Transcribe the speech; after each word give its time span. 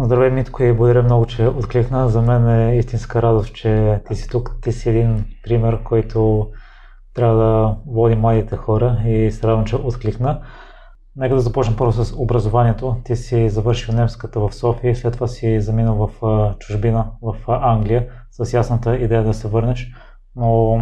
Здравей, 0.00 0.30
Митко, 0.30 0.62
и 0.62 0.72
благодаря 0.72 1.02
много, 1.02 1.26
че 1.26 1.46
откликна. 1.46 2.08
За 2.08 2.22
мен 2.22 2.48
е 2.48 2.76
истинска 2.76 3.22
радост, 3.22 3.54
че 3.54 4.00
ти 4.08 4.14
си 4.14 4.28
тук. 4.28 4.56
Ти 4.62 4.72
си 4.72 4.90
един 4.90 5.24
пример, 5.44 5.82
който 5.82 6.48
трябва 7.14 7.36
да 7.36 7.76
води 7.86 8.16
младите 8.16 8.56
хора 8.56 9.02
и 9.06 9.30
се 9.30 9.46
радвам, 9.46 9.64
че 9.64 9.76
откликна. 9.76 10.40
Нека 11.16 11.34
да 11.34 11.40
започнем 11.40 11.76
първо 11.76 11.92
с 11.92 12.14
образованието. 12.16 12.96
Ти 13.04 13.16
си 13.16 13.48
завършил 13.48 13.94
немската 13.94 14.40
в 14.40 14.54
София, 14.54 14.96
след 14.96 15.12
това 15.12 15.26
си 15.26 15.60
заминал 15.60 15.94
в 15.94 16.54
чужбина, 16.58 17.10
в 17.22 17.34
Англия, 17.48 18.06
с 18.30 18.52
ясната 18.52 18.96
идея 18.96 19.24
да 19.24 19.34
се 19.34 19.48
върнеш. 19.48 19.92
Но 20.36 20.80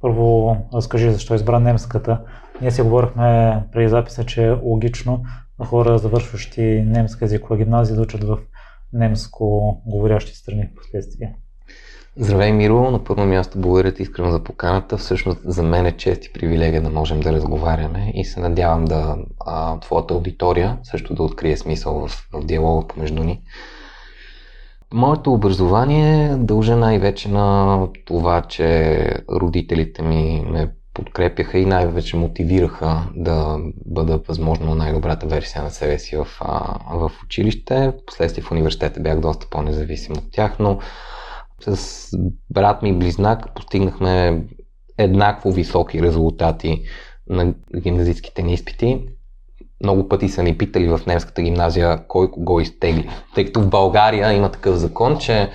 първо 0.00 0.56
разкажи 0.74 1.12
защо 1.12 1.34
избра 1.34 1.58
немската. 1.58 2.20
Ние 2.60 2.70
си 2.70 2.82
говорихме 2.82 3.62
преди 3.72 3.88
записа, 3.88 4.24
че 4.24 4.46
е 4.46 4.50
логично 4.50 5.22
хора, 5.64 5.98
завършващи 5.98 6.84
немска 6.86 7.24
езикова 7.24 7.56
гимназия, 7.56 7.96
да 7.96 8.02
учат 8.02 8.24
в 8.24 8.38
немско 8.92 9.76
говорящи 9.86 10.34
страни 10.34 10.68
в 10.72 10.74
последствие. 10.76 11.34
Здравей, 12.16 12.52
Миро! 12.52 12.90
На 12.90 13.04
първо 13.04 13.24
място 13.24 13.58
благодаря 13.58 13.94
ти 13.94 14.02
искрено 14.02 14.30
за 14.30 14.44
поканата. 14.44 14.96
Всъщност 14.96 15.40
за 15.44 15.62
мен 15.62 15.86
е 15.86 15.96
чест 15.96 16.24
и 16.24 16.32
привилегия 16.32 16.82
да 16.82 16.90
можем 16.90 17.20
да 17.20 17.32
разговаряме 17.32 18.12
и 18.14 18.24
се 18.24 18.40
надявам 18.40 18.84
да 18.84 19.16
а, 19.46 19.80
твоята 19.80 20.14
аудитория 20.14 20.78
също 20.82 21.14
да 21.14 21.22
открие 21.22 21.56
смисъл 21.56 22.08
в, 22.08 22.28
в 22.32 22.44
диалога 22.44 22.86
помежду 22.86 23.24
ни. 23.24 23.42
Моето 24.92 25.32
образование 25.32 26.36
дължа 26.36 26.76
най-вече 26.76 27.28
на 27.28 27.88
това, 28.04 28.42
че 28.42 29.04
родителите 29.30 30.02
ми 30.02 30.44
ме 30.50 30.70
подкрепяха 30.94 31.58
и 31.58 31.64
най-вече 31.64 32.16
мотивираха 32.16 33.02
да 33.14 33.58
бъда 33.86 34.18
възможно 34.28 34.74
най-добрата 34.74 35.26
версия 35.26 35.62
на 35.62 35.70
себе 35.70 35.98
си 35.98 36.16
в, 36.16 36.26
в 36.90 37.10
училище. 37.24 37.92
Последствие 38.06 38.44
в 38.44 38.50
университета 38.50 39.00
бях 39.00 39.20
доста 39.20 39.46
по-независим 39.50 40.12
от 40.12 40.32
тях, 40.32 40.56
но 40.58 40.78
с 41.66 42.08
брат 42.50 42.82
ми 42.82 42.88
и 42.88 42.98
близнак 42.98 43.54
постигнахме 43.54 44.42
еднакво 44.98 45.52
високи 45.52 46.02
резултати 46.02 46.82
на 47.28 47.54
гимназистските 47.80 48.42
ни 48.42 48.52
изпити. 48.52 49.06
Много 49.82 50.08
пъти 50.08 50.28
са 50.28 50.42
ни 50.42 50.58
питали 50.58 50.88
в 50.88 51.00
немската 51.06 51.42
гимназия 51.42 52.06
кой 52.08 52.30
кого 52.30 52.60
изтегли. 52.60 53.10
Тъй 53.34 53.44
като 53.44 53.60
в 53.60 53.68
България 53.68 54.32
има 54.32 54.50
такъв 54.50 54.76
закон, 54.76 55.18
че 55.18 55.50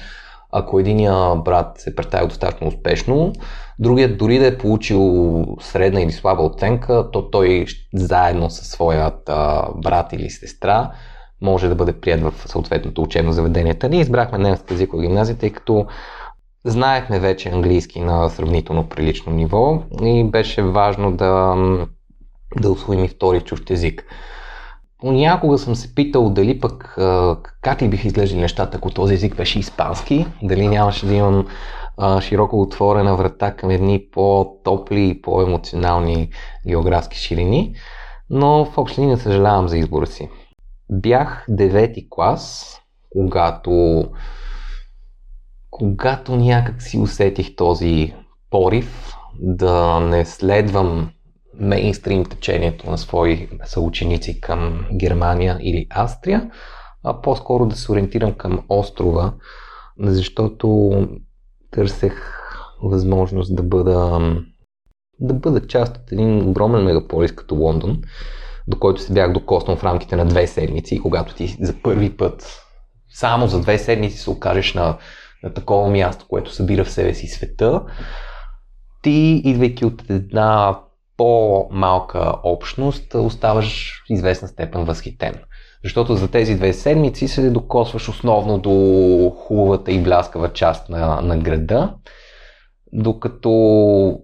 ако 0.51 0.79
единия 0.79 1.35
брат 1.35 1.79
се 1.79 1.95
представил 1.95 2.27
достатъчно 2.27 2.67
успешно, 2.67 3.33
другият 3.79 4.17
дори 4.17 4.39
да 4.39 4.47
е 4.47 4.57
получил 4.57 5.45
средна 5.61 6.01
или 6.01 6.11
слаба 6.11 6.43
оценка, 6.43 7.09
то 7.11 7.29
той 7.29 7.65
заедно 7.93 8.49
със 8.49 8.67
своят 8.67 9.21
брат 9.75 10.13
или 10.13 10.29
сестра 10.29 10.91
може 11.41 11.69
да 11.69 11.75
бъде 11.75 11.99
прият 11.99 12.21
в 12.21 12.33
съответното 12.45 13.01
учебно 13.01 13.31
заведение. 13.31 13.75
Ние 13.89 14.01
избрахме 14.01 14.37
немска 14.37 14.73
езикова 14.73 15.03
гимназия, 15.03 15.37
тъй 15.37 15.49
като 15.49 15.85
знаехме 16.65 17.19
вече 17.19 17.49
английски 17.49 17.99
на 17.99 18.29
сравнително 18.29 18.89
прилично 18.89 19.33
ниво 19.33 19.83
и 20.03 20.23
беше 20.23 20.63
важно 20.63 21.11
да, 21.11 21.55
да 22.61 22.71
освоим 22.71 23.03
и 23.03 23.07
втори 23.07 23.41
чужд 23.41 23.69
език. 23.69 24.05
Понякога 24.99 25.57
съм 25.57 25.75
се 25.75 25.95
питал 25.95 26.29
дали 26.29 26.59
пък 26.59 26.95
как 27.61 27.81
ли 27.81 27.89
бих 27.89 28.05
изглеждали 28.05 28.41
нещата, 28.41 28.77
ако 28.77 28.91
този 28.91 29.13
език 29.13 29.35
беше 29.35 29.59
испански, 29.59 30.25
дали 30.43 30.67
нямаше 30.67 31.05
да 31.05 31.13
имам 31.13 31.47
широко 32.21 32.61
отворена 32.61 33.15
врата 33.15 33.55
към 33.55 33.69
едни 33.69 34.07
по-топли 34.11 35.09
и 35.09 35.21
по-емоционални 35.21 36.29
географски 36.67 37.17
ширини, 37.17 37.75
но 38.29 38.65
в 38.65 38.77
общи 38.77 39.01
не 39.01 39.17
съжалявам 39.17 39.67
за 39.67 39.77
избора 39.77 40.07
си. 40.07 40.29
Бях 40.91 41.45
девети 41.49 42.07
клас, 42.09 42.75
когато, 43.09 44.03
когато 45.69 46.35
някак 46.35 46.81
си 46.81 46.97
усетих 46.97 47.55
този 47.55 48.13
порив 48.49 49.15
да 49.39 49.99
не 49.99 50.25
следвам 50.25 51.11
мейнстрим 51.59 52.25
течението 52.25 52.89
на 52.89 52.97
свои 52.97 53.49
съученици 53.65 54.41
към 54.41 54.85
Германия 54.93 55.57
или 55.61 55.87
Австрия, 55.89 56.51
а 57.03 57.21
по-скоро 57.21 57.65
да 57.65 57.75
се 57.75 57.91
ориентирам 57.91 58.33
към 58.33 58.59
острова, 58.69 59.33
защото 59.99 60.91
търсех 61.75 62.13
възможност 62.83 63.55
да 63.55 63.63
бъда, 63.63 64.19
да 65.19 65.33
бъда 65.33 65.67
част 65.67 65.97
от 65.97 66.11
един 66.11 66.49
огромен 66.49 66.83
мегаполис 66.83 67.31
като 67.31 67.55
Лондон, 67.55 68.01
до 68.67 68.79
който 68.79 69.01
се 69.01 69.13
бях 69.13 69.33
докоснал 69.33 69.77
в 69.77 69.83
рамките 69.83 70.15
на 70.15 70.25
две 70.25 70.47
седмици, 70.47 70.99
когато 70.99 71.35
ти 71.35 71.57
за 71.61 71.73
първи 71.83 72.17
път 72.17 72.61
само 73.09 73.47
за 73.47 73.61
две 73.61 73.77
седмици 73.77 74.17
се 74.17 74.29
окажеш 74.29 74.73
на, 74.73 74.97
на 75.43 75.53
такова 75.53 75.89
място, 75.89 76.25
което 76.29 76.53
събира 76.53 76.83
в 76.83 76.91
себе 76.91 77.13
си 77.13 77.27
света, 77.27 77.83
ти, 79.01 79.41
идвайки 79.45 79.85
от 79.85 80.09
една 80.09 80.79
по-малка 81.17 82.33
общност, 82.43 83.15
оставаш 83.15 84.01
в 84.07 84.13
известна 84.13 84.47
степен 84.47 84.85
възхитен. 84.85 85.35
Защото 85.85 86.15
за 86.15 86.31
тези 86.31 86.55
две 86.55 86.73
седмици 86.73 87.27
се 87.27 87.49
докосваш 87.49 88.09
основно 88.09 88.57
до 88.57 89.29
хубавата 89.37 89.91
и 89.91 89.99
бляскава 89.99 90.53
част 90.53 90.89
на, 90.89 91.21
на 91.21 91.37
града, 91.37 91.93
докато 92.93 93.51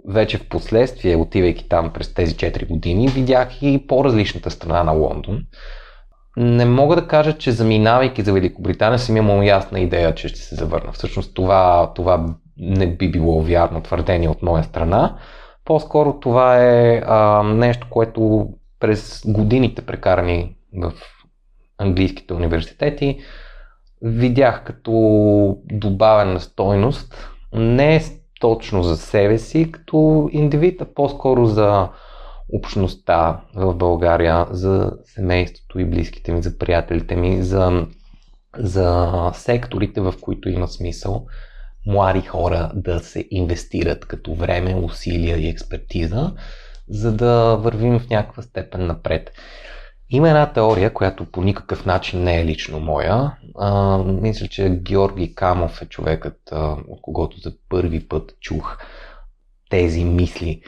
вече 0.07 0.37
в 0.37 0.49
последствие, 0.49 1.15
отивайки 1.15 1.69
там 1.69 1.93
през 1.93 2.13
тези 2.13 2.35
4 2.35 2.67
години, 2.67 3.07
видях 3.07 3.61
и 3.61 3.87
по-различната 3.87 4.51
страна 4.51 4.83
на 4.83 4.91
Лондон. 4.91 5.41
Не 6.37 6.65
мога 6.65 6.95
да 6.95 7.07
кажа, 7.07 7.37
че 7.37 7.51
заминавайки 7.51 8.21
за 8.21 8.33
Великобритания 8.33 8.99
съм 8.99 9.17
имал 9.17 9.41
ясна 9.41 9.79
идея, 9.79 10.15
че 10.15 10.27
ще 10.27 10.39
се 10.39 10.55
завърна. 10.55 10.91
Всъщност 10.91 11.35
това, 11.35 11.91
това 11.95 12.25
не 12.57 12.87
би 12.87 13.11
било 13.11 13.41
вярно 13.41 13.81
твърдение 13.81 14.29
от 14.29 14.41
моя 14.41 14.63
страна. 14.63 15.17
По-скоро 15.65 16.19
това 16.19 16.63
е 16.63 17.01
а, 17.05 17.43
нещо, 17.43 17.87
което 17.89 18.47
през 18.79 19.21
годините 19.25 19.81
прекарани 19.81 20.55
в 20.81 20.93
английските 21.81 22.33
университети 22.33 23.19
видях 24.01 24.63
като 24.63 24.91
добавена 25.71 26.39
стойност, 26.39 27.31
не 27.53 28.01
точно 28.39 28.83
за 28.83 28.97
себе 28.97 29.37
си 29.37 29.71
като 29.71 30.29
индивид, 30.31 30.81
а 30.81 30.93
по-скоро 30.93 31.45
за 31.45 31.89
общността 32.53 33.41
в 33.55 33.75
България, 33.75 34.47
за 34.51 34.91
семейството 35.05 35.79
и 35.79 35.85
близките 35.85 36.31
ми, 36.31 36.41
за 36.41 36.57
приятелите 36.57 37.15
ми, 37.15 37.43
за, 37.43 37.87
за 38.57 39.11
секторите, 39.33 40.01
в 40.01 40.13
които 40.21 40.49
има 40.49 40.67
смисъл 40.67 41.25
млади 41.85 42.21
хора 42.21 42.71
да 42.75 42.99
се 42.99 43.27
инвестират 43.31 44.05
като 44.05 44.35
време, 44.35 44.75
усилия 44.75 45.37
и 45.37 45.49
експертиза, 45.49 46.33
за 46.89 47.15
да 47.15 47.55
вървим 47.55 47.99
в 47.99 48.09
някаква 48.09 48.43
степен 48.43 48.87
напред. 48.87 49.31
Има 50.13 50.29
една 50.29 50.53
теория, 50.53 50.93
която 50.93 51.25
по 51.25 51.41
никакъв 51.41 51.85
начин 51.85 52.23
не 52.23 52.41
е 52.41 52.45
лично 52.45 52.79
моя. 52.79 53.31
А, 53.59 53.97
мисля, 53.97 54.47
че 54.47 54.69
Георги 54.69 55.35
Камов 55.35 55.81
е 55.81 55.85
човекът, 55.85 56.37
а, 56.51 56.75
от 56.87 57.01
когото 57.01 57.39
за 57.39 57.53
първи 57.69 58.07
път 58.07 58.35
чух 58.39 58.77
тези 59.69 60.03
мисли. 60.03 60.61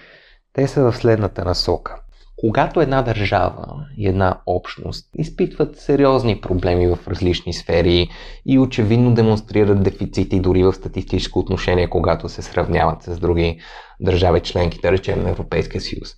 Те 0.54 0.68
са 0.68 0.92
в 0.92 0.98
следната 0.98 1.46
насока. 1.46 1.96
Когато 2.36 2.82
една 2.82 3.02
държава 3.02 3.86
и 3.98 4.08
една 4.08 4.42
общност 4.46 5.10
изпитват 5.18 5.78
сериозни 5.78 6.42
проблеми 6.42 6.88
в 6.88 7.00
различни 7.08 7.54
сфери 7.54 8.10
и 8.46 8.60
очевидно 8.60 9.14
демонстрират 9.14 9.84
дефицити 9.84 10.40
дори 10.40 10.64
в 10.64 10.74
статистическо 10.74 11.40
отношение, 11.40 11.90
когато 11.90 12.30
се 12.30 12.42
сравняват 12.42 13.04
с 13.04 13.20
други 13.20 13.60
държави 14.00 14.40
членки, 14.40 14.80
да 14.82 14.92
речем 14.92 15.24
на 15.24 15.30
Европейския 15.30 15.82
съюз. 15.82 16.16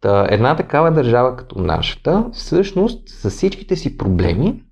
Та, 0.00 0.26
една 0.30 0.56
такава 0.56 0.90
държава 0.92 1.36
като 1.36 1.58
нашата, 1.58 2.26
всъщност 2.32 3.08
с 3.08 3.30
всичките 3.30 3.76
си 3.76 3.98
проблеми, 3.98 4.62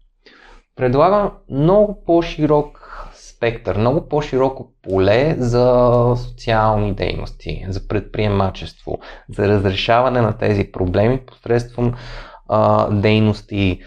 предлага 0.76 1.30
много 1.50 2.04
по-широк 2.06 2.88
спектър, 3.14 3.76
много 3.76 4.08
по-широко 4.08 4.72
поле 4.82 5.36
за 5.38 6.14
социални 6.16 6.94
дейности, 6.94 7.66
за 7.68 7.88
предприемачество, 7.88 8.98
за 9.28 9.48
разрешаване 9.48 10.20
на 10.20 10.38
тези 10.38 10.72
проблеми 10.72 11.20
посредством 11.26 11.94
а, 12.48 12.90
дейности 12.90 13.80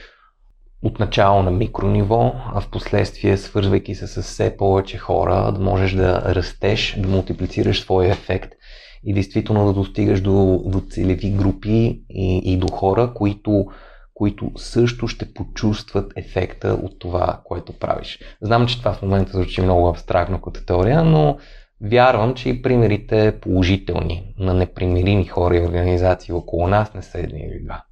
от 0.83 0.99
начало 0.99 1.43
на 1.43 1.51
микрониво, 1.51 2.33
а 2.53 2.61
в 2.61 2.69
последствие 2.69 3.37
свързвайки 3.37 3.95
се 3.95 4.07
с 4.07 4.21
все 4.21 4.57
повече 4.57 4.97
хора, 4.97 5.51
да 5.51 5.59
можеш 5.59 5.91
да 5.91 6.35
растеш, 6.35 6.95
да 6.97 7.07
мултиплицираш 7.07 7.81
своя 7.81 8.11
ефект 8.11 8.53
и 9.03 9.13
действително 9.13 9.65
да 9.65 9.73
достигаш 9.73 10.21
до, 10.21 10.63
до 10.65 10.81
целеви 10.89 11.31
групи 11.31 12.03
и, 12.09 12.41
и 12.43 12.57
до 12.57 12.67
хора, 12.67 13.13
които 13.13 13.65
които 14.13 14.51
също 14.55 15.07
ще 15.07 15.33
почувстват 15.33 16.13
ефекта 16.15 16.79
от 16.83 16.99
това, 16.99 17.41
което 17.43 17.79
правиш. 17.79 18.19
Знам, 18.41 18.67
че 18.67 18.79
това 18.79 18.93
в 18.93 19.01
момента 19.01 19.31
звучи 19.31 19.61
много 19.61 19.87
абстрактно 19.87 20.41
като 20.41 20.65
теория, 20.65 21.03
но 21.03 21.37
вярвам, 21.83 22.33
че 22.33 22.49
и 22.49 22.61
примерите 22.61 23.39
положителни 23.41 24.33
на 24.39 24.53
непримирими 24.53 25.25
хора 25.25 25.57
и 25.57 25.65
организации 25.65 26.33
около 26.33 26.67
нас 26.67 26.93
не 26.93 27.01
са 27.01 27.19
едни 27.19 27.39
или 27.39 27.63
два. 27.63 27.83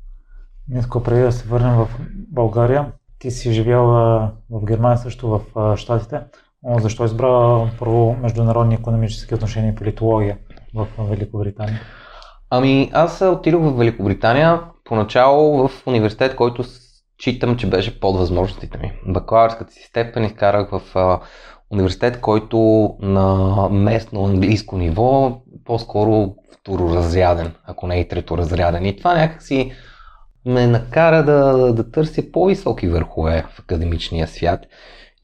Днес, 0.67 0.88
преди 1.03 1.21
да 1.21 1.31
се 1.31 1.47
върнем 1.47 1.75
в 1.75 1.89
България, 2.31 2.91
ти 3.19 3.31
си 3.31 3.51
живял 3.51 3.85
в 4.50 4.65
Германия, 4.65 4.97
също 4.97 5.41
в 5.55 5.77
Штатите. 5.77 6.19
Защо 6.79 7.05
избра 7.05 7.71
първо 7.79 8.15
международни 8.21 8.75
економически 8.75 9.35
отношения 9.35 9.71
и 9.71 9.75
политология 9.75 10.38
в 10.75 10.88
Великобритания? 11.00 11.81
Ами 12.50 12.89
аз 12.94 13.21
отидох 13.21 13.62
в 13.62 13.77
Великобритания 13.77 14.62
поначало 14.83 15.68
в 15.68 15.88
университет, 15.88 16.36
който 16.36 16.63
читам, 17.18 17.57
че 17.57 17.69
беше 17.69 18.00
под 18.00 18.18
възможностите 18.18 18.77
ми. 18.77 18.92
Бакалавърската 19.07 19.74
си 19.74 19.83
степен 19.83 20.24
изкарах 20.24 20.69
в 20.71 20.81
университет, 21.69 22.21
който 22.21 22.89
на 23.00 23.69
местно 23.69 24.25
английско 24.25 24.77
ниво 24.77 25.42
по-скоро 25.66 26.36
второразряден, 26.54 27.51
ако 27.65 27.88
не 27.88 28.00
и 28.00 28.07
треторазряден. 28.07 28.86
И 28.86 28.98
това 28.98 29.13
някакси 29.15 29.72
ме 30.45 30.68
накара 30.68 31.24
да, 31.24 31.74
да 31.74 31.92
търся 31.92 32.31
по-високи 32.31 32.88
върхове 32.88 33.45
в 33.50 33.60
академичния 33.60 34.27
свят 34.27 34.60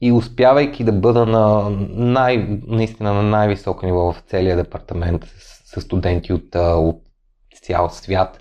и 0.00 0.12
успявайки 0.12 0.84
да 0.84 0.92
бъда 0.92 1.26
на 1.26 1.70
най, 1.90 2.60
наистина 2.66 3.14
на 3.14 3.22
най-високо 3.22 3.86
ниво 3.86 4.12
в 4.12 4.22
целия 4.26 4.56
департамент 4.56 5.24
с, 5.24 5.80
с 5.80 5.80
студенти 5.80 6.32
от, 6.32 6.54
от 6.54 7.02
цял 7.62 7.88
свят, 7.90 8.40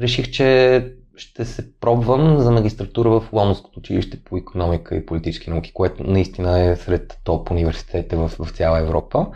реших, 0.00 0.30
че 0.30 0.92
ще 1.16 1.44
се 1.44 1.78
пробвам 1.80 2.38
за 2.38 2.50
магистратура 2.50 3.10
в 3.10 3.32
Лондонското 3.32 3.78
училище 3.78 4.24
по 4.24 4.36
економика 4.36 4.96
и 4.96 5.06
политически 5.06 5.50
науки, 5.50 5.72
което 5.72 6.04
наистина 6.04 6.60
е 6.60 6.76
сред 6.76 7.18
топ 7.24 7.50
университетите 7.50 8.16
в, 8.16 8.28
в 8.38 8.50
цяла 8.50 8.78
Европа. 8.78 9.26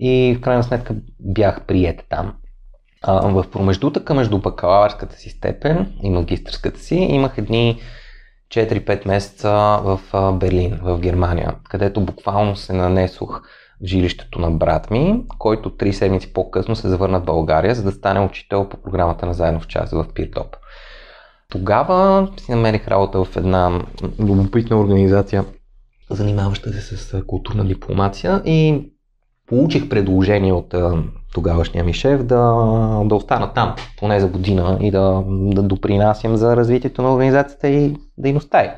И 0.00 0.36
в 0.38 0.40
крайна 0.40 0.62
сметка 0.62 0.96
бях 1.20 1.66
прият 1.66 2.04
там. 2.08 2.34
А, 3.02 3.28
в 3.28 3.50
промеждутъка 3.50 4.14
между 4.14 4.38
бакалавърската 4.38 5.16
си 5.16 5.30
степен 5.30 5.92
и 6.02 6.10
магистърската 6.10 6.80
си 6.80 6.94
имах 6.94 7.38
едни 7.38 7.80
4-5 8.54 9.06
месеца 9.06 9.50
в 9.82 10.00
Берлин, 10.32 10.78
в 10.82 10.98
Германия, 10.98 11.54
където 11.68 12.00
буквално 12.00 12.56
се 12.56 12.72
нанесох 12.72 13.42
в 13.82 13.86
жилището 13.86 14.40
на 14.40 14.50
брат 14.50 14.90
ми, 14.90 15.24
който 15.38 15.70
3 15.70 15.90
седмици 15.90 16.32
по-късно 16.32 16.76
се 16.76 16.88
завърна 16.88 17.20
в 17.20 17.24
България, 17.24 17.74
за 17.74 17.82
да 17.82 17.92
стане 17.92 18.20
учител 18.20 18.68
по 18.68 18.76
програмата 18.76 19.26
на 19.26 19.34
Заедно 19.34 19.60
в 19.60 19.66
час 19.66 19.90
в 19.90 20.06
Пиртоп. 20.14 20.56
Тогава 21.50 22.28
си 22.40 22.50
намерих 22.50 22.88
работа 22.88 23.24
в 23.24 23.36
една 23.36 23.80
любопитна 24.20 24.80
организация, 24.80 25.44
занимаваща 26.10 26.72
се 26.72 26.96
с 26.96 27.22
културна 27.26 27.64
дипломация 27.64 28.42
и 28.44 28.90
получих 29.46 29.88
предложение 29.88 30.52
от 30.52 30.74
тогавашния 31.34 31.84
ми 31.84 31.92
шеф 31.92 32.22
да, 32.22 32.36
да 33.04 33.14
остана 33.14 33.52
там, 33.52 33.74
поне 33.98 34.20
за 34.20 34.28
година 34.28 34.78
и 34.80 34.90
да, 34.90 35.22
да 35.28 35.62
допринасям 35.62 36.36
за 36.36 36.56
развитието 36.56 37.02
на 37.02 37.14
организацията 37.14 37.68
и 37.68 37.96
дейността 38.18 38.64
й. 38.64 38.70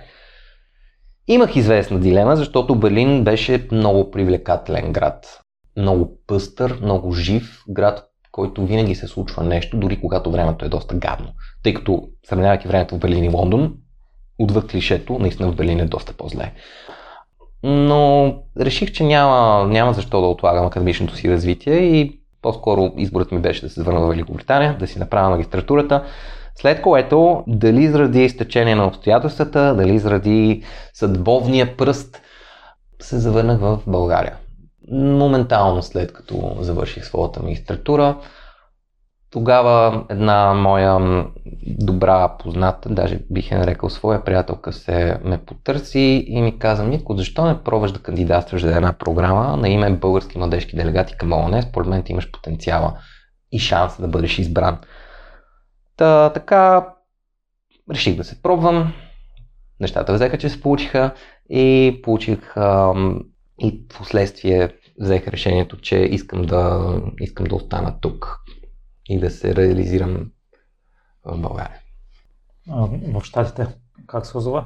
Имах 1.29 1.57
известна 1.57 2.01
дилема, 2.01 2.37
защото 2.37 2.75
Берлин 2.75 3.25
беше 3.25 3.69
много 3.73 4.11
привлекателен 4.11 4.93
град. 4.93 5.41
Много 5.77 6.19
пъстър, 6.27 6.79
много 6.83 7.13
жив 7.13 7.65
град, 7.69 8.05
който 8.33 8.67
винаги 8.67 8.95
се 8.95 9.07
случва 9.07 9.45
нещо, 9.45 9.77
дори 9.77 10.01
когато 10.01 10.31
времето 10.31 10.65
е 10.65 10.69
доста 10.69 10.95
гадно. 10.95 11.29
Тъй 11.63 11.75
като, 11.75 12.09
сравнявайки 12.27 12.69
времето 12.69 12.95
в 12.95 12.99
Берлин 12.99 13.25
и 13.25 13.29
Лондон, 13.29 13.75
отвъд 14.39 14.71
клишето, 14.71 15.19
наистина 15.19 15.53
в 15.53 15.57
Берлин 15.57 15.81
е 15.81 15.87
доста 15.87 16.13
по-зле. 16.13 16.53
Но 17.63 18.35
реших, 18.61 18.93
че 18.93 19.05
няма, 19.05 19.67
няма 19.69 19.93
защо 19.93 20.21
да 20.21 20.27
отлагам 20.27 20.67
академичното 20.67 21.17
си 21.17 21.31
развитие 21.31 21.75
и 21.75 22.20
по-скоро 22.43 22.93
изборът 22.97 23.33
ми 23.33 23.39
беше 23.39 23.63
да 23.63 23.69
се 23.69 23.81
завърна 23.81 24.01
в 24.01 24.09
Великобритания, 24.09 24.77
да 24.79 24.87
си 24.87 24.99
направя 24.99 25.31
магистратурата, 25.31 26.05
след 26.55 26.83
което, 26.83 27.45
дали 27.47 27.89
заради 27.89 28.25
изтечение 28.25 28.75
на 28.75 28.87
обстоятелствата, 28.87 29.75
дали 29.75 29.99
заради 29.99 30.63
съдбовния 30.95 31.77
пръст, 31.77 32.21
се 33.01 33.19
завърнах 33.19 33.61
в 33.61 33.79
България. 33.87 34.37
Моментално 34.93 35.83
след 35.83 36.13
като 36.13 36.57
завърших 36.61 37.05
своята 37.05 37.43
магистратура, 37.43 38.17
тогава 39.31 40.05
една 40.09 40.55
моя 40.55 41.25
добра 41.67 42.37
позната, 42.39 42.89
даже 42.89 43.21
бих 43.31 43.51
я 43.51 43.59
нарекал 43.59 43.91
своя 43.91 44.25
приятелка, 44.25 44.73
се 44.73 45.19
ме 45.25 45.45
потърси 45.45 46.25
и 46.29 46.43
ми 46.43 46.59
каза, 46.59 46.85
Митко, 46.85 47.17
защо 47.17 47.45
не 47.45 47.63
пробваш 47.63 47.93
да 47.93 48.03
кандидатстваш 48.03 48.63
за 48.63 48.77
една 48.77 48.93
програма 48.93 49.57
на 49.57 49.69
име 49.69 49.91
Български 49.91 50.39
младежки 50.39 50.77
делегати 50.77 51.15
към 51.19 51.33
ООН? 51.33 51.63
Според 51.63 51.89
мен 51.89 52.03
ти 52.03 52.13
имаш 52.13 52.31
потенциала 52.31 52.99
и 53.53 53.59
шанс 53.59 54.01
да 54.01 54.09
бъдеш 54.09 54.39
избран. 54.39 54.79
Та, 55.97 56.31
така, 56.33 56.89
реших 57.91 58.17
да 58.17 58.25
се 58.25 58.43
пробвам. 58.43 58.93
Нещата 59.81 60.15
взеха, 60.15 60.39
че 60.39 60.49
се 60.49 60.61
получиха 60.61 61.15
и 61.51 62.01
получих 62.03 62.57
ам, 62.57 63.21
и 63.59 63.89
последствие 63.89 64.71
взех 65.01 65.29
решението, 65.29 65.77
че 65.77 65.97
искам 65.97 66.43
да, 66.43 66.95
искам 67.21 67.47
да 67.47 67.55
остана 67.55 68.01
тук 68.01 68.41
и 69.11 69.19
да 69.19 69.31
се 69.31 69.55
реализирам 69.57 70.31
в 71.25 71.39
България. 71.39 71.79
В 73.15 73.23
Штатите 73.23 73.67
как 74.07 74.27
се 74.27 74.39
озова? 74.39 74.65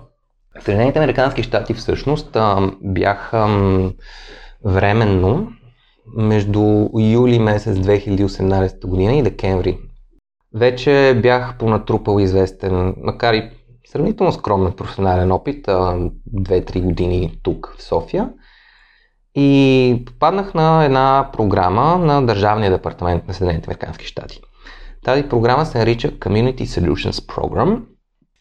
Съединените 0.61 0.99
Американски 0.99 1.43
щати 1.43 1.75
всъщност 1.75 2.37
бяха 2.83 3.49
временно 4.65 5.53
между 6.17 6.89
юли 6.99 7.39
месец 7.39 7.77
2018 7.77 8.87
година 8.87 9.13
и 9.13 9.23
декември. 9.23 9.79
Вече 10.55 11.19
бях 11.23 11.59
понатрупал 11.59 12.21
известен, 12.21 12.95
макар 12.99 13.35
и 13.35 13.51
сравнително 13.87 14.33
скромен 14.33 14.73
професионален 14.73 15.33
опит, 15.33 15.67
2-3 15.67 16.81
години 16.83 17.41
тук 17.43 17.75
в 17.79 17.83
София. 17.83 18.31
И 19.35 20.03
попаднах 20.07 20.55
на 20.55 20.85
една 20.85 21.31
програма 21.33 21.99
на 21.99 22.27
Държавния 22.27 22.71
департамент 22.71 23.29
на 23.29 23.35
Съединените 23.35 23.71
Американски 23.71 24.07
щати. 24.07 24.41
Тази 25.05 25.23
програма 25.23 25.67
се 25.67 25.79
нарича 25.79 26.09
Community 26.09 26.65
Solutions 26.65 27.11
Program 27.11 27.81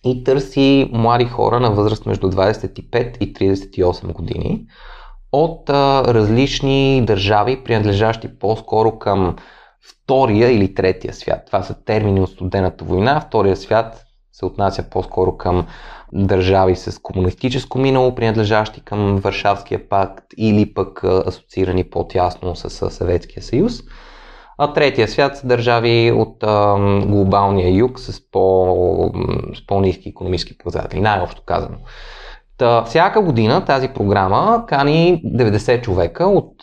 и 0.05 0.23
търси 0.23 0.89
млади 0.93 1.25
хора 1.25 1.59
на 1.59 1.71
възраст 1.71 2.05
между 2.05 2.31
25 2.31 3.17
и 3.17 3.33
38 3.33 4.13
години 4.13 4.65
от 5.31 5.69
а, 5.69 6.03
различни 6.13 7.05
държави, 7.05 7.63
принадлежащи 7.63 8.39
по-скоро 8.39 8.99
към 8.99 9.35
втория 9.81 10.51
или 10.51 10.73
третия 10.73 11.13
свят. 11.13 11.45
Това 11.45 11.63
са 11.63 11.83
термини 11.85 12.21
от 12.21 12.29
студената 12.29 12.85
война. 12.85 13.19
Втория 13.19 13.55
свят 13.55 14.03
се 14.31 14.45
отнася 14.45 14.89
по-скоро 14.89 15.37
към 15.37 15.67
държави 16.13 16.75
с 16.75 16.99
комунистическо 17.01 17.79
минало, 17.79 18.15
принадлежащи 18.15 18.81
към 18.81 19.15
Варшавския 19.15 19.89
пакт 19.89 20.25
или 20.37 20.73
пък 20.73 21.03
асоциирани 21.03 21.83
по-тясно 21.83 22.55
с 22.55 22.89
Съветския 22.89 23.43
съюз. 23.43 23.73
А 24.57 24.73
третия 24.73 25.07
свят 25.07 25.37
са 25.37 25.47
държави 25.47 26.11
от 26.15 26.43
а, 26.43 26.75
глобалния 27.05 27.75
юг 27.77 27.99
с, 27.99 28.31
по, 28.31 29.11
с 29.55 29.67
по-низки 29.67 30.09
економически 30.09 30.57
показатели, 30.57 31.01
най-общо 31.01 31.41
казано. 31.45 31.77
Та, 32.57 32.83
всяка 32.83 33.21
година 33.21 33.65
тази 33.65 33.87
програма 33.87 34.65
кани 34.67 35.21
90 35.25 35.81
човека 35.81 36.25
от 36.25 36.53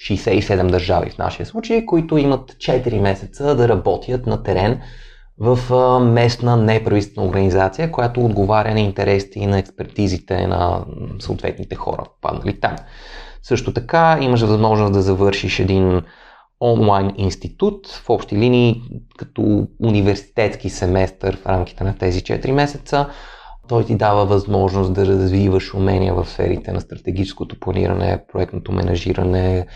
67 0.00 0.70
държави 0.70 1.10
в 1.10 1.18
нашия 1.18 1.46
случай, 1.46 1.86
които 1.86 2.18
имат 2.18 2.52
4 2.52 3.00
месеца 3.00 3.54
да 3.54 3.68
работят 3.68 4.26
на 4.26 4.42
терен 4.42 4.80
в 5.40 5.58
местна 6.00 6.56
неправителствена 6.56 7.26
организация, 7.26 7.92
която 7.92 8.24
отговаря 8.24 8.74
на 8.74 8.80
интересите 8.80 9.38
и 9.38 9.46
на 9.46 9.58
експертизите 9.58 10.46
на 10.46 10.84
съответните 11.18 11.74
хора, 11.74 12.04
паднали 12.20 12.60
там. 12.60 12.76
Също 13.42 13.72
така 13.72 14.18
имаш 14.20 14.40
възможност 14.40 14.92
да 14.92 15.02
завършиш 15.02 15.58
един 15.58 16.02
онлайн 16.60 17.12
институт 17.16 17.86
в 17.86 18.10
общи 18.10 18.36
линии 18.36 18.82
като 19.18 19.66
университетски 19.82 20.70
семестър 20.70 21.36
в 21.36 21.46
рамките 21.46 21.84
на 21.84 21.98
тези 21.98 22.20
4 22.20 22.50
месеца. 22.50 23.08
Той 23.68 23.84
ти 23.84 23.96
дава 23.96 24.26
възможност 24.26 24.92
да 24.92 25.06
развиваш 25.06 25.74
умения 25.74 26.14
в 26.14 26.28
сферите 26.28 26.72
на 26.72 26.80
стратегическото 26.80 27.60
планиране, 27.60 28.24
проектното 28.32 28.72
менажиране, 28.72 29.66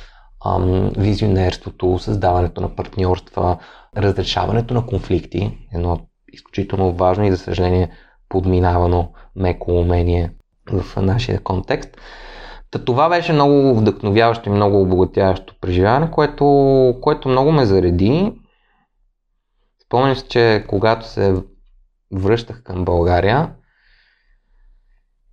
визионерството, 0.96 1.98
създаването 1.98 2.60
на 2.60 2.76
партньорства, 2.76 3.58
разрешаването 3.96 4.74
на 4.74 4.86
конфликти, 4.86 5.58
едно 5.74 6.00
изключително 6.32 6.92
важно 6.92 7.24
и 7.24 7.30
за 7.30 7.38
съжаление 7.38 7.90
подминавано 8.28 9.12
меко 9.36 9.72
умение 9.72 10.32
в 10.72 11.02
нашия 11.02 11.42
контекст. 11.42 11.96
Та 12.70 12.84
това 12.84 13.08
беше 13.08 13.32
много 13.32 13.74
вдъхновяващо 13.74 14.48
и 14.48 14.52
много 14.52 14.82
обогатяващо 14.82 15.54
преживяване, 15.60 16.10
което, 16.10 16.44
което 17.02 17.28
много 17.28 17.52
ме 17.52 17.66
зареди. 17.66 18.32
Спомням 19.86 20.16
се, 20.16 20.28
че 20.28 20.64
когато 20.68 21.06
се 21.08 21.34
връщах 22.12 22.62
към 22.62 22.84
България 22.84 23.50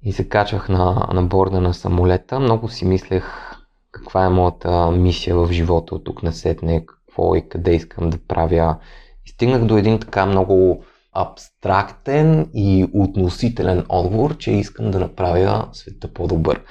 и 0.02 0.12
се 0.12 0.30
качвах 0.30 0.70
на, 0.70 1.08
на 1.14 1.24
борда 1.24 1.62
на 1.62 1.74
самолета, 1.74 2.40
много 2.40 2.70
си 2.70 2.86
мислех 2.86 3.52
каква 3.92 4.26
е 4.26 4.30
моята 4.30 4.92
мисия 4.92 5.36
в 5.36 5.52
живота 5.52 5.96
от 5.96 6.04
тук 6.04 6.24
на 6.24 6.34
сетне, 6.34 6.86
какво 7.12 7.36
и 7.36 7.50
къде 7.50 7.76
искам 7.76 8.10
да 8.10 8.18
правя. 8.28 8.78
И 9.26 9.30
стигнах 9.30 9.66
до 9.66 9.78
един 9.78 10.00
така 10.00 10.26
много 10.26 10.84
абстрактен 11.14 12.50
и 12.54 12.88
относителен 12.94 13.86
отговор, 13.90 14.38
че 14.38 14.52
искам 14.52 14.92
да 14.92 15.00
направя 15.00 15.68
света 15.72 16.14
по-добър. 16.14 16.62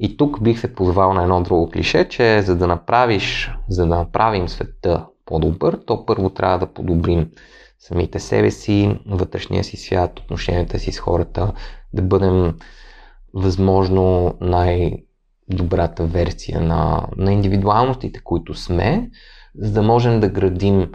И 0.00 0.16
тук 0.16 0.42
бих 0.42 0.60
се 0.60 0.74
позвал 0.74 1.12
на 1.12 1.22
едно 1.22 1.42
друго 1.42 1.70
клише, 1.70 2.08
че 2.08 2.42
за 2.42 2.56
да 2.56 2.66
направиш, 2.66 3.50
за 3.68 3.86
да 3.86 3.96
направим 3.96 4.48
света 4.48 5.06
по-добър, 5.24 5.78
то 5.86 6.06
първо 6.06 6.30
трябва 6.30 6.58
да 6.58 6.72
подобрим 6.72 7.30
самите 7.78 8.18
себе 8.18 8.50
си, 8.50 8.98
вътрешния 9.06 9.64
си 9.64 9.76
свят, 9.76 10.20
отношенията 10.20 10.78
си 10.78 10.92
с 10.92 10.98
хората, 10.98 11.52
да 11.92 12.02
бъдем 12.02 12.54
възможно 13.34 14.34
най-добрата 14.40 16.04
версия 16.04 16.60
на, 16.60 17.06
на 17.16 17.32
индивидуалностите, 17.32 18.20
които 18.24 18.54
сме, 18.54 19.10
за 19.58 19.72
да 19.72 19.82
можем 19.82 20.20
да 20.20 20.28
градим 20.28 20.92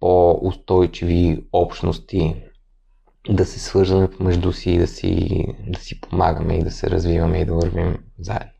по-устойчиви 0.00 1.44
общности, 1.52 2.36
да 3.28 3.44
се 3.44 3.60
свързваме 3.60 4.10
помежду 4.10 4.52
си 4.52 4.70
и 4.70 4.78
да 4.78 4.86
си, 4.86 5.44
да 5.68 5.80
си 5.80 6.00
помагаме 6.00 6.54
и 6.54 6.62
да 6.62 6.70
се 6.70 6.90
развиваме 6.90 7.38
и 7.38 7.44
да 7.44 7.54
вървим 7.54 7.98
заедно. 8.18 8.50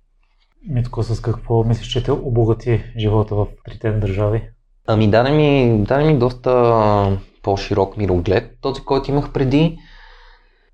Митко, 0.68 1.02
с 1.02 1.22
какво 1.22 1.64
мислиш, 1.64 1.88
че 1.88 2.02
те 2.02 2.12
обогати 2.12 2.84
живота 2.98 3.34
в 3.34 3.46
трите 3.64 3.90
държави? 3.92 4.50
Ами 4.86 5.10
даде 5.10 5.30
ми, 5.30 5.82
даде 5.84 6.04
ми 6.04 6.18
доста 6.18 7.18
по-широк 7.42 7.96
мироглед, 7.96 8.58
този, 8.60 8.84
който 8.84 9.10
имах 9.10 9.32
преди. 9.32 9.78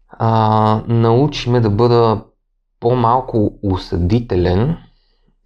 А, 0.09 0.83
научи 0.89 1.51
ме 1.51 1.61
да 1.61 1.71
бъда 1.71 2.25
по-малко 2.81 3.59
осъдителен 3.63 4.77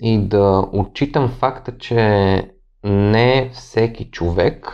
и 0.00 0.18
да 0.18 0.64
отчитам 0.73 1.28
факта, 1.28 1.78
че 1.78 2.57
не 2.85 3.50
всеки 3.54 4.11
човек 4.11 4.73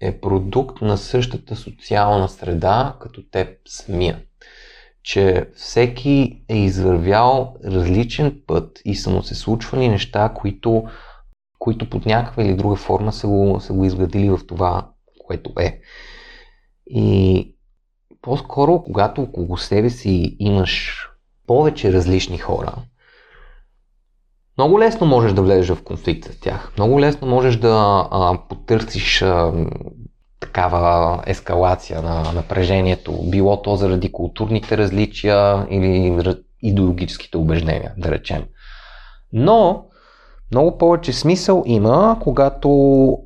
е 0.00 0.20
продукт 0.20 0.82
на 0.82 0.98
същата 0.98 1.56
социална 1.56 2.28
среда, 2.28 2.96
като 3.00 3.22
теб 3.30 3.48
самия. 3.66 4.22
Че 5.02 5.50
всеки 5.56 6.44
е 6.48 6.56
извървял 6.56 7.56
различен 7.64 8.42
път 8.46 8.80
и 8.84 8.94
са 8.94 9.10
му 9.10 9.22
се 9.22 9.34
случвали 9.34 9.88
неща, 9.88 10.32
които, 10.34 10.84
които 11.58 11.90
под 11.90 12.06
някаква 12.06 12.42
или 12.42 12.54
друга 12.54 12.76
форма 12.76 13.12
са 13.12 13.26
го, 13.26 13.60
са 13.60 13.72
го 13.72 13.84
изградили 13.84 14.30
в 14.30 14.40
това, 14.46 14.90
което 15.26 15.52
е. 15.60 15.80
И 16.86 17.56
по-скоро, 18.22 18.82
когато 18.82 19.22
около 19.22 19.56
себе 19.56 19.90
си 19.90 20.36
имаш 20.38 21.06
повече 21.46 21.92
различни 21.92 22.38
хора, 22.38 22.74
много 24.58 24.80
лесно 24.80 25.06
можеш 25.06 25.32
да 25.32 25.42
влезеш 25.42 25.68
в 25.68 25.82
конфликт 25.82 26.32
с 26.32 26.40
тях. 26.40 26.72
Много 26.78 27.00
лесно 27.00 27.28
можеш 27.28 27.56
да 27.56 28.06
а, 28.10 28.38
потърсиш 28.48 29.22
а, 29.22 29.52
такава 30.40 31.22
ескалация 31.26 32.02
на 32.02 32.32
напрежението. 32.32 33.22
Било 33.30 33.62
то 33.62 33.76
заради 33.76 34.12
културните 34.12 34.78
различия 34.78 35.66
или 35.70 36.22
идеологическите 36.62 37.36
убеждения, 37.36 37.92
да 37.98 38.10
речем. 38.10 38.44
Но 39.32 39.84
много 40.50 40.78
повече 40.78 41.12
смисъл 41.12 41.62
има, 41.66 42.18
когато 42.22 43.18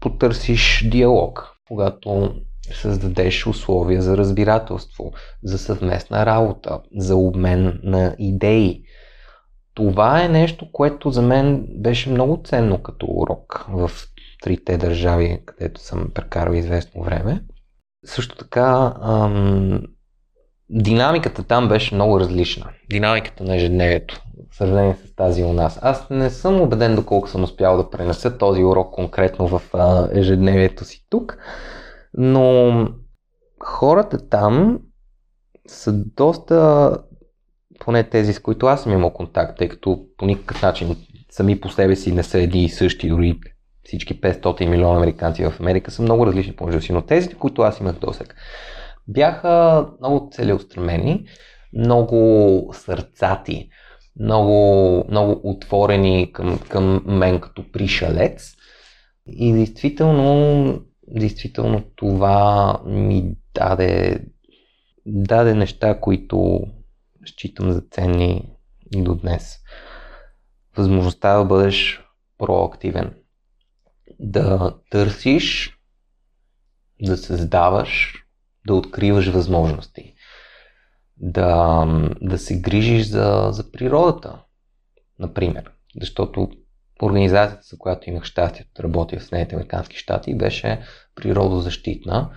потърсиш 0.00 0.88
диалог, 0.90 1.50
когато 1.68 2.34
създадеш 2.72 3.46
условия 3.46 4.02
за 4.02 4.16
разбирателство, 4.16 5.12
за 5.42 5.58
съвместна 5.58 6.26
работа, 6.26 6.80
за 6.96 7.16
обмен 7.16 7.80
на 7.82 8.16
идеи. 8.18 8.83
Това 9.74 10.24
е 10.24 10.28
нещо, 10.28 10.72
което 10.72 11.10
за 11.10 11.22
мен 11.22 11.66
беше 11.70 12.10
много 12.10 12.40
ценно 12.44 12.82
като 12.82 13.06
урок 13.08 13.66
в 13.68 13.90
трите 14.42 14.76
държави, 14.76 15.40
където 15.46 15.80
съм 15.80 16.10
прекарал 16.14 16.52
известно 16.52 17.02
време. 17.02 17.40
Също 18.04 18.36
така, 18.36 18.94
ам, 19.02 19.82
динамиката 20.70 21.42
там 21.42 21.68
беше 21.68 21.94
много 21.94 22.20
различна. 22.20 22.70
Динамиката 22.90 23.44
на 23.44 23.56
ежедневието, 23.56 24.22
в 24.50 24.56
сравнение 24.56 24.96
с 25.06 25.14
тази 25.14 25.44
у 25.44 25.52
нас. 25.52 25.78
Аз 25.82 26.10
не 26.10 26.30
съм 26.30 26.60
убеден 26.60 26.96
доколко 26.96 27.28
съм 27.28 27.44
успял 27.44 27.76
да 27.76 27.90
пренеса 27.90 28.38
този 28.38 28.64
урок 28.64 28.94
конкретно 28.94 29.48
в 29.48 29.62
а, 29.72 30.08
ежедневието 30.12 30.84
си 30.84 31.06
тук, 31.10 31.38
но 32.14 32.88
хората 33.64 34.28
там 34.28 34.78
са 35.66 35.92
доста, 35.92 36.90
поне 37.78 38.04
тези 38.04 38.32
с 38.32 38.38
които 38.38 38.66
аз 38.66 38.82
съм 38.82 38.92
имал 38.92 39.10
контакт, 39.10 39.58
тъй 39.58 39.68
като 39.68 40.06
по 40.18 40.26
никакъв 40.26 40.62
начин 40.62 40.96
сами 41.30 41.60
по 41.60 41.68
себе 41.68 41.96
си 41.96 42.12
не 42.12 42.22
са 42.22 42.40
едни 42.40 42.64
и 42.64 42.68
същи, 42.68 43.08
дори 43.08 43.40
всички 43.84 44.20
500 44.20 44.66
милиона 44.66 44.96
американци 44.96 45.44
в 45.44 45.60
Америка 45.60 45.90
са 45.90 46.02
много 46.02 46.26
различни 46.26 46.56
помежду 46.56 46.80
си, 46.80 46.92
но 46.92 47.02
тези, 47.02 47.34
които 47.34 47.62
аз 47.62 47.80
имах 47.80 47.98
досег, 47.98 48.34
бяха 49.08 49.86
много 50.00 50.28
целеустремени, 50.32 51.24
много 51.72 52.70
сърцати, 52.72 53.68
много, 54.20 55.04
много 55.08 55.40
отворени 55.44 56.32
към, 56.32 56.58
към 56.68 57.02
мен 57.06 57.40
като 57.40 57.72
пришалец. 57.72 58.54
И 59.26 59.52
действително, 59.52 60.80
действително 61.08 61.82
това 61.96 62.74
ми 62.86 63.34
даде, 63.54 64.20
даде 65.06 65.54
неща, 65.54 66.00
които 66.00 66.60
считам 67.28 67.72
за 67.72 67.80
ценни 67.80 68.50
и 68.94 69.02
до 69.02 69.14
днес. 69.14 69.58
Възможността 70.76 71.38
да 71.38 71.44
бъдеш 71.44 72.04
проактивен, 72.38 73.14
да 74.18 74.74
търсиш, 74.90 75.78
да 77.02 77.16
създаваш, 77.16 78.14
да 78.66 78.74
откриваш 78.74 79.28
възможности, 79.28 80.14
да, 81.16 81.86
да 82.22 82.38
се 82.38 82.60
грижиш 82.60 83.06
за, 83.06 83.48
за 83.50 83.72
природата, 83.72 84.42
например. 85.18 85.70
Защото 86.00 86.48
организацията, 87.02 87.62
за 87.70 87.78
която 87.78 88.10
имах 88.10 88.24
щастието 88.24 88.70
да 88.76 88.82
работя 88.82 89.18
в 89.18 89.22
Съединените 89.22 89.54
Американски 89.54 89.96
щати, 89.96 90.38
беше 90.38 90.82
природозащитна. 91.14 92.30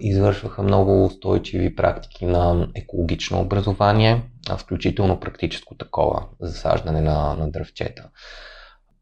Извършваха 0.00 0.62
много 0.62 1.04
устойчиви 1.04 1.76
практики 1.76 2.26
на 2.26 2.68
екологично 2.74 3.40
образование, 3.40 4.22
включително 4.58 5.20
практическо 5.20 5.74
такова, 5.74 6.26
засаждане 6.40 7.00
на, 7.00 7.34
на 7.34 7.50
дръвчета 7.50 8.10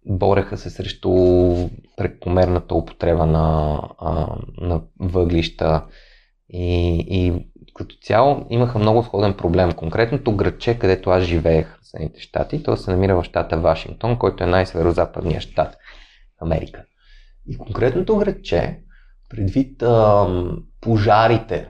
бореха 0.07 0.57
се 0.57 0.71
срещу 0.71 1.11
прекомерната 1.97 2.75
употреба 2.75 3.27
на, 3.27 3.79
на 4.61 4.83
въглища 5.01 5.85
и, 6.49 6.97
и 7.09 7.47
като 7.75 7.97
цяло 8.03 8.47
имаха 8.51 8.79
много 8.79 9.03
сходен 9.03 9.35
проблем. 9.35 9.73
Конкретното 9.73 10.37
градче, 10.37 10.79
където 10.79 11.11
аз 11.11 11.25
живеех 11.25 11.79
в 11.83 11.87
Съединените 11.87 12.21
щати, 12.21 12.63
то 12.63 12.77
се 12.77 12.91
намира 12.91 13.17
в 13.17 13.25
щата 13.25 13.59
Вашингтон, 13.59 14.19
който 14.19 14.45
е 14.45 14.47
най-северо-западният 14.47 15.43
щат 15.43 15.75
в 16.39 16.43
Америка. 16.43 16.85
И 17.49 17.59
конкретното 17.59 18.17
градче, 18.17 18.81
предвид 19.31 19.83
а, 19.83 20.27
пожарите, 20.81 21.69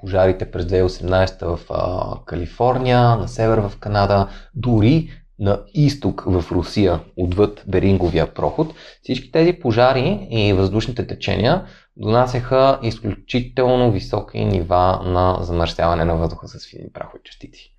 пожарите 0.00 0.50
през 0.50 0.64
2018 0.64 1.56
в 1.56 1.60
а, 1.70 2.24
Калифорния, 2.24 3.00
на 3.00 3.28
север 3.28 3.58
в 3.58 3.72
Канада, 3.80 4.28
дори 4.54 5.10
на 5.38 5.62
изток 5.74 6.22
в 6.26 6.44
Русия, 6.52 7.00
отвъд 7.16 7.64
Беринговия 7.68 8.34
проход, 8.34 8.74
всички 9.02 9.32
тези 9.32 9.52
пожари 9.52 10.28
и 10.30 10.52
въздушните 10.52 11.06
течения 11.06 11.66
донасяха 11.96 12.78
изключително 12.82 13.92
високи 13.92 14.44
нива 14.44 15.02
на 15.04 15.38
замърсяване 15.40 16.04
на 16.04 16.16
въздуха 16.16 16.48
с 16.48 16.70
фини 16.70 16.92
прахови 16.92 17.22
частици. 17.24 17.72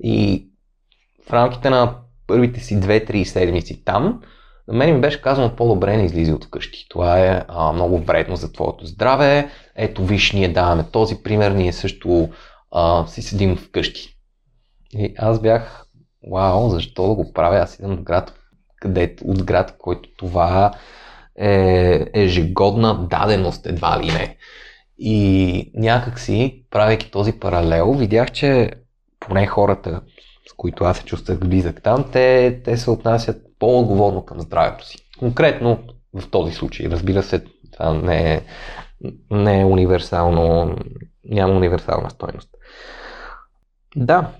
И 0.00 0.48
в 1.28 1.32
рамките 1.32 1.70
на 1.70 1.96
първите 2.26 2.60
си 2.60 2.80
2-3 2.80 3.24
седмици 3.24 3.84
там, 3.84 4.22
на 4.68 4.74
мен 4.74 4.94
ми 4.94 5.00
беше 5.00 5.22
казано 5.22 5.56
по-добре 5.56 5.96
не 5.96 6.04
излизи 6.04 6.32
от 6.32 6.44
вкъщи. 6.44 6.86
Това 6.88 7.20
е 7.20 7.44
а, 7.48 7.72
много 7.72 7.98
вредно 7.98 8.36
за 8.36 8.52
твоето 8.52 8.86
здраве. 8.86 9.50
Ето 9.76 10.04
виж, 10.04 10.32
ние 10.32 10.48
даваме 10.48 10.84
този 10.92 11.22
пример, 11.22 11.50
ние 11.50 11.72
също 11.72 12.28
а, 12.70 13.06
си 13.06 13.22
седим 13.22 13.56
вкъщи. 13.56 14.08
И 14.92 15.14
аз 15.18 15.40
бях 15.40 15.86
вау, 16.32 16.68
защо 16.68 17.08
да 17.08 17.14
го 17.14 17.32
правя? 17.32 17.58
Аз 17.58 17.74
идвам 17.74 17.92
от 17.92 18.02
град, 18.02 18.34
къде, 18.80 19.16
от 19.24 19.44
град, 19.44 19.74
който 19.78 20.08
това 20.16 20.72
е 21.38 22.06
ежегодна 22.14 23.08
даденост, 23.08 23.66
едва 23.66 24.00
ли 24.02 24.06
не. 24.06 24.36
И 24.98 25.70
някакси, 25.74 26.64
правейки 26.70 27.10
този 27.10 27.32
паралел, 27.32 27.92
видях, 27.92 28.32
че 28.32 28.70
поне 29.20 29.46
хората, 29.46 30.00
с 30.50 30.52
които 30.56 30.84
аз 30.84 30.98
се 30.98 31.04
чувствах 31.04 31.38
близък 31.38 31.82
там, 31.82 32.04
те, 32.12 32.60
те 32.64 32.76
се 32.76 32.90
отнасят 32.90 33.36
по-отговорно 33.62 34.24
към 34.24 34.40
здравето 34.40 34.86
си. 34.86 34.98
Конкретно 35.18 35.78
в 36.14 36.30
този 36.30 36.52
случай, 36.52 36.86
разбира 36.86 37.22
се, 37.22 37.44
това 37.72 37.94
не 37.94 38.34
е, 38.34 38.42
не 39.30 39.60
е 39.60 39.64
универсално, 39.64 40.76
няма 41.24 41.54
универсална 41.54 42.10
стойност. 42.10 42.48
Да, 43.96 44.30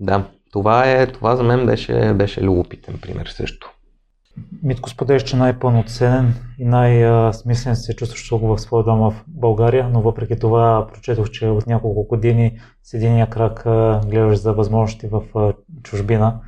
да, 0.00 0.24
това, 0.52 0.90
е, 0.90 1.06
това 1.06 1.36
за 1.36 1.42
мен 1.42 1.66
беше, 1.66 2.14
беше 2.14 2.42
любопитен 2.42 2.98
пример 3.02 3.26
също. 3.26 3.70
Митко 4.62 4.90
споделяш, 4.90 5.22
че 5.22 5.36
най-пълноценен 5.36 6.34
и 6.58 6.64
най-смислен 6.64 7.76
се 7.76 7.96
чувстваш 7.96 8.28
тук 8.28 8.42
в 8.42 8.58
своя 8.58 8.84
дом 8.84 8.98
в 8.98 9.24
България, 9.26 9.88
но 9.92 10.02
въпреки 10.02 10.38
това 10.38 10.86
прочетох, 10.92 11.30
че 11.30 11.46
от 11.46 11.66
няколко 11.66 12.06
години 12.06 12.60
с 12.82 12.94
единия 12.94 13.30
крак 13.30 13.62
гледаш 14.06 14.38
за 14.38 14.52
възможности 14.52 15.06
в 15.06 15.22
чужбина. 15.82 16.40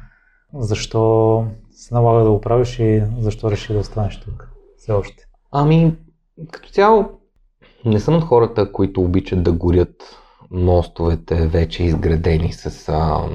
Защо 0.54 1.44
се 1.80 1.94
налага 1.94 2.24
да 2.24 2.30
го 2.30 2.40
правиш 2.40 2.78
и 2.78 3.02
защо 3.18 3.50
реши 3.50 3.72
да 3.72 3.78
останеш 3.78 4.20
тук 4.20 4.50
все 4.76 4.92
още? 4.92 5.24
Ами, 5.52 5.96
като 6.50 6.70
цяло, 6.70 7.10
не 7.84 8.00
съм 8.00 8.16
от 8.16 8.24
хората, 8.24 8.72
които 8.72 9.00
обичат 9.00 9.42
да 9.42 9.52
горят 9.52 10.18
мостовете 10.50 11.46
вече 11.46 11.84
изградени 11.84 12.52
с 12.52 12.88
а, 12.88 13.28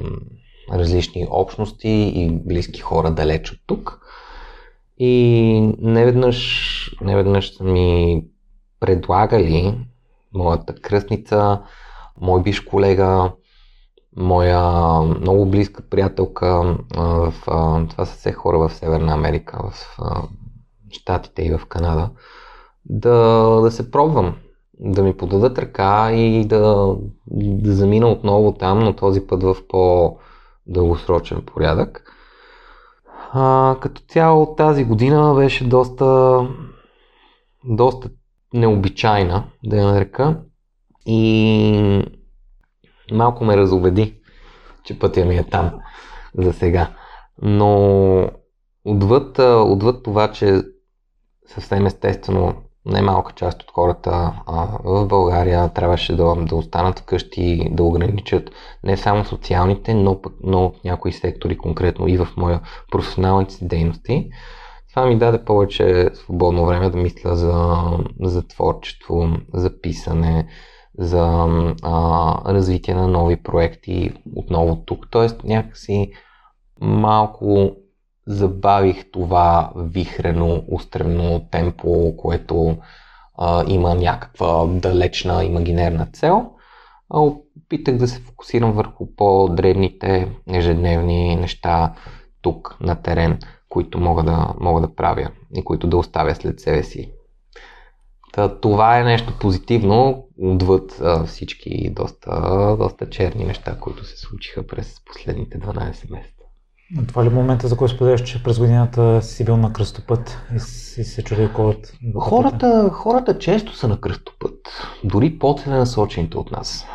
различни 0.72 1.26
общности 1.30 2.12
и 2.14 2.30
близки 2.44 2.80
хора 2.80 3.10
далеч 3.10 3.52
от 3.52 3.58
тук. 3.66 4.00
И 4.98 5.74
неведнъж, 5.78 6.96
неведнъж 7.00 7.56
са 7.56 7.64
ми 7.64 8.22
предлагали 8.80 9.78
моята 10.34 10.74
кръстница, 10.74 11.62
мой 12.20 12.42
биш 12.42 12.60
колега, 12.60 13.32
моя 14.16 15.00
много 15.00 15.46
близка 15.46 15.82
приятелка, 15.90 16.76
в, 16.96 17.34
това 17.90 18.04
са 18.04 18.16
все 18.16 18.32
хора 18.32 18.58
в 18.58 18.72
Северна 18.72 19.12
Америка, 19.12 19.60
в 19.70 19.98
Штатите 20.90 21.42
и 21.42 21.58
в 21.58 21.66
Канада, 21.66 22.10
да, 22.84 23.12
да 23.62 23.70
се 23.70 23.90
пробвам, 23.90 24.36
да 24.80 25.02
ми 25.02 25.16
подадат 25.16 25.58
ръка 25.58 26.12
и 26.12 26.44
да, 26.44 26.94
да 27.30 27.72
замина 27.72 28.08
отново 28.08 28.52
там, 28.52 28.78
но 28.78 28.96
този 28.96 29.26
път 29.26 29.42
в 29.42 29.56
по-дългосрочен 29.68 31.42
порядък. 31.46 32.12
А, 33.32 33.76
като 33.80 34.02
цяло 34.08 34.54
тази 34.54 34.84
година 34.84 35.34
беше 35.34 35.68
доста, 35.68 36.40
доста 37.64 38.10
необичайна, 38.54 39.44
да 39.64 39.76
я 39.76 39.86
нарека. 39.86 40.40
И 41.06 42.02
малко 43.12 43.44
ме 43.44 43.56
разобеди, 43.56 44.20
че 44.84 44.98
пътя 44.98 45.24
ми 45.24 45.36
е 45.36 45.44
там 45.44 45.70
за 46.38 46.52
сега. 46.52 46.90
Но 47.42 48.30
отвъд, 48.84 49.38
отвъд 49.38 50.02
това, 50.02 50.32
че 50.32 50.62
съвсем 51.46 51.86
естествено 51.86 52.54
немалка 52.86 53.32
част 53.32 53.62
от 53.62 53.70
хората 53.70 54.32
а, 54.46 54.68
в 54.84 55.06
България 55.06 55.68
трябваше 55.68 56.16
да, 56.16 56.34
да 56.34 56.56
останат 56.56 56.98
вкъщи, 56.98 57.68
да 57.70 57.82
ограничат 57.82 58.50
не 58.84 58.96
само 58.96 59.24
социалните, 59.24 59.94
но, 59.94 60.20
но 60.42 60.70
в 60.70 60.84
някои 60.84 61.12
сектори, 61.12 61.58
конкретно 61.58 62.08
и 62.08 62.16
в 62.16 62.28
моя 62.36 62.60
професионалните 62.90 63.54
си 63.54 63.68
дейности. 63.68 64.28
Това 64.94 65.06
ми 65.06 65.18
даде 65.18 65.44
повече 65.44 66.10
свободно 66.14 66.66
време 66.66 66.90
да 66.90 66.98
мисля 66.98 67.36
за, 67.36 67.76
за 68.22 68.48
творчество, 68.48 69.28
за 69.54 69.80
писане, 69.80 70.48
за 70.98 71.46
а, 71.82 72.54
развитие 72.54 72.94
на 72.94 73.08
нови 73.08 73.36
проекти 73.36 74.12
отново 74.36 74.76
тук. 74.76 75.06
Тоест 75.10 75.44
някакси 75.44 76.12
малко 76.80 77.76
забавих 78.26 79.10
това 79.12 79.72
вихрено, 79.76 80.64
устремно 80.68 81.48
темпо, 81.50 82.16
което 82.16 82.76
а, 83.38 83.64
има 83.68 83.94
някаква 83.94 84.66
далечна 84.66 85.44
имагинерна 85.44 86.06
цел. 86.12 86.50
А 87.10 87.20
опитах 87.20 87.96
да 87.96 88.08
се 88.08 88.20
фокусирам 88.20 88.72
върху 88.72 89.14
по-дребните 89.16 90.28
ежедневни 90.48 91.36
неща 91.36 91.94
тук 92.42 92.76
на 92.80 92.94
терен, 92.94 93.38
които 93.68 94.00
мога 94.00 94.22
да, 94.22 94.54
мога 94.60 94.80
да 94.80 94.94
правя 94.94 95.30
и 95.54 95.64
които 95.64 95.86
да 95.86 95.96
оставя 95.96 96.34
след 96.34 96.60
себе 96.60 96.82
си. 96.82 97.12
Та, 98.32 98.60
това 98.60 98.98
е 98.98 99.04
нещо 99.04 99.38
позитивно, 99.40 100.25
отвъд 100.42 101.00
а, 101.00 101.24
всички 101.24 101.90
доста, 101.90 102.30
доста 102.78 103.10
черни 103.10 103.44
неща, 103.44 103.78
които 103.80 104.04
се 104.04 104.16
случиха 104.16 104.66
през 104.66 105.00
последните 105.04 105.58
12 105.58 106.10
месеца. 106.10 106.36
Това 107.08 107.24
ли 107.24 107.26
е 107.26 107.30
момента, 107.30 107.68
за 107.68 107.76
който 107.76 107.94
споделяш, 107.94 108.22
че 108.22 108.42
през 108.42 108.58
годината 108.58 109.22
си 109.22 109.44
бил 109.44 109.56
на 109.56 109.72
кръстопът 109.72 110.38
и 110.56 110.60
си 110.60 111.04
се 111.04 111.24
чудил 111.24 111.52
колът? 111.52 111.92
Хората, 112.18 112.90
хората 112.92 113.38
често 113.38 113.76
са 113.76 113.88
на 113.88 114.00
кръстопът, 114.00 114.56
дори 115.04 115.38
по-целенасочените 115.38 116.38
от 116.38 116.50
нас. 116.50 116.86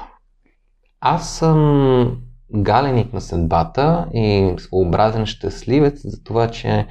Аз 0.99 1.37
съм 1.37 2.17
галеник 2.55 3.13
на 3.13 3.21
съдбата 3.21 4.07
и 4.13 4.55
своеобразен 4.57 5.25
щастливец 5.25 6.01
за 6.03 6.23
това, 6.23 6.51
че 6.51 6.87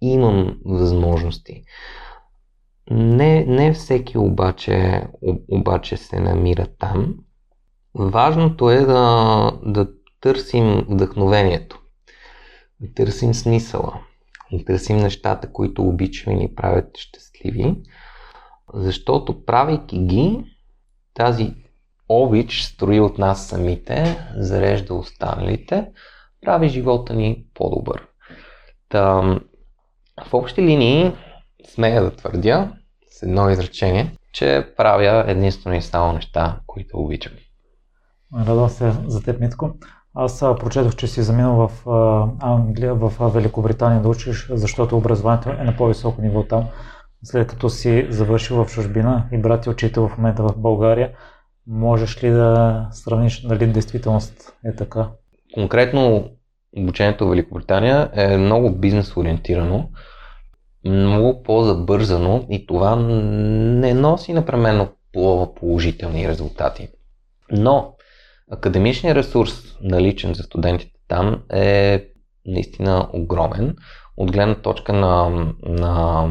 имам 0.00 0.58
възможности. 0.64 1.62
Не, 2.90 3.44
не 3.44 3.72
всеки 3.72 4.18
обаче, 4.18 5.02
обаче 5.48 5.96
се 5.96 6.20
намира 6.20 6.66
там. 6.78 7.14
Важното 7.94 8.70
е 8.70 8.80
да, 8.80 9.52
да 9.62 9.88
търсим 10.20 10.84
вдъхновението 10.88 11.80
да 12.80 12.94
търсим 12.94 13.34
смисъла, 13.34 14.00
да 14.52 14.64
търсим 14.64 14.96
нещата, 14.96 15.52
които 15.52 15.82
обичаме 15.82 16.36
и 16.36 16.38
ни 16.38 16.54
правят 16.54 16.98
щастливи, 16.98 17.76
защото 18.74 19.44
правейки 19.44 19.98
ги, 19.98 20.44
тази 21.14 21.54
обич 22.08 22.62
строи 22.62 23.00
от 23.00 23.18
нас 23.18 23.48
самите, 23.48 24.18
зарежда 24.36 24.94
останалите, 24.94 25.90
прави 26.40 26.68
живота 26.68 27.14
ни 27.14 27.44
по-добър. 27.54 28.06
Та, 28.88 29.22
в 30.26 30.34
общи 30.34 30.62
линии 30.62 31.12
смея 31.64 32.02
да 32.02 32.16
твърдя 32.16 32.72
с 33.20 33.22
едно 33.22 33.50
изречение, 33.50 34.12
че 34.32 34.66
правя 34.76 35.24
единствено 35.26 35.76
и 35.76 35.82
само 35.82 36.12
неща, 36.12 36.60
които 36.66 36.98
обичам. 36.98 37.32
Радвам 38.38 38.68
се 38.68 38.92
за 39.06 39.22
теб, 39.22 39.40
Митко. 39.40 39.70
Аз 40.14 40.40
прочетох, 40.40 40.96
че 40.96 41.06
си 41.06 41.22
заминал 41.22 41.68
в 41.68 41.86
Англия, 42.40 42.94
в 42.94 43.30
Великобритания 43.34 44.02
да 44.02 44.08
учиш, 44.08 44.48
защото 44.50 44.96
образованието 44.96 45.50
е 45.50 45.64
на 45.64 45.76
по-високо 45.76 46.22
ниво 46.22 46.44
там. 46.44 46.68
След 47.24 47.48
като 47.48 47.70
си 47.70 48.06
завършил 48.10 48.64
в 48.64 48.70
чужбина 48.70 49.28
и 49.32 49.38
брат 49.38 49.66
и 49.66 49.70
учител 49.70 50.08
в 50.08 50.18
момента 50.18 50.42
в 50.42 50.54
България, 50.56 51.10
можеш 51.66 52.24
ли 52.24 52.30
да 52.30 52.88
сравниш 52.90 53.40
дали 53.40 53.66
действителност 53.66 54.52
е 54.64 54.74
така? 54.76 55.08
Конкретно 55.54 56.30
обучението 56.76 57.26
в 57.26 57.30
Великобритания 57.30 58.10
е 58.12 58.36
много 58.36 58.70
бизнес 58.70 59.16
ориентирано, 59.16 59.88
много 60.84 61.42
по-забързано 61.42 62.46
и 62.50 62.66
това 62.66 62.96
не 62.96 63.94
носи 63.94 64.32
непременно 64.32 64.88
положителни 65.56 66.28
резултати. 66.28 66.88
Но 67.50 67.94
академичният 68.50 69.16
ресурс, 69.16 69.76
наличен 69.82 70.34
за 70.34 70.42
студентите 70.42 70.92
там, 71.08 71.42
е 71.52 72.04
наистина 72.46 73.08
огромен. 73.12 73.76
От 74.16 74.32
гледна 74.32 74.54
точка 74.54 74.92
на, 74.92 75.30
на, 75.62 76.28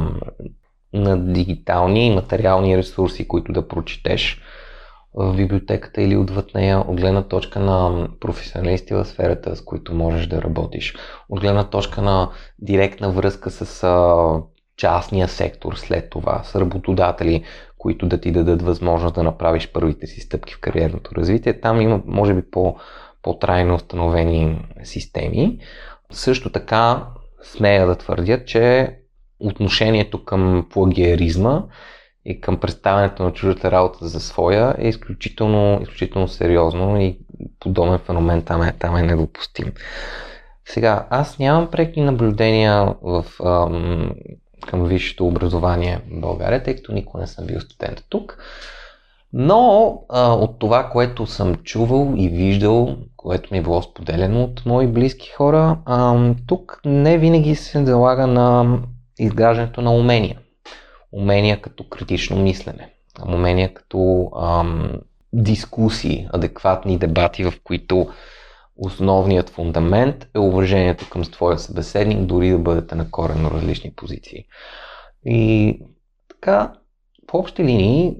на 0.94 1.34
дигитални 1.34 2.08
и 2.08 2.16
материални 2.16 2.78
ресурси, 2.78 3.28
които 3.28 3.52
да 3.52 3.68
прочетеш 3.68 4.42
в 5.14 5.36
библиотеката 5.36 6.02
или 6.02 6.18
отвъд 6.18 6.54
нея, 6.54 6.80
от 6.80 7.02
гледна 7.02 7.24
точка 7.24 7.60
на 7.60 8.08
професионалисти 8.20 8.94
в 8.94 9.06
сферата, 9.06 9.56
с 9.56 9.62
които 9.62 9.94
можеш 9.94 10.28
да 10.28 10.42
работиш, 10.42 10.96
от 11.30 11.40
гледна 11.40 11.64
точка 11.64 12.02
на 12.02 12.30
директна 12.60 13.12
връзка 13.12 13.50
с 13.52 13.84
а, 13.84 14.42
частния 14.78 15.28
сектор 15.28 15.76
след 15.76 16.10
това, 16.10 16.44
с 16.44 16.56
работодатели, 16.56 17.44
които 17.78 18.06
да 18.06 18.22
ти 18.22 18.32
дадат 18.32 18.62
възможност 18.62 19.16
да 19.16 19.24
направиш 19.24 19.72
първите 19.72 20.08
си 20.08 20.22
стъпки 20.22 20.54
в 20.54 20.60
кариерното 20.60 21.16
развитие. 21.16 21.60
Там 21.60 21.82
има, 21.82 22.02
може 22.06 22.34
би, 22.34 22.42
по, 22.52 22.76
по-трайно 23.22 23.76
установени 23.76 24.68
системи. 24.84 25.60
Също 26.12 26.50
така, 26.50 27.08
смея 27.44 27.88
да 27.88 27.96
твърдя, 27.96 28.46
че 28.46 28.96
отношението 29.40 30.24
към 30.24 30.68
плагиеризма 30.74 31.64
и 32.30 32.42
към 32.42 32.58
представянето 32.58 33.24
на 33.24 33.34
чуждата 33.34 33.72
работа 33.72 34.08
за 34.08 34.20
своя 34.20 34.76
е 34.78 34.88
изключително, 34.88 35.80
изключително 35.82 36.28
сериозно 36.28 37.02
и 37.02 37.18
подобен 37.60 38.00
феномен 38.00 38.42
там 38.42 38.64
е, 38.64 38.74
там 38.80 38.96
е 38.96 39.02
недопустим. 39.04 39.74
Сега, 40.66 41.08
аз 41.10 41.40
нямам 41.40 41.72
преки 41.72 42.02
наблюдения 42.02 42.96
в 43.02 43.26
ам, 43.46 44.12
към 44.68 44.86
висшето 44.86 45.28
образование 45.28 46.02
в 46.12 46.20
България, 46.20 46.64
тъй 46.64 46.76
като 46.76 46.92
никога 46.92 47.22
не 47.22 47.28
съм 47.28 47.46
бил 47.46 47.60
студент 47.60 48.04
тук. 48.10 48.38
Но 49.34 49.94
а, 50.10 50.34
от 50.34 50.60
това, 50.60 50.90
което 50.90 51.26
съм 51.26 51.56
чувал 51.56 52.14
и 52.18 52.30
виждал, 52.30 52.98
което 53.18 53.50
ми 53.52 53.58
е 53.58 53.62
било 53.62 53.82
споделено 53.82 54.44
от 54.44 54.66
мои 54.66 54.88
близки 54.88 55.30
хора, 55.30 55.78
а, 55.86 56.32
тук 56.48 56.82
не 56.86 57.18
винаги 57.18 57.56
се 57.56 57.86
залага 57.86 58.28
на 58.28 58.80
изграждането 59.20 59.82
на 59.82 59.92
умения. 59.92 60.39
Умения 61.12 61.62
като 61.62 61.90
критично 61.90 62.38
мислене, 62.38 62.94
умения 63.28 63.74
като 63.74 64.32
ам, 64.42 65.02
дискусии, 65.34 66.28
адекватни 66.34 66.98
дебати, 66.98 67.44
в 67.44 67.54
които 67.64 68.10
основният 68.76 69.50
фундамент 69.50 70.28
е 70.36 70.40
уважението 70.40 71.10
към 71.10 71.24
твоя 71.24 71.60
събеседник, 71.60 72.20
дори 72.20 72.50
да 72.50 72.58
бъдете 72.58 72.96
на 72.96 73.12
коренно 73.12 73.52
различни 73.52 73.94
позиции. 73.94 74.46
И 75.26 75.80
така, 76.30 76.74
в 77.32 77.34
общи 77.34 77.64
линии, 77.64 78.16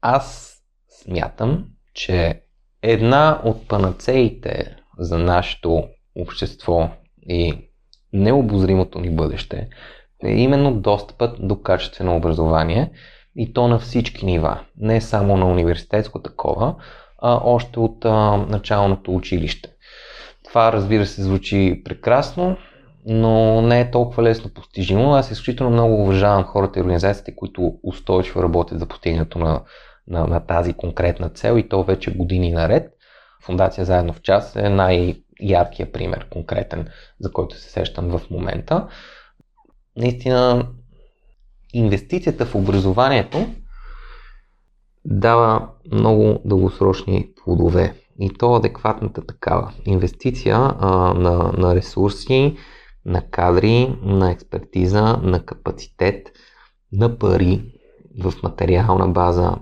аз 0.00 0.56
смятам, 1.02 1.66
че 1.94 2.42
една 2.82 3.40
от 3.44 3.68
панацеите 3.68 4.76
за 4.98 5.18
нашето 5.18 5.88
общество 6.16 6.90
и 7.22 7.68
необозримото 8.12 9.00
ни 9.00 9.10
бъдеще 9.10 9.68
е 10.24 10.30
именно 10.30 10.74
достъпът 10.74 11.48
до 11.48 11.62
качествено 11.62 12.16
образование 12.16 12.90
и 13.36 13.52
то 13.52 13.68
на 13.68 13.78
всички 13.78 14.26
нива, 14.26 14.60
не 14.76 15.00
само 15.00 15.36
на 15.36 15.46
университетско 15.46 16.22
такова, 16.22 16.74
а 17.22 17.40
още 17.44 17.80
от 17.80 18.04
а, 18.04 18.36
началното 18.36 19.14
училище. 19.14 19.68
Това 20.44 20.72
разбира 20.72 21.06
се 21.06 21.22
звучи 21.22 21.82
прекрасно, 21.84 22.56
но 23.06 23.62
не 23.62 23.80
е 23.80 23.90
толкова 23.90 24.22
лесно 24.22 24.50
постижимо. 24.54 25.14
Аз 25.14 25.30
изключително 25.30 25.72
много 25.72 26.02
уважавам 26.02 26.44
хората 26.44 26.78
и 26.78 26.82
организациите, 26.82 27.36
които 27.36 27.74
устойчиво 27.82 28.42
работят 28.42 28.78
за 28.78 28.86
постигането 28.86 29.38
на, 29.38 29.60
на, 30.08 30.26
на 30.26 30.40
тази 30.40 30.72
конкретна 30.72 31.28
цел 31.28 31.58
и 31.58 31.68
то 31.68 31.82
вече 31.82 32.16
години 32.16 32.52
наред. 32.52 32.92
Фундация 33.42 33.84
Заедно 33.84 34.12
в 34.12 34.22
час 34.22 34.56
е 34.56 34.68
най-яркия 34.68 35.92
пример, 35.92 36.26
конкретен, 36.30 36.88
за 37.20 37.32
който 37.32 37.56
се 37.56 37.70
сещам 37.70 38.18
в 38.18 38.30
момента. 38.30 38.86
Наистина, 39.96 40.68
инвестицията 41.74 42.46
в 42.46 42.54
образованието 42.54 43.46
дава 45.04 45.68
много 45.92 46.38
дългосрочни 46.44 47.28
плодове. 47.36 47.94
И 48.20 48.30
то 48.38 48.54
адекватната 48.54 49.26
такава. 49.26 49.72
Инвестиция 49.84 50.56
а, 50.56 50.88
на, 51.14 51.52
на 51.58 51.74
ресурси, 51.74 52.56
на 53.04 53.22
кадри, 53.30 53.96
на 54.02 54.30
експертиза, 54.30 55.02
на 55.22 55.44
капацитет, 55.44 56.32
на 56.92 57.18
пари 57.18 57.62
в 58.22 58.32
материална 58.42 59.08
база. 59.08 59.56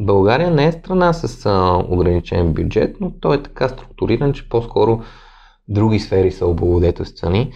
България 0.00 0.50
не 0.50 0.66
е 0.66 0.72
страна 0.72 1.12
с 1.12 1.46
а, 1.46 1.84
ограничен 1.88 2.52
бюджет, 2.52 2.96
но 3.00 3.12
той 3.20 3.36
е 3.36 3.42
така 3.42 3.68
структуриран, 3.68 4.32
че 4.32 4.48
по-скоро 4.48 5.02
други 5.68 5.98
сфери 5.98 6.32
са 6.32 6.46
облагодетелствани 6.46 7.52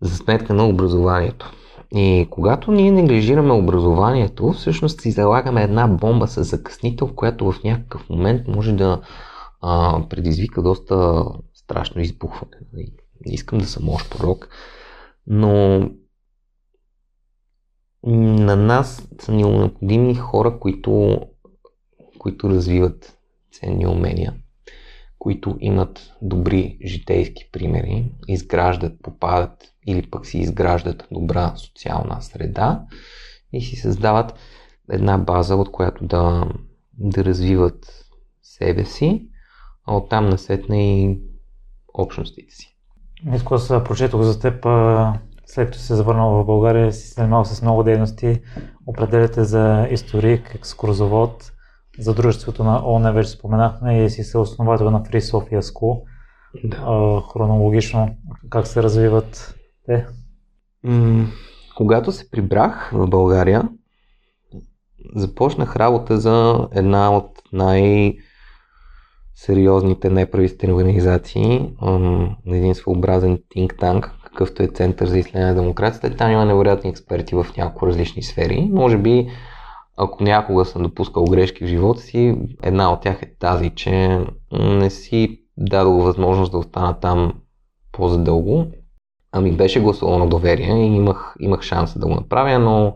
за 0.00 0.16
сметка 0.16 0.54
на 0.54 0.68
образованието. 0.68 1.52
И 1.94 2.26
когато 2.30 2.72
ние 2.72 2.90
неглижираме 2.90 3.52
образованието, 3.52 4.52
всъщност 4.52 5.00
си 5.00 5.10
залагаме 5.10 5.62
една 5.62 5.86
бомба 5.88 6.26
с 6.26 6.44
закъснител, 6.44 7.14
която 7.14 7.52
в 7.52 7.62
някакъв 7.64 8.08
момент 8.10 8.48
може 8.48 8.72
да 8.72 9.00
а, 9.60 10.02
предизвика 10.08 10.62
доста 10.62 11.24
страшно 11.54 12.02
избухване. 12.02 12.56
Не 13.26 13.34
искам 13.34 13.58
да 13.58 13.66
съм 13.66 13.88
лош 13.88 14.08
пророк, 14.10 14.48
но 15.26 15.80
на 18.06 18.56
нас 18.56 19.08
са 19.20 19.32
необходими 19.32 20.14
хора, 20.14 20.58
които, 20.58 21.20
които 22.18 22.50
развиват 22.50 23.18
ценни 23.52 23.86
умения, 23.86 24.34
които 25.26 25.56
имат 25.60 26.12
добри 26.22 26.78
житейски 26.84 27.48
примери, 27.52 28.12
изграждат, 28.28 29.02
попадат 29.02 29.72
или 29.86 30.10
пък 30.10 30.26
си 30.26 30.38
изграждат 30.38 31.08
добра 31.12 31.52
социална 31.56 32.22
среда 32.22 32.84
и 33.52 33.60
си 33.60 33.76
създават 33.76 34.34
една 34.90 35.18
база, 35.18 35.56
от 35.56 35.72
която 35.72 36.04
да, 36.04 36.48
да 36.98 37.24
развиват 37.24 38.06
себе 38.42 38.84
си, 38.84 39.28
а 39.86 39.96
оттам 39.96 40.28
насетне 40.28 41.02
и 41.02 41.20
общностите 41.94 42.54
си. 42.54 42.76
Аз 43.50 43.68
прочетох 43.84 44.22
за 44.22 44.40
теб, 44.40 44.64
след 45.46 45.66
като 45.66 45.78
се 45.78 45.94
завърнал 45.94 46.30
в 46.30 46.46
България, 46.46 46.92
си 46.92 47.08
занимавал 47.08 47.44
с 47.44 47.62
много 47.62 47.82
дейности. 47.82 48.40
Определяте 48.86 49.44
за 49.44 49.88
историк, 49.90 50.54
екскурзовод, 50.54 51.52
за 51.98 52.14
дружеството 52.14 52.64
на 52.64 52.82
ООН 52.86 53.12
вече 53.12 53.30
споменахме 53.30 54.04
и 54.04 54.10
си 54.10 54.24
се 54.24 54.38
основател 54.38 54.90
на 54.90 55.02
Free 55.02 55.20
Sofia 55.20 55.60
School. 55.60 56.02
Да. 56.64 56.76
А, 56.76 57.20
хронологично, 57.32 58.16
как 58.50 58.66
се 58.66 58.82
развиват 58.82 59.54
те? 59.86 60.06
М- 60.84 61.26
когато 61.76 62.12
се 62.12 62.30
прибрах 62.30 62.90
в 62.92 63.06
България, 63.06 63.68
започнах 65.14 65.76
работа 65.76 66.20
за 66.20 66.68
една 66.72 67.16
от 67.16 67.30
най- 67.52 68.16
сериозните 69.34 70.10
неправителствени 70.10 70.72
организации, 70.72 71.74
на 72.46 72.56
един 72.56 72.74
своеобразен 72.74 73.38
think 73.56 73.76
tank, 73.76 74.10
какъвто 74.24 74.62
е 74.62 74.68
Център 74.68 75.06
за 75.06 75.18
изследване 75.18 75.46
на 75.46 75.54
демокрацията. 75.54 76.16
Там 76.16 76.30
има 76.30 76.44
невероятни 76.44 76.90
експерти 76.90 77.34
в 77.34 77.46
няколко 77.56 77.86
различни 77.86 78.22
сфери. 78.22 78.70
Може 78.72 78.98
би, 78.98 79.28
ако 79.96 80.22
някога 80.22 80.64
съм 80.64 80.82
допускал 80.82 81.24
грешки 81.24 81.64
в 81.64 81.68
живота 81.68 82.00
си, 82.00 82.38
една 82.62 82.92
от 82.92 83.00
тях 83.00 83.22
е 83.22 83.34
тази, 83.38 83.70
че 83.70 84.20
не 84.52 84.90
си 84.90 85.42
дадох 85.56 86.02
възможност 86.02 86.52
да 86.52 86.58
остана 86.58 87.00
там 87.00 87.32
по-задълго. 87.92 88.66
Ами 89.32 89.52
беше 89.52 89.80
гласувано 89.80 90.28
доверие 90.28 90.74
и 90.74 90.96
имах, 90.96 91.34
имах 91.40 91.62
шанса 91.62 91.98
да 91.98 92.06
го 92.06 92.14
направя, 92.14 92.58
но 92.58 92.94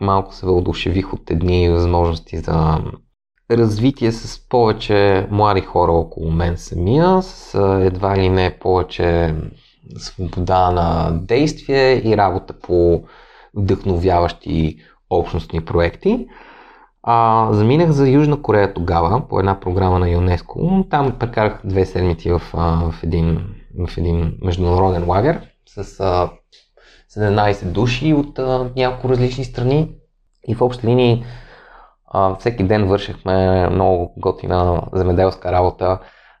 малко 0.00 0.34
се 0.34 0.46
въодушевих 0.46 1.12
от 1.12 1.30
едни 1.30 1.68
възможности 1.68 2.38
за 2.38 2.78
развитие 3.50 4.12
с 4.12 4.48
повече 4.48 5.26
млади 5.30 5.60
хора 5.60 5.92
около 5.92 6.30
мен 6.30 6.56
самия, 6.56 7.22
с 7.22 7.58
едва 7.84 8.16
ли 8.16 8.28
не 8.28 8.58
повече 8.58 9.34
свобода 9.96 10.70
на 10.70 11.10
действие 11.12 12.08
и 12.08 12.16
работа 12.16 12.54
по 12.58 13.04
вдъхновяващи 13.54 14.76
общностни 15.18 15.64
проекти. 15.64 16.26
А, 17.02 17.48
заминах 17.52 17.90
за 17.90 18.08
Южна 18.08 18.42
Корея 18.42 18.74
тогава 18.74 19.28
по 19.28 19.38
една 19.38 19.60
програма 19.60 19.98
на 19.98 20.10
ЮНЕСКО. 20.10 20.86
Там 20.90 21.16
прекарах 21.18 21.60
две 21.64 21.86
седмици 21.86 22.30
в, 22.30 22.42
в, 22.52 22.94
един, 23.02 23.54
в 23.88 23.98
един 23.98 24.38
международен 24.42 25.08
лагер 25.08 25.40
с 25.66 26.00
а, 26.00 26.30
17 27.16 27.64
души 27.64 28.12
от 28.12 28.38
а, 28.38 28.70
няколко 28.76 29.08
различни 29.08 29.44
страни 29.44 29.94
и 30.48 30.54
в 30.54 30.62
общи 30.62 30.86
линии 30.86 31.24
а, 32.06 32.34
всеки 32.34 32.64
ден 32.64 32.88
вършихме 32.88 33.68
много 33.68 34.14
готина 34.18 34.82
земеделска 34.92 35.52
работа, 35.52 35.98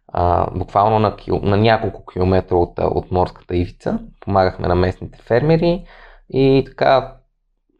а, 0.08 0.50
буквално 0.50 0.98
на, 0.98 1.16
на 1.42 1.56
няколко 1.56 2.06
километра 2.12 2.56
от, 2.56 2.78
от 2.78 3.10
морската 3.10 3.56
ивица. 3.56 3.98
Помагахме 4.20 4.68
на 4.68 4.74
местните 4.74 5.18
фермери 5.22 5.84
и 6.30 6.64
така 6.66 7.16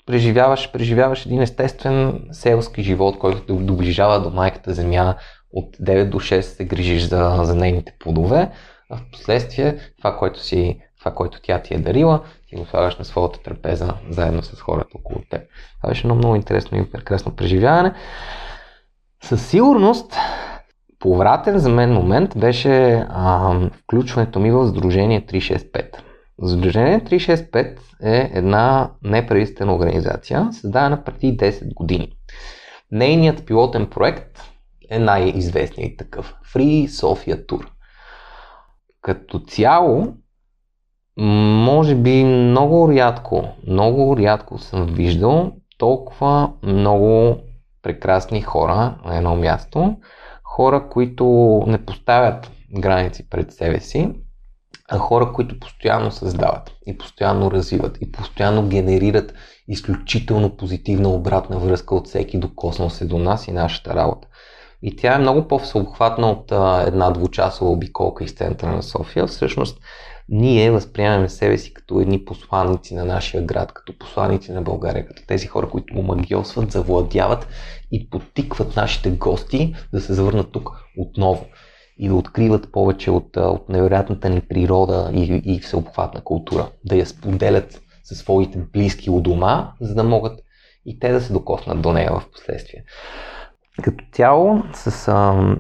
преживяваш, 0.07 0.73
преживяваш 0.73 1.27
един 1.27 1.43
естествен 1.43 2.21
селски 2.33 2.83
живот, 2.83 3.19
който 3.19 3.41
те 3.41 3.53
доближава 3.53 4.21
до 4.21 4.31
майката 4.31 4.75
земя. 4.75 5.17
От 5.53 5.77
9 5.77 6.09
до 6.09 6.21
6 6.21 6.41
се 6.41 6.65
грижиш 6.65 7.03
за, 7.03 7.41
за 7.43 7.55
нейните 7.55 7.95
плодове, 8.01 8.51
а 8.91 8.97
в 8.97 9.01
последствие 9.13 9.79
това, 9.99 10.17
което 10.17 10.41
си 10.41 10.81
това, 10.99 11.15
което 11.15 11.41
тя 11.43 11.59
ти 11.59 11.75
е 11.75 11.79
дарила, 11.79 12.21
ти 12.49 12.57
го 12.57 12.67
слагаш 12.67 12.97
на 12.97 13.05
своята 13.05 13.43
трапеза 13.43 13.95
заедно 14.11 14.43
с 14.43 14.61
хората 14.61 14.89
около 14.95 15.21
теб. 15.31 15.41
Това 15.81 15.89
беше 15.89 16.07
едно 16.07 16.15
много 16.15 16.37
интересно 16.37 16.79
и 16.79 16.91
прекрасно 16.91 17.37
преживяване. 17.37 17.93
Със 19.23 19.47
сигурност, 19.47 20.17
повратен 20.99 21.59
за 21.59 21.69
мен 21.69 21.93
момент 21.93 22.39
беше 22.39 23.07
а, 23.09 23.55
включването 23.85 24.41
ми 24.41 24.51
в 24.51 24.69
Сдружение 24.69 25.27
365. 25.27 25.97
Сдружение 26.45 27.01
365 27.01 27.79
е 28.03 28.31
една 28.35 28.91
неправителствена 29.03 29.75
организация, 29.75 30.49
създадена 30.53 31.05
преди 31.05 31.37
10 31.37 31.75
години. 31.75 32.13
Нейният 32.91 33.47
пилотен 33.47 33.87
проект 33.87 34.41
е 34.91 34.99
най-известният 34.99 35.99
такъв 35.99 36.35
Free 36.55 36.87
Sofia 36.87 37.47
Tour. 37.47 37.67
Като 39.03 39.39
цяло, 39.39 40.15
може 41.17 41.95
би 41.95 42.25
много 42.25 42.93
рядко, 42.93 43.49
много 43.67 44.17
рядко 44.17 44.59
съм 44.59 44.87
виждал 44.87 45.53
толкова 45.79 46.53
много 46.63 47.37
прекрасни 47.83 48.43
хора 48.43 48.99
на 49.05 49.17
едно 49.17 49.37
място. 49.37 49.97
Хора, 50.45 50.89
които 50.89 51.25
не 51.67 51.85
поставят 51.85 52.51
граници 52.81 53.29
пред 53.31 53.53
себе 53.53 53.81
си, 53.81 54.22
а 54.95 54.99
хора, 54.99 55.33
които 55.33 55.61
постоянно 55.61 56.11
създават 56.11 56.71
и 56.87 56.99
постоянно 56.99 57.51
развиват 57.51 57.99
и 58.01 58.13
постоянно 58.13 58.69
генерират 58.69 59.35
изключително 59.69 60.57
позитивна 60.57 61.09
обратна 61.09 61.59
връзка 61.59 61.95
от 61.95 62.09
всеки 62.09 62.39
докоснал 62.39 62.91
се 62.91 63.05
до 63.05 63.19
нас 63.19 63.49
и 63.49 63.53
нашата 63.53 63.95
работа. 63.95 64.29
И 64.83 64.97
тя 64.97 65.15
е 65.15 65.19
много 65.19 65.49
по-всеобхватна 65.49 66.31
от 66.31 66.53
а, 66.53 66.85
една 66.87 67.11
двучасова 67.11 67.71
обиколка 67.71 68.25
из 68.25 68.33
центъра 68.33 68.71
на 68.77 68.83
София. 68.83 69.27
Всъщност, 69.27 69.79
ние 70.29 70.71
възприемаме 70.71 71.29
себе 71.29 71.59
си 71.59 71.75
като 71.75 72.01
едни 72.01 72.25
посланици 72.25 72.95
на 72.95 73.05
нашия 73.05 73.43
град, 73.43 73.73
като 73.73 73.99
посланици 73.99 74.53
на 74.53 74.63
България, 74.63 75.07
като 75.07 75.23
тези 75.27 75.47
хора, 75.47 75.69
които 75.69 75.95
му 75.95 76.03
магиосват, 76.03 76.73
завладяват 76.73 77.49
и 77.93 78.11
потикват 78.11 78.77
нашите 78.77 79.11
гости 79.11 79.75
да 79.93 80.01
се 80.01 80.15
завърнат 80.15 80.53
тук 80.53 80.71
отново. 80.99 81.47
И 81.99 82.09
да 82.09 82.15
откриват 82.15 82.73
повече 82.73 83.11
от, 83.11 83.37
от 83.37 83.69
невероятната 83.69 84.31
ни 84.31 84.41
природа 84.41 85.11
и, 85.15 85.43
и 85.45 85.61
всеобхватна 85.61 86.21
култура. 86.21 86.67
Да 86.85 86.97
я 86.97 87.07
споделят 87.07 87.81
със 88.05 88.19
своите 88.19 88.59
близки 88.59 89.11
у 89.11 89.21
дома, 89.21 89.73
за 89.81 89.95
да 89.95 90.05
могат 90.05 90.41
и 90.87 90.99
те 90.99 91.13
да 91.13 91.21
се 91.21 91.33
докоснат 91.33 91.83
до 91.83 91.93
нея 91.93 92.13
в 92.13 92.31
последствие. 92.33 92.85
Като 93.83 94.05
цяло, 94.13 94.63
с 94.75 95.09
а, 95.09 95.57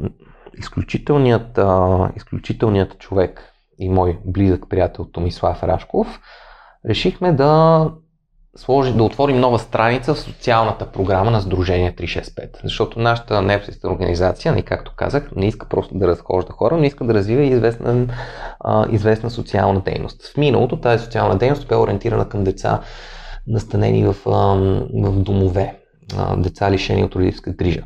изключителният, 0.59 1.59
а, 1.59 2.12
изключителният 2.16 2.99
човек 2.99 3.53
и 3.79 3.88
мой 3.88 4.18
близък 4.25 4.68
приятел 4.68 5.05
Томислав 5.05 5.62
Рашков, 5.62 6.21
решихме 6.88 7.33
да 7.33 7.90
сложи, 8.57 8.93
да 8.93 9.03
отворим 9.03 9.41
нова 9.41 9.59
страница 9.59 10.15
в 10.15 10.19
социалната 10.19 10.87
програма 10.87 11.31
на 11.31 11.41
Сдружение 11.41 11.97
365. 11.97 12.61
Защото 12.65 12.99
нашата 12.99 13.43
неправителствена 13.43 13.93
организация, 13.93 14.53
не 14.53 14.62
както 14.62 14.93
казах, 14.97 15.31
не 15.37 15.47
иска 15.47 15.69
просто 15.69 15.99
да 15.99 16.09
разхожда 16.09 16.53
хора, 16.53 16.77
но 16.77 16.85
иска 16.85 17.05
да 17.05 17.15
развива 17.15 17.43
известна, 17.43 18.07
а, 18.61 18.87
известна 18.91 19.31
социална 19.31 19.81
дейност. 19.81 20.27
В 20.27 20.37
миналото 20.37 20.81
тази 20.81 21.05
социална 21.05 21.38
дейност 21.38 21.69
бе 21.69 21.77
ориентирана 21.77 22.29
към 22.29 22.45
деца, 22.45 22.81
настанени 23.47 24.05
в, 24.05 24.17
а, 24.27 24.31
в 24.95 25.23
домове, 25.23 25.79
а, 26.17 26.37
деца 26.37 26.71
лишени 26.71 27.05
от 27.05 27.15
родителска 27.15 27.53
грижа. 27.53 27.83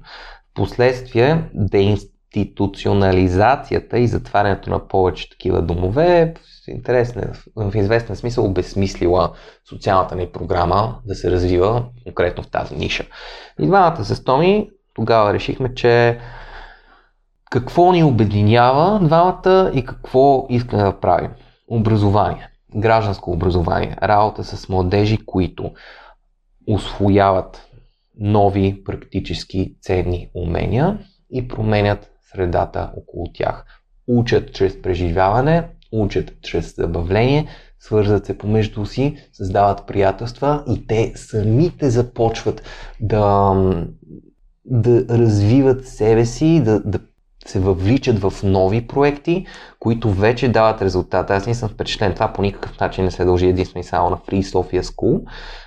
Впоследствие 0.50 1.50
деинституционализацията 1.54 3.98
и 3.98 4.08
затварянето 4.08 4.70
на 4.70 4.88
повече 4.88 5.30
такива 5.30 5.62
домове 5.62 6.34
интересна, 6.70 7.32
в 7.56 7.72
известен 7.74 8.16
смисъл 8.16 8.44
обезсмислила 8.44 9.32
социалната 9.68 10.16
ни 10.16 10.26
програма 10.26 10.98
да 11.04 11.14
се 11.14 11.30
развива 11.30 11.84
конкретно 12.04 12.42
в 12.42 12.50
тази 12.50 12.76
ниша. 12.76 13.04
И 13.60 13.66
двамата 13.66 14.04
с 14.04 14.24
Томи 14.24 14.70
тогава 14.94 15.34
решихме, 15.34 15.74
че 15.74 16.18
какво 17.50 17.92
ни 17.92 18.04
обединява 18.04 19.00
двамата 19.02 19.70
и 19.74 19.84
какво 19.84 20.46
искаме 20.50 20.82
да 20.82 21.00
правим. 21.00 21.30
Образование, 21.68 22.48
гражданско 22.76 23.32
образование, 23.32 23.96
работа 24.02 24.44
с 24.44 24.68
младежи, 24.68 25.18
които 25.26 25.72
освояват 26.68 27.66
нови 28.18 28.84
практически 28.84 29.76
ценни 29.80 30.30
умения 30.34 30.98
и 31.30 31.48
променят 31.48 32.10
средата 32.32 32.90
около 32.96 33.32
тях. 33.34 33.64
Учат 34.08 34.54
чрез 34.54 34.82
преживяване, 34.82 35.68
учат 35.92 36.32
чрез 36.42 36.76
забавление, 36.76 37.46
свързват 37.80 38.26
се 38.26 38.38
помежду 38.38 38.86
си, 38.86 39.16
създават 39.32 39.86
приятелства 39.86 40.64
и 40.68 40.86
те 40.86 41.12
самите 41.16 41.90
започват 41.90 42.62
да, 43.00 43.54
да 44.64 45.18
развиват 45.18 45.88
себе 45.88 46.24
си, 46.24 46.62
да, 46.64 46.80
да 46.80 46.98
се 47.46 47.60
въвличат 47.60 48.18
в 48.18 48.32
нови 48.42 48.86
проекти, 48.86 49.46
които 49.80 50.10
вече 50.10 50.48
дават 50.48 50.82
резултат. 50.82 51.30
Аз 51.30 51.46
не 51.46 51.54
съм 51.54 51.68
впечатлен. 51.68 52.14
Това 52.14 52.32
по 52.32 52.42
никакъв 52.42 52.80
начин 52.80 53.04
не 53.04 53.10
се 53.10 53.24
дължи 53.24 53.46
единствено 53.46 53.80
и 53.80 53.84
само 53.84 54.10
на 54.10 54.16
Free 54.16 54.42
Sofia 54.42 54.82
School 54.82 55.20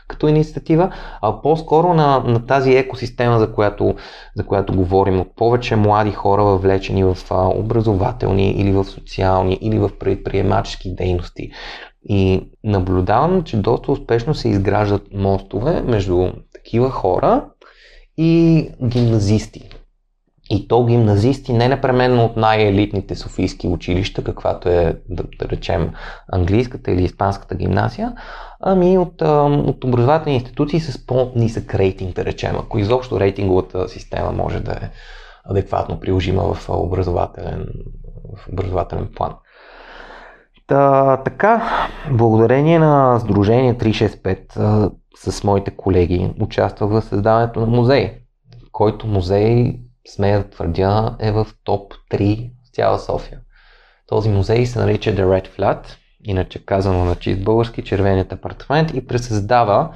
като 0.10 0.28
инициатива, 0.28 0.92
а 1.22 1.42
по-скоро 1.42 1.94
на, 1.94 2.20
на 2.20 2.46
тази 2.46 2.74
екосистема, 2.74 3.39
за 3.39 3.54
която, 3.54 3.96
за 4.36 4.46
която 4.46 4.76
говорим, 4.76 5.20
от 5.20 5.36
повече 5.36 5.76
млади 5.76 6.12
хора 6.12 6.44
въвлечени 6.44 7.04
в 7.04 7.18
образователни 7.32 8.52
или 8.52 8.72
в 8.72 8.86
социални 8.86 9.58
или 9.62 9.80
в 9.80 9.92
предприемачески 10.00 10.96
дейности. 10.96 11.52
И 12.04 12.50
наблюдавам, 12.63 13.44
че 13.44 13.58
доста 13.58 13.92
успешно 13.92 14.36
се 14.36 14.50
изграждат 14.50 15.13
мостове 15.13 15.82
между 15.82 16.32
такива 16.54 16.89
хора 16.89 17.46
и 18.18 18.70
гимназисти. 18.84 19.70
И 20.52 20.68
то 20.68 20.86
гимназисти 20.86 21.54
не 21.54 21.68
непременно 21.68 22.26
от 22.26 22.38
най-елитните 22.38 23.16
софийски 23.16 23.68
училища, 23.68 24.24
каквато 24.24 24.70
е, 24.70 24.96
да, 25.10 25.24
да 25.40 25.50
речем, 25.50 25.94
английската 26.32 26.92
или 26.92 27.04
испанската 27.04 27.56
гимназия, 27.56 28.14
ами 28.60 28.98
от, 28.98 29.22
от 29.68 29.84
образователни 29.84 30.36
институции 30.36 30.80
с 30.80 31.06
по-нисък 31.06 31.76
рейтинг, 31.76 32.16
да 32.16 32.26
речем, 32.26 32.56
ако 32.60 32.80
изобщо 32.80 33.20
рейтинговата 33.20 33.90
система 33.90 34.32
може 34.32 34.60
да 34.60 34.72
е 34.72 34.90
адекватно 35.44 36.00
приложима 36.00 36.54
в 36.54 36.70
образователен, 36.70 37.68
в 38.38 38.50
образователен 38.54 39.10
план. 39.16 39.34
Та, 40.68 41.18
така, 41.18 41.88
благодарение 42.12 42.80
на 42.80 43.20
Сдружение 43.20 43.78
365 43.78 44.92
с 45.18 45.44
моите 45.44 45.72
колеги 45.72 46.34
участвах 46.42 46.90
в 46.90 47.02
създаването 47.02 47.60
на 47.60 47.66
музей, 47.66 48.14
който 48.72 49.08
музей 49.08 49.80
смея 50.10 50.43
да 50.43 50.50
твърдя, 50.50 51.15
е 51.19 51.32
в 51.32 51.48
топ 51.63 51.93
3 52.12 52.52
в 52.65 52.76
цяла 52.76 53.00
София. 53.00 53.39
Този 54.08 54.30
музей 54.30 54.65
се 54.65 54.80
нарича 54.80 55.15
The 55.15 55.26
Red 55.26 55.58
Flat, 55.58 55.86
иначе 56.24 56.65
казано 56.65 57.06
на 57.06 57.15
чист 57.15 57.43
български 57.43 57.84
червеният 57.84 58.34
апартамент 58.34 58.93
и 58.93 59.08
пресъздава 59.08 59.95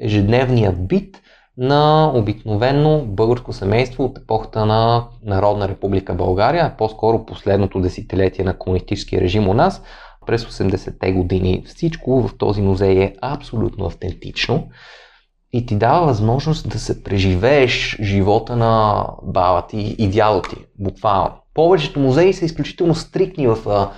ежедневния 0.00 0.72
бит 0.72 1.22
на 1.58 2.12
обикновено 2.14 3.04
българско 3.06 3.52
семейство 3.52 4.04
от 4.04 4.18
епохата 4.18 4.66
на 4.66 5.04
Народна 5.22 5.68
република 5.68 6.14
България, 6.14 6.76
по-скоро 6.78 7.26
последното 7.26 7.80
десетилетие 7.80 8.44
на 8.44 8.58
комунистическия 8.58 9.20
режим 9.20 9.48
у 9.48 9.54
нас, 9.54 9.82
през 10.26 10.44
80-те 10.44 11.12
години. 11.12 11.62
Всичко 11.66 12.28
в 12.28 12.38
този 12.38 12.62
музей 12.62 13.02
е 13.02 13.14
абсолютно 13.22 13.86
автентично 13.86 14.68
и 15.52 15.66
ти 15.66 15.76
дава 15.76 16.06
възможност 16.06 16.68
да 16.68 16.78
се 16.78 17.02
преживееш 17.02 17.98
живота 18.00 18.56
на 18.56 19.04
баба 19.22 19.66
ти 19.66 19.96
и 19.98 20.08
дядо 20.08 20.42
ти, 20.42 20.56
буквално. 20.78 21.34
Повечето 21.54 22.00
музеи 22.00 22.32
са 22.32 22.44
изключително 22.44 22.94
стрикни 22.94 23.46
в 23.46 23.58
а, 23.66 23.90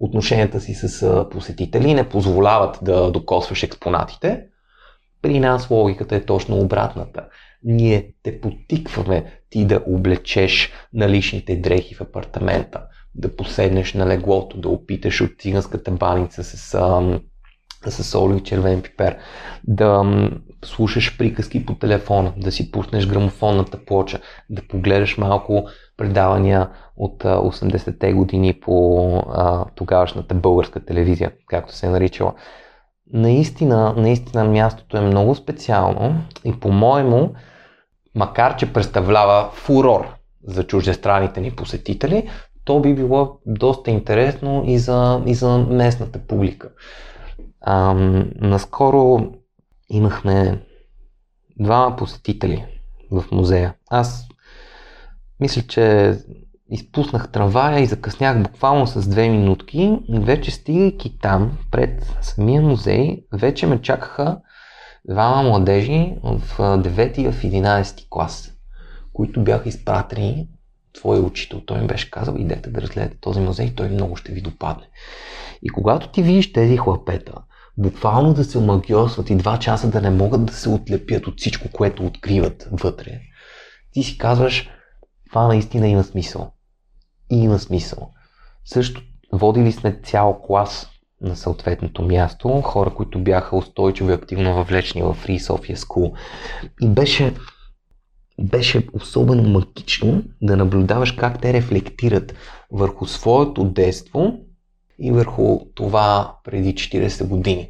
отношенията 0.00 0.60
си 0.60 0.74
с 0.74 1.02
а, 1.02 1.28
посетители, 1.28 1.94
не 1.94 2.08
позволяват 2.08 2.78
да 2.82 3.10
докосваш 3.10 3.62
експонатите. 3.62 4.44
При 5.22 5.40
нас 5.40 5.70
логиката 5.70 6.16
е 6.16 6.24
точно 6.24 6.58
обратната. 6.58 7.24
Ние 7.64 8.12
те 8.22 8.40
потикваме 8.40 9.24
ти 9.50 9.64
да 9.64 9.82
облечеш 9.86 10.72
наличните 10.92 11.56
дрехи 11.56 11.94
в 11.94 12.00
апартамента, 12.00 12.82
да 13.14 13.36
поседнеш 13.36 13.94
на 13.94 14.06
леглото, 14.06 14.60
да 14.60 14.68
опиташ 14.68 15.20
от 15.20 15.30
циганската 15.38 15.90
баница 15.90 16.44
с, 16.44 16.74
а, 16.74 17.20
с 17.90 18.04
сол 18.04 18.34
и 18.36 18.40
червен 18.40 18.82
пипер, 18.82 19.16
да 19.64 20.04
слушаш 20.64 21.18
приказки 21.18 21.66
по 21.66 21.74
телефона, 21.74 22.32
да 22.36 22.52
си 22.52 22.70
пуснеш 22.70 23.06
грамофонната 23.06 23.84
плоча, 23.84 24.20
да 24.50 24.62
погледаш 24.68 25.18
малко 25.18 25.64
предавания 25.96 26.70
от 26.96 27.22
80-те 27.22 28.12
години 28.12 28.60
по 28.60 29.06
а, 29.16 29.64
тогавашната 29.74 30.34
българска 30.34 30.84
телевизия, 30.84 31.32
както 31.46 31.74
се 31.74 31.86
е 31.86 31.90
наричала. 31.90 32.34
Наистина, 33.12 33.94
наистина 33.96 34.44
мястото 34.44 34.96
е 34.96 35.00
много 35.00 35.34
специално 35.34 36.14
и 36.44 36.60
по-моему, 36.60 37.34
макар 38.14 38.56
че 38.56 38.72
представлява 38.72 39.50
фурор 39.52 40.06
за 40.46 40.64
чуждестранните 40.64 41.40
ни 41.40 41.50
посетители, 41.50 42.28
то 42.64 42.80
би 42.80 42.94
било 42.94 43.38
доста 43.46 43.90
интересно 43.90 44.64
и 44.66 44.78
за, 44.78 45.22
и 45.26 45.34
за 45.34 45.58
местната 45.58 46.18
публика. 46.18 46.68
А, 47.64 47.94
наскоро 48.40 49.32
имахме 49.88 50.62
двама 51.60 51.96
посетители 51.96 52.66
в 53.10 53.24
музея. 53.32 53.74
Аз 53.90 54.28
мисля, 55.40 55.62
че 55.62 56.16
изпуснах 56.70 57.32
трамвая 57.32 57.80
и 57.80 57.86
закъснях 57.86 58.42
буквално 58.42 58.86
с 58.86 59.08
две 59.08 59.28
минутки 59.28 59.98
вече 60.10 60.50
стигайки 60.50 61.18
там, 61.18 61.58
пред 61.70 62.16
самия 62.20 62.62
музей, 62.62 63.24
вече 63.32 63.66
ме 63.66 63.82
чакаха 63.82 64.40
двама 65.08 65.42
младежи 65.42 66.14
в 66.22 66.40
9 66.58 67.18
и 67.18 67.32
в 67.32 67.42
11 67.42 68.06
клас, 68.10 68.52
които 69.12 69.44
бяха 69.44 69.68
изпратени 69.68 70.48
твоя 70.92 71.20
учител. 71.20 71.60
Той 71.66 71.78
им 71.78 71.86
беше 71.86 72.10
казал, 72.10 72.34
идете 72.38 72.70
да 72.70 72.82
разгледате 72.82 73.16
този 73.20 73.40
музей, 73.40 73.74
той 73.74 73.88
много 73.88 74.16
ще 74.16 74.32
ви 74.32 74.40
допадне. 74.40 74.86
И 75.62 75.68
когато 75.68 76.08
ти 76.08 76.22
видиш 76.22 76.52
тези 76.52 76.76
хлапета, 76.76 77.32
буквално 77.78 78.34
да 78.34 78.44
се 78.44 78.58
омагиосват 78.58 79.30
и 79.30 79.36
два 79.36 79.58
часа 79.58 79.90
да 79.90 80.00
не 80.00 80.10
могат 80.10 80.44
да 80.44 80.52
се 80.52 80.68
отлепят 80.68 81.26
от 81.26 81.40
всичко, 81.40 81.68
което 81.72 82.06
откриват 82.06 82.68
вътре, 82.72 83.20
ти 83.92 84.02
си 84.02 84.18
казваш, 84.18 84.70
това 85.30 85.46
наистина 85.46 85.88
има 85.88 86.04
смисъл. 86.04 86.52
И 87.30 87.36
има 87.36 87.58
смисъл. 87.58 88.10
Също 88.64 89.02
водили 89.32 89.72
сме 89.72 90.00
цял 90.04 90.42
клас 90.46 90.88
на 91.20 91.36
съответното 91.36 92.02
място, 92.02 92.48
хора, 92.48 92.90
които 92.94 93.18
бяха 93.18 93.56
устойчиво 93.56 94.10
и 94.10 94.14
активно 94.14 94.54
въвлечени 94.54 95.02
в 95.02 95.16
Free 95.26 95.38
Sofia 95.38 95.76
School. 95.76 96.12
И 96.80 96.88
беше, 96.88 97.34
беше 98.40 98.88
особено 98.92 99.42
магично 99.42 100.22
да 100.42 100.56
наблюдаваш 100.56 101.12
как 101.12 101.40
те 101.40 101.52
рефлектират 101.52 102.34
върху 102.70 103.06
своето 103.06 103.64
детство 103.64 104.38
и 105.02 105.12
върху 105.12 105.60
това 105.74 106.36
преди 106.44 106.74
40 106.74 107.28
години. 107.28 107.68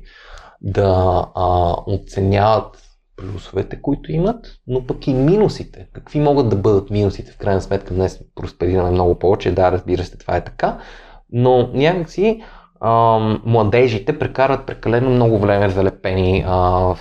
Да 0.61 1.25
а, 1.35 1.75
оценяват 1.87 2.83
плюсовете, 3.17 3.83
които 3.83 4.13
имат, 4.13 4.47
но 4.67 4.87
пък 4.87 5.07
и 5.07 5.15
минусите. 5.15 5.87
Какви 5.93 6.21
могат 6.21 6.49
да 6.49 6.57
бъдат 6.57 6.91
минусите? 6.91 7.33
В 7.33 7.39
крайна 7.39 7.61
сметка 7.61 7.95
днес 7.95 8.21
просперираме 8.35 8.91
много 8.91 9.19
повече. 9.19 9.53
Да, 9.53 9.73
разбира 9.73 10.05
се, 10.05 10.19
това 10.19 10.37
е 10.37 10.45
така. 10.45 10.79
Но 11.33 11.71
някакси 11.73 12.43
ам, 12.81 13.43
младежите 13.45 14.19
прекарват 14.19 14.67
прекалено 14.67 15.11
много 15.11 15.39
време 15.39 15.69
залепени 15.69 16.45
а, 16.47 16.59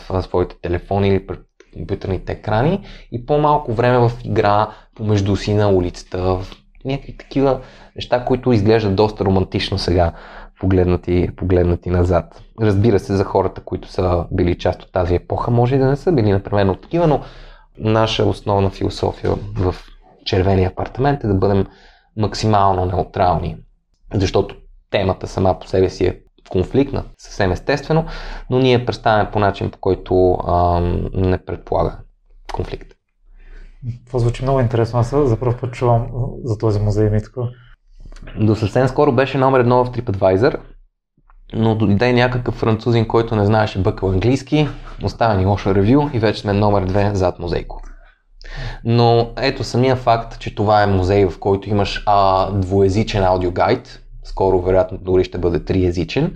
в 0.10 0.24
своите 0.24 0.56
телефони 0.62 1.08
или 1.08 1.28
пред 1.28 1.40
компютърните 1.74 2.32
екрани 2.32 2.80
и 3.12 3.26
по-малко 3.26 3.74
време 3.74 3.98
в 3.98 4.12
игра 4.26 4.70
помежду 4.96 5.36
си 5.36 5.54
на 5.54 5.70
улицата, 5.70 6.24
в 6.24 6.46
някакви 6.86 7.18
такива 7.18 7.62
неща, 7.96 8.26
които 8.26 8.52
изглеждат 8.52 8.96
доста 8.96 9.26
романтично 9.26 9.78
сега, 9.78 10.14
погледнати, 10.60 11.30
погледнати 11.38 11.90
назад. 11.90 12.42
Разбира 12.62 13.00
се, 13.00 13.16
за 13.16 13.24
хората, 13.24 13.62
които 13.62 13.88
са 13.88 14.26
били 14.32 14.58
част 14.58 14.84
от 14.84 14.92
тази 14.92 15.16
епоха, 15.16 15.52
може 15.52 15.76
и 15.76 15.80
да 15.80 15.86
не 15.86 15.96
са 15.96 16.12
били 16.12 16.32
напременно 16.32 16.76
такива, 16.76 17.08
но 17.08 17.22
наша 17.78 18.26
основна 18.26 18.70
философия 18.70 19.32
в 19.56 19.76
червения 20.26 20.70
апартамент 20.70 21.24
е 21.24 21.28
да 21.28 21.34
бъдем 21.34 21.66
максимално 22.18 22.86
неутрални, 22.86 23.58
защото 24.14 24.56
темата 24.90 25.28
сама 25.28 25.60
по 25.60 25.68
себе 25.68 25.90
си 25.90 26.06
е 26.06 26.20
конфликтна, 26.50 27.04
съвсем 27.18 27.52
естествено, 27.52 28.06
но 28.50 28.60
ние 28.60 28.86
представяме 28.86 29.32
по 29.32 29.40
начин, 29.40 29.72
по 29.72 29.78
който 29.78 30.34
а, 30.34 30.80
не 31.14 31.46
предполага 31.46 31.98
конфликт. 32.54 32.92
Това 34.08 34.20
звучи 34.20 34.44
много 34.44 34.60
интересно. 34.60 35.00
Аз 35.00 35.10
за 35.10 35.40
първ 35.40 35.58
път 35.62 35.74
чувам 35.74 36.08
за 36.44 36.58
този 36.58 36.80
музей 36.80 37.10
Митко. 37.10 37.48
До 38.40 38.56
съвсем 38.56 38.88
скоро 38.88 39.12
беше 39.12 39.38
номер 39.38 39.60
едно 39.60 39.86
в 39.86 39.92
TripAdvisor, 39.92 40.58
но 41.54 41.76
дойде 41.76 42.14
някакъв 42.14 42.56
французин, 42.56 43.08
който 43.08 43.36
не 43.36 43.46
знаеше 43.46 43.82
бъкъл 43.82 44.10
английски, 44.10 44.68
оставя 45.04 45.34
ни 45.34 45.46
лошо 45.46 45.76
ревю 45.76 46.10
и 46.14 46.20
вече 46.20 46.42
сме 46.42 46.54
номер 46.54 46.86
две 46.86 47.12
зад 47.14 47.40
музейко. 47.40 47.82
Но 48.84 49.30
ето 49.38 49.64
самия 49.64 49.96
факт, 49.96 50.40
че 50.40 50.56
това 50.56 50.84
е 50.84 50.88
музей, 50.88 51.26
в 51.26 51.40
който 51.40 51.70
имаш 51.70 52.04
а, 52.06 52.52
двоязичен 52.52 53.24
аудиогайд, 53.24 54.02
скоро 54.24 54.62
вероятно 54.62 54.98
дори 54.98 55.24
ще 55.24 55.38
бъде 55.38 55.66
триязичен, 55.66 56.36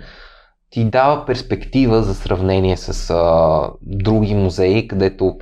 ти 0.70 0.84
дава 0.84 1.26
перспектива 1.26 2.02
за 2.02 2.14
сравнение 2.14 2.76
с 2.76 3.10
а, 3.10 3.70
други 3.82 4.34
музеи, 4.34 4.88
където 4.88 5.38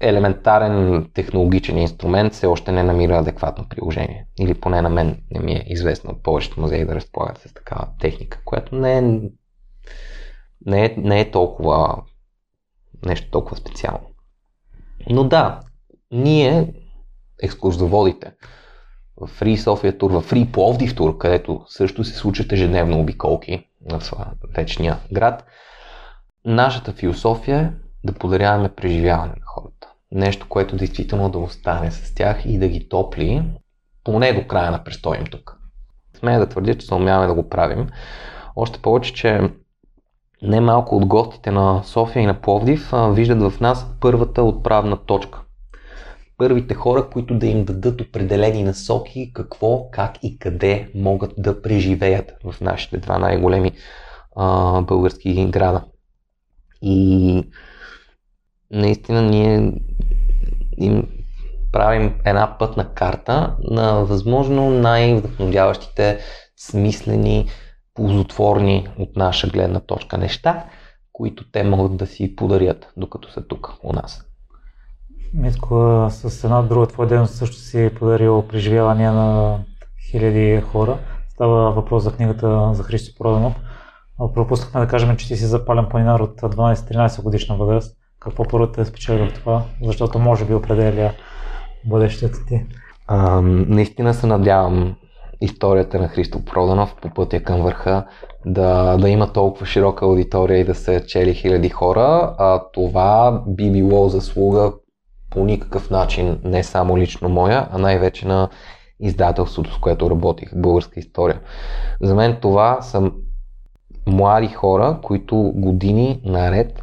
елементарен 0.00 1.10
технологичен 1.14 1.78
инструмент 1.78 2.32
все 2.32 2.46
още 2.46 2.72
не 2.72 2.82
намира 2.82 3.18
адекватно 3.18 3.68
приложение. 3.68 4.26
Или 4.40 4.54
поне 4.54 4.82
на 4.82 4.88
мен 4.88 5.22
не 5.30 5.40
ми 5.40 5.52
е 5.52 5.64
известно 5.66 6.10
от 6.10 6.22
повечето 6.22 6.60
музеи 6.60 6.84
да 6.84 6.94
разполагат 6.94 7.38
с 7.38 7.54
такава 7.54 7.88
техника, 8.00 8.40
която 8.44 8.74
не 8.74 8.98
е, 8.98 9.02
не 10.66 10.84
е, 10.84 10.94
не 10.96 11.20
е 11.20 11.30
толкова 11.30 12.02
нещо 13.06 13.30
толкова 13.30 13.56
специално. 13.56 14.06
Но 15.10 15.24
да, 15.24 15.60
ние, 16.10 16.74
екскурзоводите, 17.42 18.32
в 19.20 19.40
Free 19.40 19.56
София 19.56 19.98
тур, 19.98 20.10
в 20.10 20.22
Free 20.22 20.52
Пловдив 20.52 20.96
тур, 20.96 21.18
където 21.18 21.64
също 21.66 22.04
се 22.04 22.14
случат 22.14 22.52
ежедневно 22.52 23.00
обиколки 23.00 23.64
в 23.90 24.02
вечния 24.56 24.98
град, 25.12 25.44
нашата 26.44 26.92
философия 26.92 27.60
е 27.60 27.72
да 28.04 28.12
подаряваме 28.12 28.74
преживяване 28.74 29.32
на 29.32 29.46
хората. 29.46 29.87
Нещо, 30.12 30.46
което 30.48 30.76
действително 30.76 31.30
да 31.30 31.38
остане 31.38 31.90
с 31.90 32.14
тях 32.14 32.46
и 32.46 32.58
да 32.58 32.68
ги 32.68 32.88
топли 32.88 33.42
поне 34.04 34.32
до 34.32 34.46
края 34.46 34.70
на 34.70 34.84
престоя 34.84 35.18
им 35.18 35.26
тук. 35.26 35.56
Смея 36.18 36.38
да 36.38 36.48
твърдя, 36.48 36.74
че 36.74 36.86
се 36.86 36.94
умяваме 36.94 37.26
да 37.26 37.34
го 37.34 37.48
правим. 37.48 37.88
Още 38.56 38.78
повече, 38.78 39.14
че 39.14 39.40
не 40.42 40.60
малко 40.60 40.96
от 40.96 41.06
гостите 41.06 41.50
на 41.50 41.82
София 41.84 42.22
и 42.22 42.26
на 42.26 42.40
Пловдив 42.40 42.92
виждат 43.10 43.52
в 43.52 43.60
нас 43.60 43.86
първата 44.00 44.42
отправна 44.42 44.96
точка 44.96 45.40
първите 46.38 46.74
хора, 46.74 47.10
които 47.12 47.38
да 47.38 47.46
им 47.46 47.64
дадат 47.64 48.00
определени 48.00 48.62
насоки 48.62 49.32
какво, 49.34 49.90
как 49.90 50.18
и 50.22 50.38
къде 50.38 50.90
могат 50.94 51.32
да 51.38 51.62
преживеят 51.62 52.32
в 52.44 52.60
нашите 52.60 52.98
два 52.98 53.18
най-големи 53.18 53.72
а, 54.36 54.80
български 54.82 55.46
града. 55.46 55.84
И 56.82 57.42
наистина 58.70 59.22
ние 59.22 59.72
им 60.80 61.08
правим 61.72 62.14
една 62.24 62.56
пътна 62.58 62.94
карта 62.94 63.56
на 63.70 64.04
възможно 64.04 64.70
най-вдъхновяващите, 64.70 66.18
смислени, 66.56 67.48
ползотворни 67.94 68.88
от 68.98 69.16
наша 69.16 69.48
гледна 69.48 69.80
точка 69.80 70.18
неща, 70.18 70.64
които 71.12 71.50
те 71.50 71.64
могат 71.64 71.96
да 71.96 72.06
си 72.06 72.36
подарят, 72.36 72.92
докато 72.96 73.32
са 73.32 73.46
тук 73.46 73.74
у 73.82 73.92
нас. 73.92 74.24
Митко, 75.34 76.06
с 76.10 76.44
една 76.44 76.62
друга 76.62 76.86
твоя 76.86 77.08
дейност 77.08 77.34
също 77.34 77.56
си 77.56 77.84
е 77.84 77.94
подарил 77.94 78.48
преживявания 78.48 79.12
на 79.12 79.58
хиляди 80.10 80.60
хора. 80.60 80.98
Става 81.28 81.70
въпрос 81.70 82.02
за 82.02 82.12
книгата 82.12 82.70
за 82.74 82.82
Христо 82.82 83.18
Проданов. 83.18 83.54
Пропуснахме 84.34 84.80
да 84.80 84.88
кажем, 84.88 85.16
че 85.16 85.28
ти 85.28 85.36
си 85.36 85.44
запален 85.44 85.86
планинар 85.90 86.20
от 86.20 86.40
12-13 86.40 87.22
годишна 87.22 87.56
възраст. 87.56 87.97
Какво 88.28 88.44
първо 88.44 88.72
те 88.72 88.80
е 88.80 88.84
спечели 88.84 89.28
в 89.28 89.34
това? 89.34 89.62
Защото 89.82 90.18
може 90.18 90.44
би 90.44 90.54
определя 90.54 91.12
бъдещето 91.84 92.38
ти. 92.48 92.66
А, 93.06 93.40
наистина 93.42 94.14
се 94.14 94.26
надявам 94.26 94.96
историята 95.40 95.98
на 95.98 96.08
Христо 96.08 96.44
Проданов 96.44 96.94
по 97.02 97.10
пътя 97.10 97.42
към 97.42 97.62
върха 97.62 98.06
да, 98.46 98.96
да 98.96 99.08
има 99.08 99.32
толкова 99.32 99.66
широка 99.66 100.04
аудитория 100.04 100.58
и 100.58 100.64
да 100.64 100.74
се 100.74 101.06
чели 101.06 101.34
хиляди 101.34 101.68
хора. 101.68 102.34
А, 102.38 102.62
това 102.72 103.42
би 103.46 103.70
било 103.70 104.08
заслуга 104.08 104.72
по 105.30 105.44
никакъв 105.44 105.90
начин 105.90 106.40
не 106.44 106.62
само 106.62 106.98
лично 106.98 107.28
моя, 107.28 107.68
а 107.70 107.78
най-вече 107.78 108.28
на 108.28 108.48
издателството, 109.00 109.74
с 109.74 109.78
което 109.78 110.10
работих, 110.10 110.48
българска 110.54 111.00
история. 111.00 111.40
За 112.00 112.14
мен 112.14 112.36
това 112.40 112.82
са 112.82 113.10
млади 114.06 114.48
хора, 114.48 114.98
които 115.02 115.52
години 115.54 116.20
наред 116.24 116.82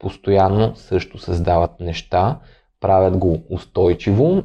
постоянно 0.00 0.76
също 0.76 1.18
създават 1.18 1.80
неща, 1.80 2.40
правят 2.80 3.18
го 3.18 3.42
устойчиво 3.50 4.42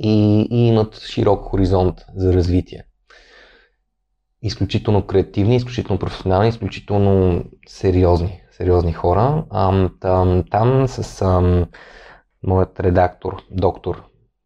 и, 0.00 0.46
и 0.50 0.66
имат 0.66 1.00
широк 1.00 1.44
хоризонт 1.44 2.04
за 2.14 2.32
развитие. 2.32 2.84
Изключително 4.42 5.06
креативни, 5.06 5.56
изключително 5.56 5.98
професионални, 5.98 6.48
изключително 6.48 7.44
сериозни, 7.66 8.40
сериозни 8.50 8.92
хора. 8.92 9.44
А, 9.50 9.88
там, 10.00 10.44
там 10.50 10.88
с 10.88 11.22
ам, 11.22 11.66
моят 12.42 12.80
редактор, 12.80 13.42
доктор 13.50 14.04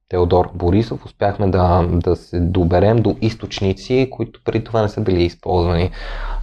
Теодор 0.09 0.51
Борисов, 0.55 1.05
успяхме 1.05 1.49
да, 1.49 1.89
да 1.93 2.17
се 2.17 2.41
доберем 2.41 2.97
до 2.97 3.17
източници, 3.21 4.09
които 4.11 4.41
преди 4.45 4.65
това 4.65 4.83
не 4.83 4.89
са 4.89 5.01
били 5.01 5.23
използвани, 5.23 5.91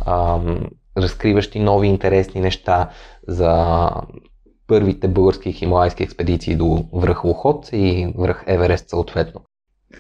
а, 0.06 0.40
разкриващи 0.98 1.60
нови 1.60 1.88
интересни 1.88 2.42
неща 2.42 2.90
за 3.28 3.90
първите 4.68 5.08
български 5.08 5.54
хималайски 5.54 6.04
експедиции 6.04 6.56
до 6.56 6.86
връх 6.94 7.24
Лохот 7.24 7.70
и 7.74 8.14
връх 8.18 8.44
Еверест 8.48 8.90
съответно. 8.90 9.42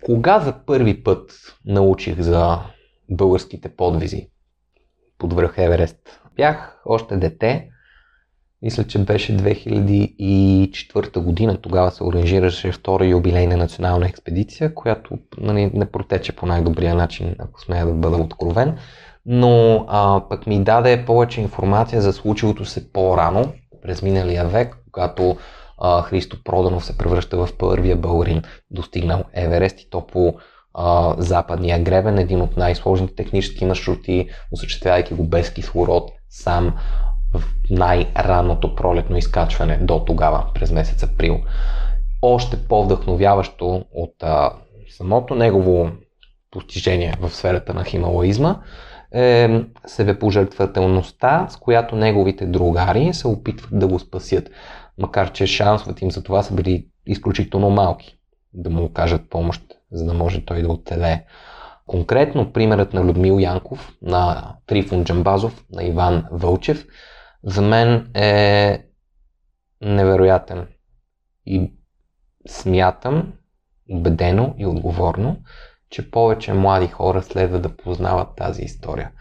Кога 0.01 0.39
за 0.39 0.53
първи 0.65 1.03
път 1.03 1.31
научих 1.65 2.19
за 2.21 2.59
българските 3.09 3.69
подвизи 3.69 4.27
под 5.17 5.33
връх 5.33 5.57
Еверест? 5.57 6.21
Бях 6.35 6.81
още 6.85 7.17
дете, 7.17 7.69
мисля, 8.61 8.83
че 8.83 8.99
беше 8.99 9.37
2004 9.37 11.19
година. 11.19 11.61
Тогава 11.61 11.91
се 11.91 12.03
оранжираше 12.03 12.71
втора 12.71 13.05
юбилейна 13.05 13.57
национална 13.57 14.05
експедиция, 14.05 14.73
която 14.73 15.17
нали, 15.37 15.71
не 15.73 15.85
протече 15.85 16.35
по 16.35 16.45
най-добрия 16.45 16.95
начин, 16.95 17.35
ако 17.39 17.61
смея 17.61 17.85
да 17.85 17.93
бъда 17.93 18.17
откровен. 18.17 18.77
Но 19.25 19.85
а, 19.87 20.21
пък 20.29 20.47
ми 20.47 20.63
даде 20.63 21.05
повече 21.05 21.41
информация 21.41 22.01
за 22.01 22.13
случилото 22.13 22.65
се 22.65 22.91
по-рано, 22.91 23.53
през 23.81 24.01
миналия 24.01 24.47
век, 24.47 24.77
когато 24.91 25.37
а, 25.77 26.01
Христо 26.01 26.43
Проданов 26.43 26.85
се 26.85 26.97
превръща 26.97 27.37
в 27.37 27.49
първия 27.57 27.95
българин, 27.95 28.41
достигнал 28.71 29.23
Еверест 29.33 29.81
и 29.81 29.89
то 29.89 30.07
по 30.07 30.33
а, 30.73 31.15
западния 31.17 31.79
гребен, 31.79 32.17
един 32.17 32.41
от 32.41 32.57
най-сложните 32.57 33.15
технически 33.15 33.65
маршрути, 33.65 34.29
осъществявайки 34.51 35.13
го 35.13 35.23
без 35.23 35.53
кислород, 35.53 36.11
сам 36.29 36.75
в 37.33 37.43
най-ранното 37.69 38.75
пролетно 38.75 39.17
изкачване 39.17 39.77
до 39.77 39.99
тогава, 39.99 40.45
през 40.53 40.71
месец 40.71 41.03
април. 41.03 41.39
Още 42.21 42.67
по-вдъхновяващо 42.67 43.85
от 43.93 44.23
а, 44.23 44.53
самото 44.97 45.35
негово 45.35 45.89
постижение 46.51 47.13
в 47.21 47.29
сферата 47.29 47.73
на 47.73 47.83
хималаизма 47.83 48.55
е 49.15 49.63
себепожертвателността, 49.85 51.47
с 51.49 51.57
която 51.57 51.95
неговите 51.95 52.45
другари 52.45 53.13
се 53.13 53.27
опитват 53.27 53.79
да 53.79 53.87
го 53.87 53.99
спасят, 53.99 54.49
макар 54.97 55.31
че 55.31 55.47
шансовете 55.47 56.05
им 56.05 56.11
за 56.11 56.23
това 56.23 56.43
са 56.43 56.53
били 56.53 56.87
изключително 57.05 57.69
малки 57.69 58.17
да 58.53 58.69
му 58.69 58.83
окажат 58.83 59.29
помощ, 59.29 59.63
за 59.91 60.05
да 60.05 60.13
може 60.13 60.45
той 60.45 60.61
да 60.61 60.71
оцелее. 60.71 61.25
Конкретно 61.87 62.53
примерът 62.53 62.93
на 62.93 63.03
Людмил 63.03 63.39
Янков, 63.39 63.93
на 64.01 64.53
Трифон 64.65 65.03
Джамбазов, 65.03 65.65
на 65.71 65.83
Иван 65.83 66.25
Вълчев– 66.31 66.85
за 67.45 67.61
мен 67.61 68.11
е 68.15 68.83
невероятен. 69.81 70.67
И 71.45 71.71
смятам, 72.47 73.33
убедено 73.89 74.55
и 74.57 74.65
отговорно, 74.65 75.37
че 75.89 76.11
повече 76.11 76.53
млади 76.53 76.87
хора 76.87 77.23
следва 77.23 77.59
да 77.59 77.77
познават 77.77 78.35
тази 78.37 78.61
история. 78.61 79.11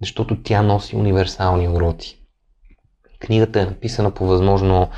Защото 0.00 0.42
тя 0.42 0.62
носи 0.62 0.96
универсални 0.96 1.68
уроци. 1.68 2.20
Книгата 3.20 3.60
е 3.60 3.64
написана 3.64 4.10
по 4.10 4.26
възможно 4.26 4.90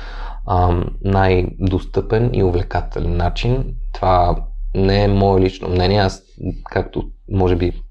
най-достъпен 1.03 2.29
и 2.33 2.43
увлекателен 2.43 3.17
начин. 3.17 3.75
Това 3.93 4.45
не 4.75 5.03
е 5.03 5.07
мое 5.07 5.41
лично 5.41 5.69
мнение. 5.69 5.99
Аз, 5.99 6.23
както 6.63 7.03
може 7.31 7.55
би 7.55 7.83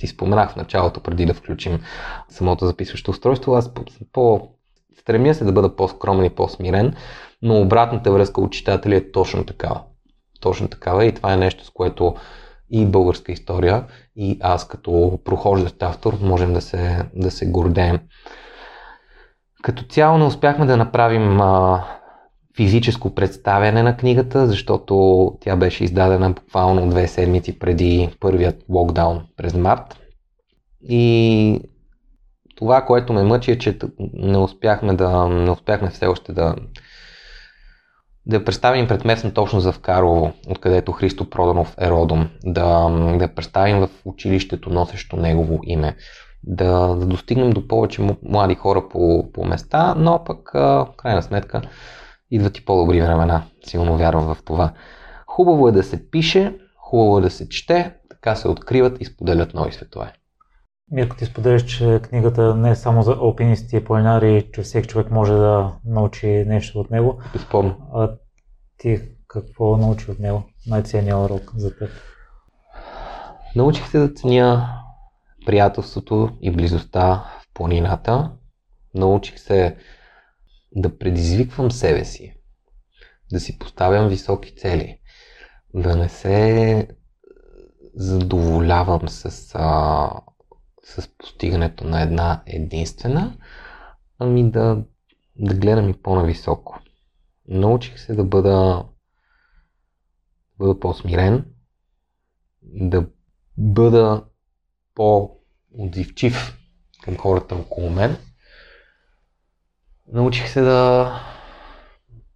ти 0.00 0.06
споменах 0.06 0.52
в 0.52 0.56
началото, 0.56 1.00
преди 1.00 1.26
да 1.26 1.34
включим 1.34 1.80
самото 2.28 2.66
записващо 2.66 3.10
устройство, 3.10 3.54
аз 3.54 3.74
по, 3.74 3.84
по 4.12 4.48
стремя 4.98 5.34
се 5.34 5.44
да 5.44 5.52
бъда 5.52 5.76
по-скромен 5.76 6.24
и 6.24 6.34
по-смирен, 6.34 6.94
но 7.42 7.60
обратната 7.60 8.12
връзка 8.12 8.40
от 8.40 8.52
читателя 8.52 8.96
е 8.96 9.10
точно 9.10 9.44
такава. 9.44 9.82
Точно 10.40 10.68
такава 10.68 11.04
и 11.04 11.12
това 11.12 11.32
е 11.32 11.36
нещо, 11.36 11.64
с 11.64 11.70
което 11.70 12.14
и 12.70 12.86
българска 12.86 13.32
история, 13.32 13.84
и 14.16 14.38
аз 14.42 14.68
като 14.68 15.20
прохождащ 15.24 15.82
автор 15.82 16.18
можем 16.20 16.52
да 16.52 16.60
се, 16.60 17.04
да 17.14 17.30
се 17.30 17.46
гордеем. 17.46 17.98
Като 19.62 19.82
цяло 19.82 20.18
не 20.18 20.24
успяхме 20.24 20.66
да 20.66 20.76
направим 20.76 21.40
а, 21.40 21.84
физическо 22.56 23.14
представяне 23.14 23.82
на 23.82 23.96
книгата, 23.96 24.46
защото 24.46 25.32
тя 25.40 25.56
беше 25.56 25.84
издадена 25.84 26.30
буквално 26.30 26.90
две 26.90 27.08
седмици 27.08 27.58
преди 27.58 28.16
първият 28.20 28.64
локдаун 28.68 29.26
през 29.36 29.54
март. 29.54 29.98
И 30.88 31.60
това, 32.56 32.84
което 32.84 33.12
ме 33.12 33.22
мъчи 33.22 33.50
е, 33.50 33.58
че 33.58 33.78
не 34.12 34.38
успяхме, 34.38 34.94
да, 34.94 35.28
не 35.28 35.50
успяхме 35.50 35.90
все 35.90 36.06
още 36.06 36.32
да, 36.32 36.54
да 38.26 38.44
представим 38.44 38.88
пред 38.88 39.04
местната 39.04 39.40
общност 39.40 39.70
в 39.70 39.78
Карлово, 39.78 40.32
откъдето 40.48 40.92
Христо 40.92 41.30
Проданов 41.30 41.74
е 41.80 41.90
родом, 41.90 42.28
да, 42.44 42.88
да 43.18 43.34
представим 43.34 43.80
в 43.80 43.88
училището 44.04 44.70
носещо 44.70 45.16
негово 45.16 45.60
име, 45.64 45.96
да, 46.42 46.94
да 46.94 47.06
достигнем 47.06 47.50
до 47.50 47.68
повече 47.68 48.02
млади 48.22 48.54
хора 48.54 48.88
по, 48.88 49.32
по 49.32 49.44
места, 49.44 49.94
но 49.98 50.24
пък 50.24 50.50
в 50.54 50.88
крайна 50.96 51.22
сметка 51.22 51.62
идват 52.30 52.58
и 52.58 52.64
по-добри 52.64 53.00
времена. 53.00 53.42
Силно 53.66 53.96
вярвам 53.96 54.34
в 54.34 54.42
това. 54.44 54.72
Хубаво 55.26 55.68
е 55.68 55.72
да 55.72 55.82
се 55.82 56.10
пише, 56.10 56.58
хубаво 56.76 57.18
е 57.18 57.22
да 57.22 57.30
се 57.30 57.48
чете, 57.48 57.94
така 58.10 58.34
се 58.34 58.48
откриват 58.48 59.00
и 59.00 59.04
споделят 59.04 59.54
нови 59.54 59.72
светове. 59.72 60.12
Мирко, 60.90 61.16
ти 61.16 61.24
споделяш, 61.24 61.64
че 61.64 62.00
книгата 62.02 62.54
не 62.54 62.70
е 62.70 62.76
само 62.76 63.02
за 63.02 63.12
алпинисти 63.12 63.76
и 63.76 63.84
планинари, 63.84 64.50
че 64.54 64.62
всеки 64.62 64.88
човек 64.88 65.10
може 65.10 65.32
да 65.32 65.72
научи 65.84 66.26
нещо 66.26 66.80
от 66.80 66.90
него. 66.90 67.20
Безспорно. 67.32 67.90
А 67.94 68.16
ти 68.78 69.00
какво 69.28 69.76
научи 69.76 70.10
от 70.10 70.18
него? 70.18 70.42
Най-ценният 70.66 71.18
урок 71.18 71.52
за 71.56 71.76
теб? 71.76 71.90
Научих 73.56 73.88
се 73.88 73.98
да 73.98 74.12
ценя 74.12 74.68
приятелството 75.46 76.38
и 76.40 76.50
близостта 76.50 77.24
в 77.40 77.54
планината. 77.54 78.32
Научих 78.94 79.38
се 79.38 79.76
да 80.72 80.98
предизвиквам 80.98 81.70
себе 81.70 82.04
си, 82.04 82.34
да 83.32 83.40
си 83.40 83.58
поставям 83.58 84.08
високи 84.08 84.56
цели, 84.56 84.98
да 85.74 85.96
не 85.96 86.08
се 86.08 86.88
задоволявам 87.94 89.08
с, 89.08 89.50
а, 89.54 90.10
с 90.86 91.08
постигането 91.18 91.84
на 91.84 92.02
една 92.02 92.42
единствена, 92.46 93.36
ами 94.18 94.50
да, 94.50 94.84
да 95.36 95.54
гледам 95.54 95.88
и 95.88 96.02
по-нависоко. 96.02 96.78
Научих 97.48 98.00
се 98.00 98.14
да 98.14 98.24
бъда, 98.24 98.84
бъда 100.58 100.80
по-смирен, 100.80 101.44
да 102.62 103.06
бъда 103.58 104.24
по-отзивчив 104.94 106.58
към 107.02 107.16
хората 107.16 107.54
около 107.54 107.90
мен– 107.90 108.16
научих 110.12 110.48
се 110.48 110.60
да 110.60 111.12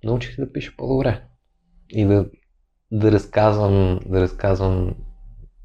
научих 0.05 0.35
се 0.35 0.41
да 0.41 0.53
пиша 0.53 0.75
по-добре 0.77 1.25
и 1.89 2.05
да, 2.05 2.31
да 2.91 3.13
разказвам, 3.13 4.01
да 4.07 4.21
разказвам 4.21 4.95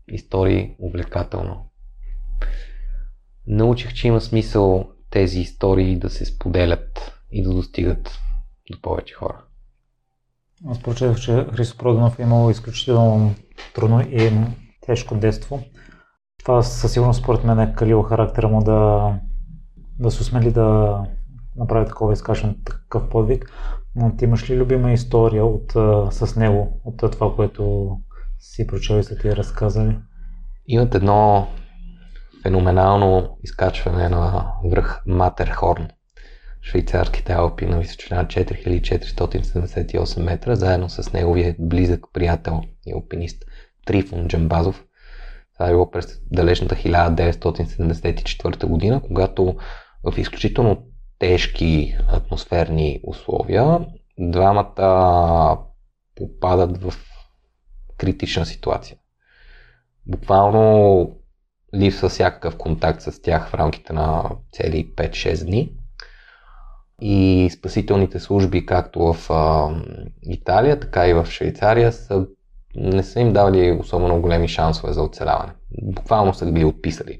истории 0.07 0.75
увлекателно. 0.79 1.64
Научих, 3.47 3.93
че 3.93 4.07
има 4.07 4.21
смисъл 4.21 4.89
тези 5.09 5.39
истории 5.39 5.99
да 5.99 6.09
се 6.09 6.25
споделят 6.25 7.19
и 7.31 7.43
да 7.43 7.49
достигат 7.49 8.19
до 8.71 8.81
повече 8.81 9.13
хора. 9.13 9.43
Аз 10.67 10.81
прочетох, 10.81 11.19
че 11.19 11.45
Христо 11.53 11.77
Проданов 11.77 12.19
е 12.19 12.21
имал 12.21 12.51
изключително 12.51 13.35
трудно 13.75 14.01
и 14.01 14.31
тежко 14.81 15.15
детство. 15.15 15.63
Това 16.39 16.63
със 16.63 16.93
сигурност 16.93 17.23
според 17.23 17.43
мен 17.43 17.59
е 17.59 17.73
калило 17.73 18.03
характера 18.03 18.47
му 18.47 18.63
да, 18.63 19.11
да 19.99 20.11
се 20.11 20.21
усмели 20.21 20.51
да 20.51 20.99
направи 21.55 21.85
такова 21.85 22.13
изкашен 22.13 22.61
такъв 22.65 23.09
подвиг. 23.09 23.51
Но 23.95 24.15
ти 24.15 24.25
имаш 24.25 24.49
ли 24.49 24.57
любима 24.57 24.91
история 24.91 25.45
от, 25.45 25.71
с 26.13 26.35
него, 26.35 26.81
от 26.85 27.11
това, 27.11 27.35
което 27.35 27.91
си 28.39 28.67
прочел 28.67 28.95
и 28.95 29.03
са 29.03 29.17
ти 29.17 29.35
разказали? 29.35 29.97
Имат 30.67 30.95
едно 30.95 31.47
феноменално 32.45 33.37
изкачване 33.43 34.09
на 34.09 34.53
връх 34.65 35.01
Матерхорн, 35.05 35.87
швейцарските 36.61 37.33
Алпи 37.33 37.65
на 37.65 37.79
височина 37.79 38.25
4478 38.25 40.23
метра, 40.23 40.55
заедно 40.55 40.89
с 40.89 41.13
неговия 41.13 41.55
близък 41.59 42.05
приятел 42.13 42.61
и 42.85 42.93
алпинист 42.93 43.43
Трифон 43.85 44.27
Джамбазов. 44.27 44.85
Това 45.53 45.67
е 45.67 45.71
било 45.71 45.91
през 45.91 46.21
далечната 46.31 46.75
1974 46.75 48.65
година, 48.65 49.01
когато 49.07 49.55
в 50.03 50.17
изключително 50.17 50.83
тежки 51.19 51.97
атмосферни 52.07 52.99
условия, 53.03 53.85
двамата 54.19 55.57
попадат 56.15 56.77
в 56.77 56.93
критична 57.97 58.45
ситуация. 58.45 58.97
Буквално 60.05 61.11
липсва 61.75 62.09
всякакъв 62.09 62.57
контакт 62.57 63.01
с 63.01 63.21
тях 63.21 63.49
в 63.49 63.53
рамките 63.53 63.93
на 63.93 64.29
цели 64.51 64.93
5-6 64.95 65.45
дни. 65.45 65.71
И 67.01 67.49
спасителните 67.53 68.19
служби, 68.19 68.65
както 68.65 69.13
в 69.13 69.29
а, 69.29 69.69
Италия, 70.23 70.79
така 70.79 71.07
и 71.07 71.13
в 71.13 71.25
Швейцария, 71.25 71.91
са, 71.91 72.27
не 72.75 73.03
са 73.03 73.19
им 73.19 73.33
давали 73.33 73.77
особено 73.79 74.21
големи 74.21 74.47
шансове 74.47 74.93
за 74.93 75.03
оцеляване. 75.03 75.53
Буквално 75.81 76.33
са 76.33 76.51
ги 76.51 76.65
отписали. 76.65 77.19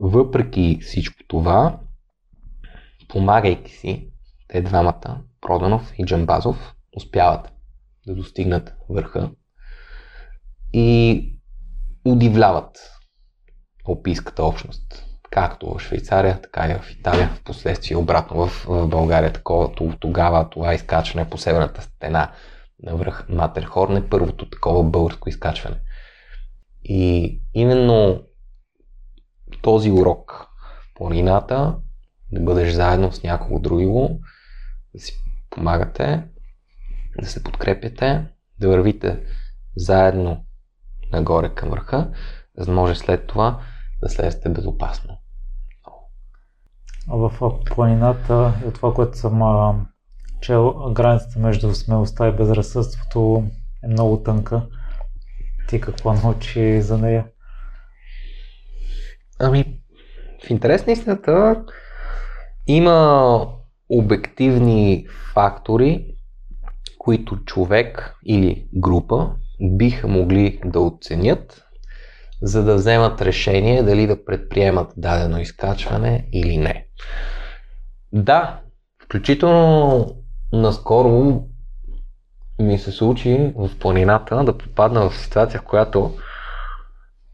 Въпреки 0.00 0.78
всичко 0.82 1.22
това, 1.28 1.78
помагайки 3.08 3.72
си, 3.72 4.08
те 4.48 4.62
двамата, 4.62 5.20
Проданов 5.40 5.92
и 5.98 6.04
Джамбазов, 6.04 6.74
успяват 6.96 7.52
да 8.06 8.14
достигнат 8.14 8.74
върха 8.88 9.30
и 10.72 11.24
удивляват 12.04 12.97
опийската 13.88 14.44
общност. 14.44 15.04
Както 15.30 15.74
в 15.74 15.80
Швейцария, 15.80 16.40
така 16.42 16.68
и 16.68 16.74
в 16.74 16.90
Италия, 16.90 17.28
в 17.28 17.42
последствие 17.44 17.96
обратно 17.96 18.46
в, 18.46 18.64
в 18.68 18.88
България. 18.88 19.32
Такова, 19.32 19.74
тогава 20.00 20.50
това 20.50 20.74
изкачване 20.74 21.30
по 21.30 21.38
северната 21.38 21.82
стена 21.82 22.32
на 22.82 22.96
връх 22.96 23.28
Матерхорн 23.28 23.96
е 23.96 24.08
първото 24.08 24.50
такова 24.50 24.84
българско 24.84 25.28
изкачване. 25.28 25.76
И 26.84 27.40
именно 27.54 28.22
този 29.62 29.90
урок 29.90 30.46
планината 30.94 31.76
да 32.32 32.40
бъдеш 32.40 32.72
заедно 32.72 33.12
с 33.12 33.22
някого 33.22 33.58
другиго, 33.58 34.20
да 34.94 35.00
си 35.00 35.12
помагате, 35.50 36.22
да 37.20 37.26
се 37.26 37.42
подкрепяте, 37.42 38.26
да 38.60 38.68
вървите 38.68 39.20
заедно 39.76 40.44
нагоре 41.12 41.54
към 41.54 41.70
върха, 41.70 42.10
за 42.58 42.66
да 42.66 42.72
може 42.72 42.94
след 42.94 43.26
това 43.26 43.60
да 44.02 44.08
слезете 44.08 44.48
безопасно. 44.48 45.18
В 47.08 47.32
планината 47.74 48.54
и 48.64 48.68
от 48.68 48.74
това, 48.74 48.94
което 48.94 49.18
съм 49.18 49.86
чел, 50.40 50.92
границата 50.92 51.38
между 51.38 51.74
смелостта 51.74 52.28
и 52.28 52.32
безразсъдството 52.32 53.44
е 53.84 53.88
много 53.88 54.22
тънка. 54.22 54.66
Ти 55.68 55.80
какво 55.80 56.12
научи 56.24 56.82
за 56.82 56.98
нея? 56.98 57.26
Ами, 59.40 59.80
в 60.46 60.50
интерес 60.50 60.86
на 60.86 60.92
истината, 60.92 61.64
има 62.66 63.48
обективни 63.88 65.06
фактори, 65.34 66.14
които 66.98 67.44
човек 67.44 68.16
или 68.24 68.68
група 68.74 69.30
биха 69.60 70.08
могли 70.08 70.60
да 70.64 70.80
оценят, 70.80 71.67
за 72.42 72.64
да 72.64 72.74
вземат 72.74 73.22
решение 73.22 73.82
дали 73.82 74.06
да 74.06 74.24
предприемат 74.24 74.92
дадено 74.96 75.40
изкачване 75.40 76.26
или 76.32 76.56
не. 76.56 76.86
Да, 78.12 78.60
Включително 79.08 80.06
наскоро 80.52 81.42
ми 82.58 82.78
се 82.78 82.92
случи 82.92 83.52
в 83.56 83.70
планината 83.80 84.44
да 84.44 84.58
попадна 84.58 85.10
в 85.10 85.16
ситуация, 85.16 85.60
в 85.60 85.64
която 85.64 86.14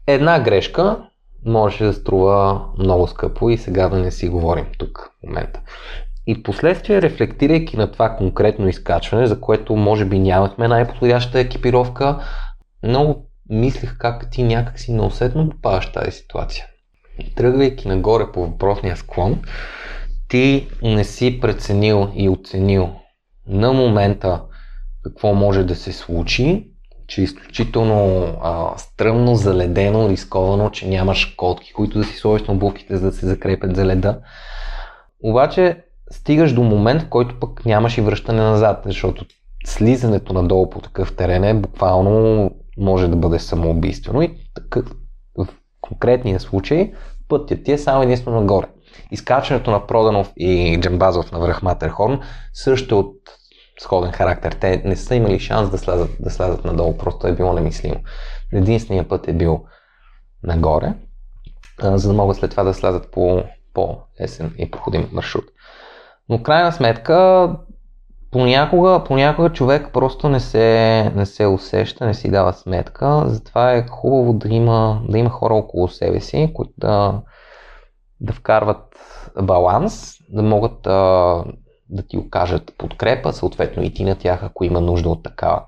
една 0.07 0.39
грешка 0.39 0.97
можеше 1.45 1.83
да 1.83 1.93
струва 1.93 2.65
много 2.77 3.07
скъпо 3.07 3.49
и 3.49 3.57
сега 3.57 3.89
да 3.89 3.99
не 3.99 4.11
си 4.11 4.29
говорим 4.29 4.65
тук 4.77 5.11
в 5.19 5.27
момента. 5.27 5.61
И 6.27 6.43
последствие, 6.43 7.01
рефлектирайки 7.01 7.77
на 7.77 7.91
това 7.91 8.09
конкретно 8.09 8.67
изкачване, 8.67 9.27
за 9.27 9.41
което 9.41 9.75
може 9.75 10.05
би 10.05 10.19
нямахме 10.19 10.67
най-подходяща 10.67 11.39
екипировка, 11.39 12.19
много 12.83 13.29
мислих 13.49 13.97
как 13.97 14.31
ти 14.31 14.43
някак 14.43 14.79
си 14.79 14.93
неусетно 14.93 15.49
попадаш 15.49 15.89
в 15.89 15.91
тази 15.91 16.11
ситуация. 16.11 16.65
Тръгвайки 17.35 17.87
нагоре 17.87 18.31
по 18.33 18.45
въпросния 18.45 18.97
склон, 18.97 19.41
ти 20.27 20.67
не 20.81 21.03
си 21.03 21.39
преценил 21.41 22.11
и 22.15 22.29
оценил 22.29 22.95
на 23.47 23.73
момента 23.73 24.41
какво 25.03 25.33
може 25.33 25.63
да 25.63 25.75
се 25.75 25.93
случи, 25.93 26.67
че 27.07 27.21
е 27.21 27.23
изключително 27.23 28.23
а, 28.41 28.77
стръмно, 28.77 29.35
заледено, 29.35 30.09
рисковано, 30.09 30.69
че 30.69 30.87
нямаш 30.87 31.25
котки, 31.25 31.73
които 31.73 31.97
да 31.97 32.03
си 32.03 32.17
сложиш 32.17 32.47
на 32.47 32.53
обувките, 32.53 32.97
за 32.97 33.05
да 33.05 33.11
се 33.11 33.25
закрепят 33.25 33.75
за 33.75 33.85
леда. 33.85 34.19
Обаче 35.23 35.83
стигаш 36.11 36.53
до 36.53 36.63
момент, 36.63 37.01
в 37.01 37.09
който 37.09 37.39
пък 37.39 37.65
нямаш 37.65 37.97
и 37.97 38.01
връщане 38.01 38.41
назад, 38.41 38.81
защото 38.85 39.25
слизането 39.65 40.33
надолу 40.33 40.69
по 40.69 40.81
такъв 40.81 41.15
терен 41.15 41.43
е 41.43 41.53
буквално 41.53 42.51
може 42.77 43.07
да 43.07 43.15
бъде 43.15 43.39
самоубийствено 43.39 44.21
и 44.21 44.37
такъв, 44.53 44.85
в 45.37 45.47
конкретния 45.81 46.39
случай 46.39 46.93
пътят 47.29 47.63
ти 47.63 47.71
е 47.71 47.77
само 47.77 48.03
единствено 48.03 48.39
нагоре. 48.39 48.67
Изкачването 49.11 49.71
на 49.71 49.87
Проданов 49.87 50.33
и 50.37 50.79
Джамбазов 50.81 51.31
на 51.31 51.39
връх 51.39 51.61
Матерхорн 51.61 52.19
също 52.53 52.95
е 52.95 52.97
от 52.97 53.15
сходен 53.79 54.11
характер. 54.11 54.51
Те 54.51 54.81
не 54.85 54.95
са 54.95 55.15
имали 55.15 55.39
шанс 55.39 55.69
да 55.69 55.77
слязат, 55.77 56.11
да 56.19 56.29
слязат 56.29 56.65
надолу, 56.65 56.97
просто 56.97 57.27
е 57.27 57.35
било 57.35 57.53
немислимо. 57.53 58.03
Единственият 58.53 59.09
път 59.09 59.27
е 59.27 59.33
бил 59.33 59.65
нагоре, 60.43 60.93
за 61.81 62.07
да 62.07 62.13
могат 62.13 62.37
след 62.37 62.51
това 62.51 62.63
да 62.63 62.73
слязат 62.73 63.11
по 63.11 63.43
по-есен 63.73 64.53
и 64.57 64.71
проходим 64.71 65.09
маршрут. 65.11 65.45
Но 66.29 66.37
в 66.37 66.43
крайна 66.43 66.71
сметка 66.71 67.49
понякога, 68.35 69.03
понякога 69.03 69.49
човек 69.49 69.89
просто 69.93 70.29
не 70.29 70.39
се, 70.39 71.11
не 71.15 71.25
се 71.25 71.47
усеща, 71.47 72.05
не 72.05 72.13
си 72.13 72.31
дава 72.31 72.53
сметка. 72.53 73.23
Затова 73.25 73.73
е 73.73 73.87
хубаво 73.87 74.33
да 74.33 74.47
има, 74.49 75.01
да 75.09 75.17
има 75.17 75.29
хора 75.29 75.53
около 75.53 75.87
себе 75.87 76.19
си, 76.19 76.51
които 76.53 76.73
да, 76.77 77.21
да 78.21 78.33
вкарват 78.33 78.95
баланс, 79.41 80.13
да 80.29 80.41
могат 80.41 80.87
а, 80.87 81.43
да 81.89 82.07
ти 82.07 82.17
окажат 82.17 82.73
подкрепа, 82.77 83.33
съответно 83.33 83.83
и 83.83 83.93
ти 83.93 84.03
на 84.03 84.15
тях, 84.15 84.43
ако 84.43 84.63
има 84.63 84.81
нужда 84.81 85.09
от 85.09 85.23
такава. 85.23 85.61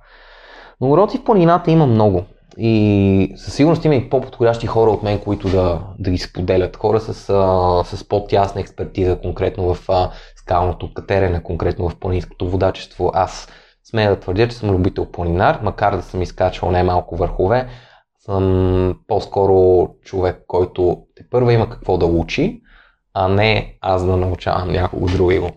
Но 0.81 0.89
уроци 0.89 1.17
в 1.17 1.23
планината 1.23 1.71
има 1.71 1.85
много. 1.85 2.23
И 2.57 3.33
със 3.35 3.53
сигурност 3.53 3.85
има 3.85 3.95
и 3.95 4.09
по-подходящи 4.09 4.67
хора 4.67 4.91
от 4.91 5.03
мен, 5.03 5.19
които 5.19 5.49
да, 5.49 5.79
да 5.99 6.11
ги 6.11 6.17
споделят. 6.17 6.77
Хора 6.77 6.99
с, 6.99 7.29
а, 7.29 7.83
с 7.83 8.07
по-тясна 8.07 8.61
експертиза, 8.61 9.19
конкретно 9.21 9.73
в 9.73 9.89
а, 9.89 10.11
скалното 10.47 10.93
катерене, 10.93 11.43
конкретно 11.43 11.89
в 11.89 11.99
планинското 11.99 12.49
водачество. 12.49 13.11
Аз 13.13 13.47
смея 13.83 14.09
да 14.09 14.19
твърдя, 14.19 14.47
че 14.47 14.55
съм 14.55 14.69
любител 14.69 15.11
планинар, 15.11 15.59
макар 15.63 15.95
да 15.95 16.01
съм 16.01 16.21
изкачвал 16.21 16.71
най-малко 16.71 17.15
върхове. 17.15 17.67
Съм 18.19 18.99
по-скоро 19.07 19.87
човек, 20.03 20.43
който 20.47 20.97
те 21.15 21.29
първа 21.29 21.53
има 21.53 21.69
какво 21.69 21.97
да 21.97 22.05
учи, 22.05 22.61
а 23.13 23.27
не 23.27 23.77
аз 23.81 24.05
да 24.05 24.17
научавам 24.17 24.71
някого 24.71 25.05
друго 25.05 25.49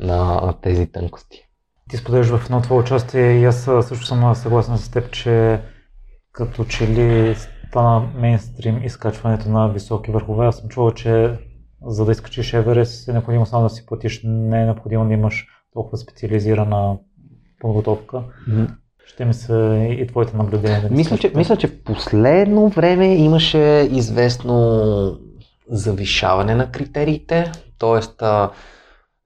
на 0.00 0.54
тези 0.62 0.92
тънкости. 0.92 1.42
Ти 1.90 1.96
споделяш 1.96 2.26
в 2.26 2.44
едно 2.44 2.62
това 2.62 2.76
участие 2.76 3.32
и 3.32 3.44
аз 3.44 3.62
също 3.64 4.06
съм 4.06 4.34
съгласен 4.34 4.78
с 4.78 4.90
теб, 4.90 5.10
че 5.10 5.60
като 6.32 6.64
че 6.64 6.88
ли 6.88 7.34
стана 7.68 8.08
мейнстрим 8.14 8.84
изкачването 8.84 9.48
на 9.48 9.68
високи 9.68 10.10
върхове. 10.10 10.46
Аз 10.46 10.56
съм 10.56 10.68
чувал, 10.68 10.90
че 10.90 11.38
за 11.86 12.04
да 12.04 12.12
изкачиш 12.12 12.52
Еверест 12.52 13.08
е 13.08 13.12
необходимо 13.12 13.46
само 13.46 13.62
да 13.62 13.70
си 13.70 13.86
платиш, 13.86 14.20
не 14.24 14.62
е 14.62 14.64
необходимо 14.64 15.06
да 15.06 15.12
имаш 15.12 15.46
толкова 15.72 15.98
специализирана 15.98 16.96
подготовка. 17.60 18.22
Mm-hmm. 18.48 18.68
Ще 19.06 19.24
ми 19.24 19.34
се 19.34 19.88
и 20.00 20.06
твоите 20.06 20.36
наблюдения. 20.36 20.88
мисля, 20.90 21.18
че, 21.18 21.32
мисля, 21.34 21.56
че 21.56 21.82
последно 21.82 22.68
време 22.68 23.16
имаше 23.16 23.88
известно 23.92 25.18
завишаване 25.70 26.54
на 26.54 26.70
критериите, 26.72 27.52
т.е. 27.78 28.00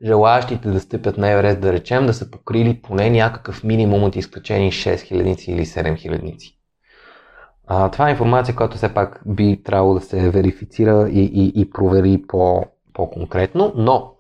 желаящите 0.06 0.68
да 0.68 0.80
стъпят 0.80 1.18
на 1.18 1.30
Еверест, 1.30 1.60
да 1.60 1.72
речем, 1.72 2.06
да 2.06 2.14
са 2.14 2.30
покрили 2.30 2.82
поне 2.82 3.10
някакъв 3.10 3.64
минимум 3.64 4.04
от 4.04 4.16
изкачени 4.16 4.72
6000 4.72 5.48
или 5.48 5.66
7000. 5.66 6.61
А, 7.66 7.90
това 7.90 8.08
е 8.08 8.10
информация, 8.10 8.56
която 8.56 8.76
все 8.76 8.94
пак 8.94 9.22
би 9.26 9.62
трябвало 9.62 9.94
да 9.94 10.00
се 10.00 10.30
верифицира 10.30 11.08
и, 11.10 11.20
и, 11.20 11.60
и 11.60 11.70
провери 11.70 12.22
по, 12.28 12.64
по-конкретно, 12.92 13.72
но 13.76 14.12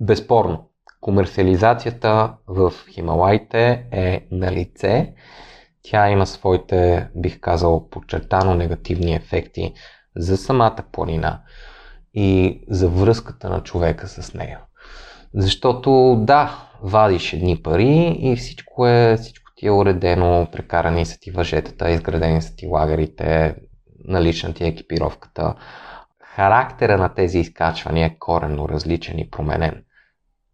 безспорно, 0.00 0.70
комерциализацията 1.00 2.34
в 2.46 2.72
Хималайте 2.90 3.86
е 3.92 4.26
на 4.30 4.52
лице. 4.52 5.14
Тя 5.82 6.10
има 6.10 6.26
своите, 6.26 7.08
бих 7.16 7.40
казал, 7.40 7.88
подчертано 7.88 8.54
негативни 8.54 9.14
ефекти 9.14 9.74
за 10.16 10.36
самата 10.36 10.84
планина 10.92 11.40
и 12.14 12.60
за 12.68 12.88
връзката 12.88 13.48
на 13.48 13.62
човека 13.62 14.08
с 14.08 14.34
нея. 14.34 14.60
Защото 15.34 16.16
да, 16.20 16.68
вадиш 16.82 17.32
едни 17.32 17.62
пари 17.62 18.18
и 18.20 18.36
всичко 18.36 18.86
е, 18.86 19.16
всичко 19.16 19.39
ти 19.60 19.66
е 19.66 19.70
уредено, 19.70 20.48
прекарани 20.52 21.06
са 21.06 21.18
ти 21.20 21.30
въжетата, 21.30 21.90
изградени 21.90 22.42
са 22.42 22.56
ти 22.56 22.66
лагерите, 22.66 23.56
налична 24.04 24.54
ти 24.54 24.64
е 24.64 24.66
екипировката. 24.66 25.54
Характера 26.20 26.98
на 26.98 27.14
тези 27.14 27.38
изкачвания 27.38 28.06
е 28.06 28.16
коренно 28.18 28.68
различен 28.68 29.18
и 29.18 29.30
променен. 29.30 29.84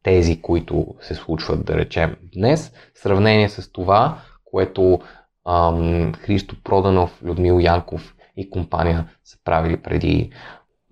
Тези, 0.03 0.43
които 0.43 0.95
се 1.01 1.15
случват, 1.15 1.65
да 1.65 1.77
речем, 1.77 2.17
днес, 2.35 2.73
в 2.95 2.99
сравнение 2.99 3.49
с 3.49 3.73
това, 3.73 4.19
което 4.45 5.01
ам, 5.49 6.13
Христо 6.15 6.63
Проданов, 6.65 7.23
Людмил 7.23 7.61
Янков 7.61 8.15
и 8.37 8.51
компания 8.51 9.09
са 9.25 9.39
правили 9.45 9.77
преди, 9.77 10.33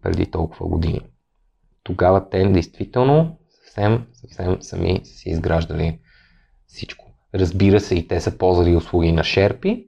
преди 0.02 0.30
толкова 0.30 0.66
години. 0.66 1.00
Тогава 1.82 2.30
те 2.30 2.44
действително 2.48 3.38
съвсем, 3.50 4.06
съвсем 4.12 4.62
сами 4.62 5.00
са 5.04 5.14
си 5.14 5.30
изграждали 5.30 5.98
всичко. 6.66 7.03
Разбира 7.34 7.80
се, 7.80 7.94
и 7.94 8.08
те 8.08 8.20
са 8.20 8.38
ползвали 8.38 8.76
услуги 8.76 9.12
на 9.12 9.24
шерпи, 9.24 9.86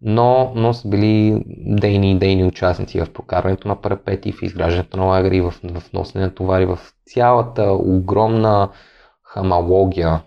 но, 0.00 0.52
но 0.54 0.74
са 0.74 0.88
били 0.88 1.42
дейни 1.56 2.12
и 2.12 2.18
дейни 2.18 2.44
участници 2.44 3.00
в 3.00 3.12
прокарването 3.12 3.68
на 3.68 3.80
парапети, 3.80 4.32
в 4.32 4.42
изграждането 4.42 4.96
на 4.96 5.04
лагери, 5.04 5.40
в, 5.40 5.50
в 5.50 5.92
носене 5.92 6.24
на 6.24 6.34
товари, 6.34 6.66
в 6.66 6.78
цялата 7.06 7.72
огромна 7.72 8.70
хамалогия 9.22 10.22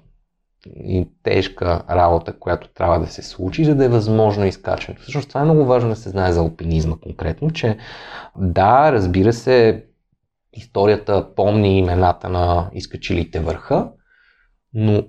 и 0.65 1.07
тежка 1.23 1.83
работа, 1.89 2.33
която 2.39 2.67
трябва 2.67 2.99
да 2.99 3.07
се 3.07 3.21
случи, 3.21 3.65
за 3.65 3.75
да 3.75 3.85
е 3.85 3.89
възможно 3.89 4.45
изкачването. 4.45 5.01
Всъщност 5.01 5.29
това 5.29 5.41
е 5.41 5.43
много 5.43 5.65
важно 5.65 5.89
да 5.89 5.95
се 5.95 6.09
знае 6.09 6.31
за 6.31 6.39
алпинизма 6.39 6.95
конкретно, 7.03 7.51
че 7.51 7.77
да, 8.37 8.91
разбира 8.91 9.33
се, 9.33 9.85
историята 10.53 11.35
помни 11.35 11.77
имената 11.77 12.29
на 12.29 12.69
изкачилите 12.73 13.39
върха, 13.39 13.91
но 14.73 15.03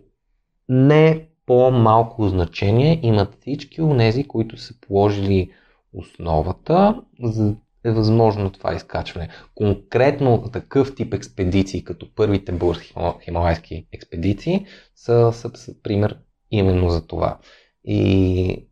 не 0.68 1.29
по-малко 1.50 2.28
значение 2.28 3.00
имат 3.02 3.36
всички 3.40 3.82
от 3.82 3.98
тези, 3.98 4.28
които 4.28 4.56
са 4.56 4.74
положили 4.80 5.50
основата, 5.92 7.02
за 7.22 7.54
е 7.84 7.90
възможно 7.90 8.50
това 8.50 8.74
изкачване. 8.74 9.28
Конкретно 9.54 10.50
такъв 10.52 10.94
тип 10.94 11.14
експедиции, 11.14 11.84
като 11.84 12.14
първите 12.14 12.52
български 12.52 12.94
хималайски 13.24 13.86
експедиции, 13.92 14.66
са, 14.94 15.32
са, 15.32 15.50
са 15.54 15.82
пример 15.82 16.18
именно 16.50 16.90
за 16.90 17.06
това. 17.06 17.38
И 17.84 18.68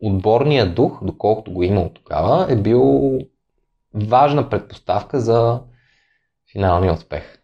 отборният 0.00 0.74
дух, 0.74 1.04
доколкото 1.04 1.52
го 1.52 1.62
е 1.62 1.66
имал 1.66 1.90
тогава, 1.94 2.46
е 2.52 2.56
бил 2.56 3.18
важна 3.94 4.48
предпоставка 4.48 5.20
за 5.20 5.60
финалния 6.52 6.92
успех. 6.92 7.43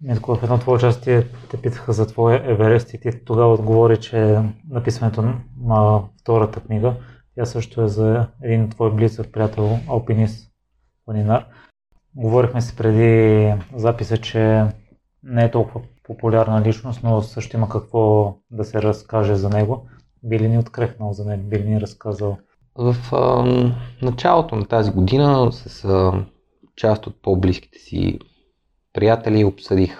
Митко, 0.00 0.34
в 0.34 0.42
едно 0.42 0.58
твое 0.58 0.76
участие 0.76 1.26
те 1.50 1.56
питаха 1.56 1.92
за 1.92 2.06
твоя 2.06 2.50
Еверест 2.50 2.94
и 2.94 3.00
ти 3.00 3.24
тогава 3.24 3.54
отговори, 3.54 4.00
че 4.00 4.40
написването 4.70 5.34
на 5.60 6.00
втората 6.20 6.60
книга, 6.60 6.94
тя 7.34 7.44
също 7.44 7.82
е 7.82 7.88
за 7.88 8.26
един 8.42 8.70
твой 8.70 8.94
близък 8.94 9.32
приятел, 9.32 9.78
алпинист, 9.88 10.50
планинар. 11.04 11.46
Говорихме 12.16 12.60
си 12.60 12.76
преди 12.76 13.52
записа, 13.74 14.16
че 14.16 14.64
не 15.22 15.44
е 15.44 15.50
толкова 15.50 15.80
популярна 16.02 16.62
личност, 16.62 17.00
но 17.02 17.22
също 17.22 17.56
има 17.56 17.68
какво 17.68 18.34
да 18.50 18.64
се 18.64 18.82
разкаже 18.82 19.34
за 19.34 19.48
него. 19.48 19.88
Би 20.22 20.38
ли 20.38 20.48
ни 20.48 20.58
открехнал 20.58 21.12
за 21.12 21.24
него? 21.24 21.42
Би 21.48 21.58
ли 21.58 21.68
ни 21.68 21.80
разказал? 21.80 22.38
В 22.74 22.96
а, 23.12 23.44
началото 24.02 24.56
на 24.56 24.64
тази 24.64 24.90
година 24.90 25.52
с 25.52 25.84
а, 25.84 26.24
част 26.76 27.06
от 27.06 27.22
по-близките 27.22 27.78
си 27.78 28.18
приятели 28.94 29.44
обсъдих 29.44 29.98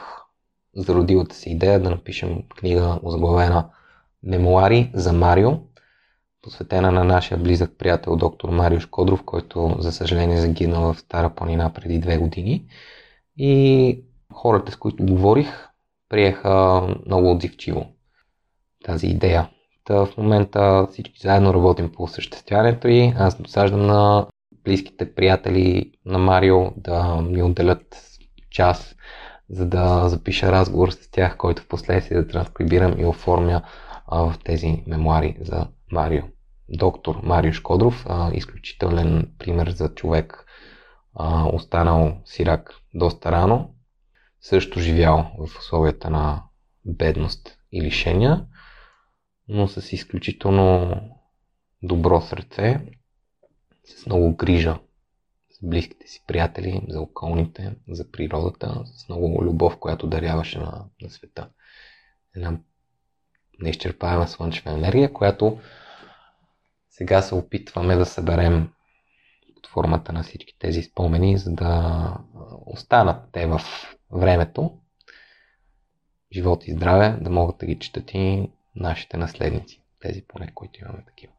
зародилата 0.76 1.34
се 1.34 1.51
идея 1.51 1.80
да 1.80 1.90
напишем 1.90 2.42
книга 2.49 2.99
озаглавена 3.03 3.68
Мемуари 4.22 4.90
за 4.95 5.12
Марио, 5.12 5.53
посветена 6.42 6.92
на 6.92 7.05
нашия 7.05 7.38
близък 7.38 7.72
приятел 7.78 8.16
доктор 8.16 8.49
Марио 8.49 8.80
Шкодров, 8.80 9.22
който 9.24 9.76
за 9.78 9.92
съжаление 9.92 10.40
загина 10.40 10.80
в 10.80 10.99
Стара 10.99 11.30
планина 11.30 11.72
преди 11.72 11.99
две 11.99 12.18
години. 12.18 12.66
И 13.36 14.05
хората, 14.32 14.72
с 14.72 14.76
които 14.76 15.07
говорих, 15.07 15.68
приеха 16.09 16.82
много 17.07 17.30
отзивчиво 17.30 17.86
тази 18.84 19.07
идея. 19.07 19.49
Та 19.84 20.07
в 20.07 20.16
момента 20.18 20.86
всички 20.92 21.20
заедно 21.20 21.55
работим 21.55 21.92
по 21.92 22.03
осъществяването 22.03 22.88
и 22.88 23.12
аз 23.18 23.42
досаждам 23.42 23.86
на 23.86 24.26
близките 24.64 25.14
приятели 25.14 25.92
на 26.05 26.18
Марио 26.18 26.70
да 26.76 27.16
ми 27.16 27.42
отделят 27.42 28.14
час, 28.55 28.96
за 29.48 29.66
да 29.66 30.09
запиша 30.09 30.52
разговор 30.52 30.90
с 30.90 31.11
тях, 31.11 31.36
който 31.36 31.62
в 31.62 31.68
последствие 31.68 32.18
да 32.18 32.28
транскрибирам 32.28 33.00
и 33.00 33.07
оформя 33.07 33.62
в 34.12 34.34
тези 34.44 34.84
мемуари 34.86 35.36
за 35.40 35.68
Марио. 35.92 36.22
Доктор 36.68 37.20
Марио 37.22 37.52
Шкодров, 37.52 38.07
а, 38.09 38.30
изключителен 38.34 39.32
пример 39.38 39.70
за 39.70 39.94
човек, 39.94 40.46
а, 41.14 41.46
останал 41.46 42.20
сирак 42.24 42.74
доста 42.94 43.32
рано, 43.32 43.74
също 44.40 44.80
живял 44.80 45.30
в 45.38 45.59
условията 45.59 46.11
на 46.11 46.42
бедност 46.84 47.59
и 47.72 47.82
лишения, 47.82 48.46
но 49.48 49.68
с 49.68 49.92
изключително 49.92 51.00
добро 51.82 52.20
сърце, 52.20 52.80
с 53.84 54.07
много 54.07 54.36
грижа 54.36 54.78
близките 55.65 56.09
си 56.09 56.25
приятели, 56.27 56.83
за 56.89 57.01
околните, 57.01 57.77
за 57.89 58.11
природата, 58.11 58.83
с 58.85 59.09
много 59.09 59.45
любов, 59.45 59.79
която 59.79 60.07
даряваше 60.07 60.59
на, 60.59 60.85
на 61.03 61.11
света. 61.11 61.49
Една 62.37 62.59
неизчерпаема 63.59 64.29
слънчева 64.29 64.71
енергия, 64.71 65.12
която 65.12 65.59
сега 66.91 67.23
се 67.23 67.35
опитваме 67.35 67.97
да 67.97 68.07
съберем 68.07 68.69
под 69.55 69.67
формата 69.67 70.12
на 70.12 70.23
всички 70.23 70.59
тези 70.59 70.83
спомени, 70.83 71.39
за 71.39 71.51
да 71.55 72.15
останат 72.67 73.33
те 73.33 73.47
в 73.47 73.61
времето, 74.11 74.79
живот 76.33 76.69
и 76.69 76.73
здраве, 76.73 77.19
да 77.21 77.31
могат 77.31 77.59
да 77.59 77.67
ги 77.67 77.79
четат 77.79 78.15
и 78.15 78.51
нашите 78.77 79.17
наследници, 79.17 79.83
тези 80.01 80.25
поне, 80.29 80.51
които 80.55 80.81
имаме 80.81 81.05
такива. 81.07 81.33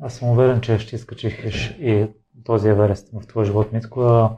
Аз 0.00 0.14
съм 0.14 0.28
уверен, 0.28 0.60
че 0.60 0.78
ще 0.78 0.96
изкачих 0.96 1.44
и 1.78 2.08
този 2.44 2.68
Еверест 2.68 3.08
в 3.12 3.26
твоя 3.26 3.46
живот, 3.46 3.72
Митко. 3.72 4.30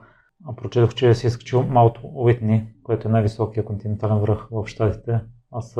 Прочетох, 0.56 0.94
че 0.94 1.14
си 1.14 1.26
изкачил 1.26 1.62
Маут 1.62 1.98
Уитни, 2.02 2.66
което 2.82 3.08
е 3.08 3.10
най-високия 3.10 3.64
континентален 3.64 4.18
връх 4.18 4.48
в 4.50 4.66
Штатите. 4.66 5.20
Аз 5.50 5.70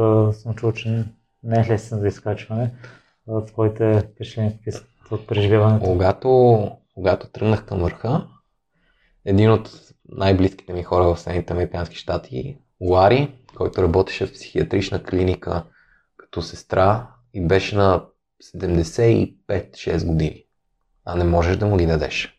съм 0.42 0.54
чул, 0.54 0.72
че 0.72 1.04
не 1.42 1.60
е 1.60 1.66
лесен 1.68 1.98
за 1.98 2.08
изкачване. 2.08 2.74
Твоите 3.46 4.00
впечатления 4.00 4.58
от 5.10 5.26
преживяването? 5.26 5.84
Когато, 5.84 6.70
когато 6.94 7.30
тръгнах 7.30 7.66
към 7.66 7.78
върха, 7.78 8.26
един 9.24 9.50
от 9.50 9.70
най-близките 10.08 10.72
ми 10.72 10.82
хора 10.82 11.04
в 11.04 11.20
Съединените 11.20 11.52
Американски 11.52 11.96
щати, 11.96 12.58
Лари, 12.80 13.34
който 13.56 13.82
работеше 13.82 14.26
в 14.26 14.32
психиатрична 14.32 15.02
клиника 15.02 15.64
като 16.16 16.42
сестра 16.42 17.08
и 17.34 17.46
беше 17.46 17.76
на 17.76 18.04
75-6 18.44 20.06
години. 20.06 20.44
А 21.04 21.14
не 21.14 21.24
можеш 21.24 21.56
да 21.56 21.66
му 21.66 21.76
ги 21.76 21.86
дадеш. 21.86 22.34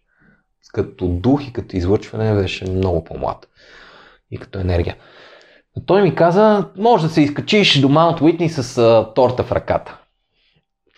Като 0.73 1.07
дух 1.07 1.47
и 1.47 1.53
като 1.53 1.77
излъчване 1.77 2.33
беше 2.33 2.71
много 2.71 3.03
по-млад. 3.03 3.47
И 4.31 4.37
като 4.37 4.59
енергия. 4.59 4.95
Но 5.75 5.85
той 5.85 6.01
ми 6.01 6.15
каза, 6.15 6.69
може 6.77 7.07
да 7.07 7.13
се 7.13 7.21
изкачиш 7.21 7.79
до 7.79 7.89
Маунт 7.89 8.21
Уитни 8.21 8.49
с 8.49 8.77
а, 8.77 9.13
торта 9.13 9.43
в 9.43 9.51
ръката. 9.51 9.97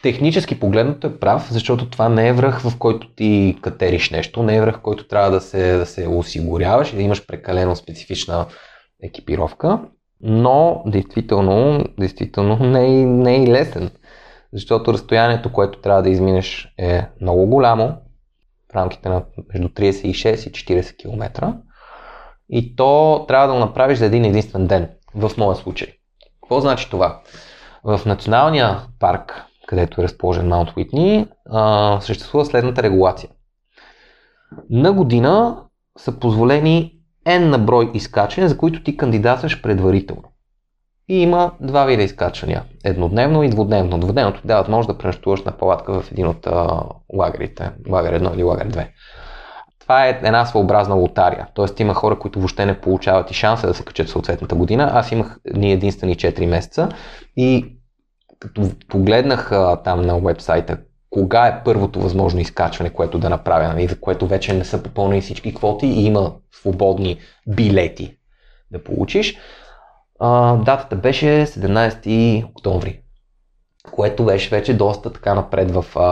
Технически 0.01 0.59
погледнато 0.59 1.07
е 1.07 1.19
прав, 1.19 1.47
защото 1.51 1.89
това 1.89 2.09
не 2.09 2.27
е 2.27 2.33
връх, 2.33 2.59
в 2.59 2.77
който 2.77 3.09
ти 3.15 3.57
катериш 3.61 4.09
нещо, 4.09 4.43
не 4.43 4.55
е 4.55 4.61
връх, 4.61 4.77
в 4.77 4.81
който 4.81 5.07
трябва 5.07 5.31
да 5.31 5.41
се, 5.41 5.77
да 5.77 5.85
се 5.85 6.07
осигуряваш 6.07 6.93
и 6.93 6.95
да 6.95 7.01
имаш 7.01 7.25
прекалено 7.25 7.75
специфична 7.75 8.45
екипировка, 9.03 9.79
но 10.21 10.83
действително, 10.85 11.83
действително 11.99 12.57
не, 12.59 13.01
е, 13.01 13.05
не 13.05 13.43
е 13.43 13.47
лесен, 13.47 13.91
защото 14.53 14.93
разстоянието, 14.93 15.51
което 15.51 15.81
трябва 15.81 16.01
да 16.03 16.09
изминеш 16.09 16.73
е 16.77 17.05
много 17.21 17.47
голямо, 17.47 17.97
в 18.71 18.75
рамките 18.75 19.09
на 19.09 19.23
между 19.53 19.67
36 19.67 20.49
и 20.49 20.81
40 20.81 20.97
км 20.97 21.53
и 22.49 22.75
то 22.75 23.25
трябва 23.27 23.47
да 23.47 23.53
го 23.53 23.59
направиш 23.59 23.97
за 23.99 24.05
един 24.05 24.25
единствен 24.25 24.67
ден, 24.67 24.89
в 25.15 25.31
моя 25.37 25.55
случай. 25.55 25.87
Какво 26.41 26.61
значи 26.61 26.89
това? 26.89 27.21
В 27.83 28.01
националния 28.05 28.81
парк 28.99 29.45
където 29.67 30.01
е 30.01 30.03
разположен 30.03 30.47
Маунт 30.47 30.69
Уитни, 30.77 31.27
съществува 31.99 32.45
следната 32.45 32.83
регулация. 32.83 33.29
На 34.69 34.93
година 34.93 35.63
са 35.97 36.19
позволени 36.19 36.99
N 37.25 37.39
на 37.39 37.59
брой 37.59 37.91
изкачвания, 37.93 38.49
за 38.49 38.57
които 38.57 38.83
ти 38.83 38.97
кандидатстваш 38.97 39.61
предварително. 39.61 40.23
И 41.09 41.21
има 41.21 41.51
два 41.59 41.85
вида 41.85 42.03
изкачвания. 42.03 42.63
Еднодневно 42.83 43.43
и 43.43 43.49
двудневно. 43.49 43.99
Двудневното 43.99 44.41
ти 44.41 44.47
дават 44.47 44.67
може 44.67 44.87
да 44.87 44.97
пренощуваш 44.97 45.43
на 45.43 45.51
палатка 45.51 46.01
в 46.01 46.11
един 46.11 46.27
от 46.27 46.47
а, 46.47 46.81
лагерите. 47.13 47.71
Лагер 47.89 48.19
1 48.19 48.33
или 48.33 48.43
лагер 48.43 48.67
2. 48.67 48.87
Това 49.79 50.07
е 50.07 50.09
една 50.09 50.45
своеобразна 50.45 50.95
лотария. 50.95 51.47
Тоест 51.53 51.79
има 51.79 51.93
хора, 51.93 52.19
които 52.19 52.39
въобще 52.39 52.65
не 52.65 52.81
получават 52.81 53.31
и 53.31 53.33
шанса 53.33 53.67
да 53.67 53.73
се 53.73 53.83
качат 53.83 54.09
съответната 54.09 54.55
година. 54.55 54.91
Аз 54.93 55.11
имах 55.11 55.39
ни 55.53 55.71
единствени 55.71 56.15
4 56.15 56.45
месеца 56.45 56.89
и 57.37 57.75
като 58.39 58.71
погледнах 58.87 59.51
а, 59.51 59.81
там 59.83 60.01
на 60.01 60.19
вебсайта 60.19 60.77
кога 61.09 61.47
е 61.47 61.63
първото 61.63 61.99
възможно 61.99 62.39
изкачване, 62.39 62.89
което 62.89 63.19
да 63.19 63.29
направя, 63.29 63.67
нали, 63.67 63.87
за 63.87 63.99
което 63.99 64.27
вече 64.27 64.53
не 64.53 64.65
са 64.65 64.83
попълнени 64.83 65.21
всички 65.21 65.55
квоти 65.55 65.87
и 65.87 66.05
има 66.05 66.33
свободни 66.51 67.17
билети 67.47 68.17
да 68.71 68.83
получиш. 68.83 69.37
А, 70.19 70.55
датата 70.55 70.95
беше 70.95 71.25
17 71.25 72.49
октомври, 72.49 73.01
което 73.91 74.25
беше 74.25 74.49
вече 74.49 74.77
доста 74.77 75.13
така 75.13 75.33
напред 75.33 75.71
в, 75.71 75.85
а, 75.95 76.05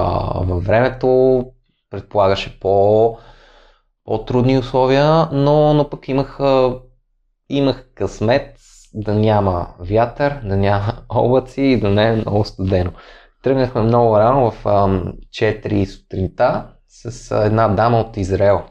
във 0.44 0.66
времето, 0.66 1.46
предполагаше 1.90 2.60
по, 2.60 3.18
по-трудни 4.06 4.58
условия, 4.58 5.28
но, 5.32 5.74
но 5.74 5.90
пък 5.90 6.08
имах, 6.08 6.40
а, 6.40 6.80
имах 7.50 7.86
късмет 7.96 8.58
да 8.94 9.16
няма 9.16 9.68
вятър, 9.80 10.40
да 10.44 10.58
няма 10.58 10.94
облаци 11.10 11.62
и 11.62 11.80
да 11.80 11.90
не 11.90 12.08
е 12.08 12.16
много 12.16 12.46
студено. 12.46 12.92
Тръгнахме 13.44 13.82
много 13.82 14.18
рано 14.18 14.52
в 14.52 14.64
4 14.64 15.86
сутринта 15.86 16.68
с 16.88 17.32
една 17.46 17.68
дама 17.68 18.00
от 18.00 18.18
Израел. 18.18 18.62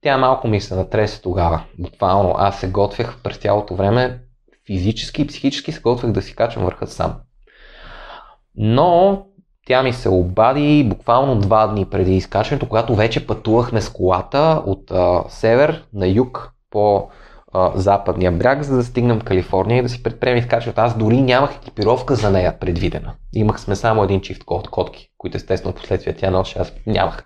Тя 0.00 0.18
малко 0.18 0.48
ми 0.48 0.60
се 0.60 0.74
натресе 0.74 1.22
тогава. 1.22 1.64
Буквално 1.78 2.34
аз 2.36 2.60
се 2.60 2.70
готвях 2.70 3.22
през 3.22 3.36
цялото 3.36 3.74
време 3.74 4.20
физически 4.68 5.22
и 5.22 5.26
психически 5.26 5.72
се 5.72 5.80
готвях 5.80 6.12
да 6.12 6.22
си 6.22 6.36
качвам 6.36 6.64
върха 6.64 6.86
сам. 6.86 7.14
Но 8.56 9.22
тя 9.66 9.82
ми 9.82 9.92
се 9.92 10.08
обади 10.08 10.84
буквално 10.84 11.38
два 11.38 11.66
дни 11.66 11.84
преди 11.84 12.16
изкачването, 12.16 12.66
когато 12.66 12.94
вече 12.94 13.26
пътувахме 13.26 13.80
с 13.80 13.90
колата 13.90 14.62
от 14.66 14.90
а, 14.90 15.24
север 15.28 15.84
на 15.92 16.08
юг 16.08 16.52
по 16.70 17.08
а, 17.52 17.72
западния 17.74 18.32
бряг, 18.32 18.62
за 18.62 18.76
да 18.76 18.84
стигнем 18.84 19.20
Калифорния 19.20 19.78
и 19.78 19.82
да 19.82 19.88
си 19.88 20.02
предприемем 20.02 20.38
изкачването. 20.38 20.80
Аз 20.80 20.98
дори 20.98 21.22
нямах 21.22 21.56
екипировка 21.56 22.14
за 22.14 22.30
нея 22.30 22.58
предвидена. 22.58 23.14
Имах 23.32 23.60
сме 23.60 23.76
само 23.76 24.02
един 24.04 24.20
чифт 24.20 24.44
код, 24.44 24.68
котки, 24.68 25.10
които 25.18 25.36
естествено 25.36 25.74
последствие 25.74 26.16
тя 26.16 26.30
носи, 26.30 26.58
аз 26.58 26.72
нямах. 26.86 27.24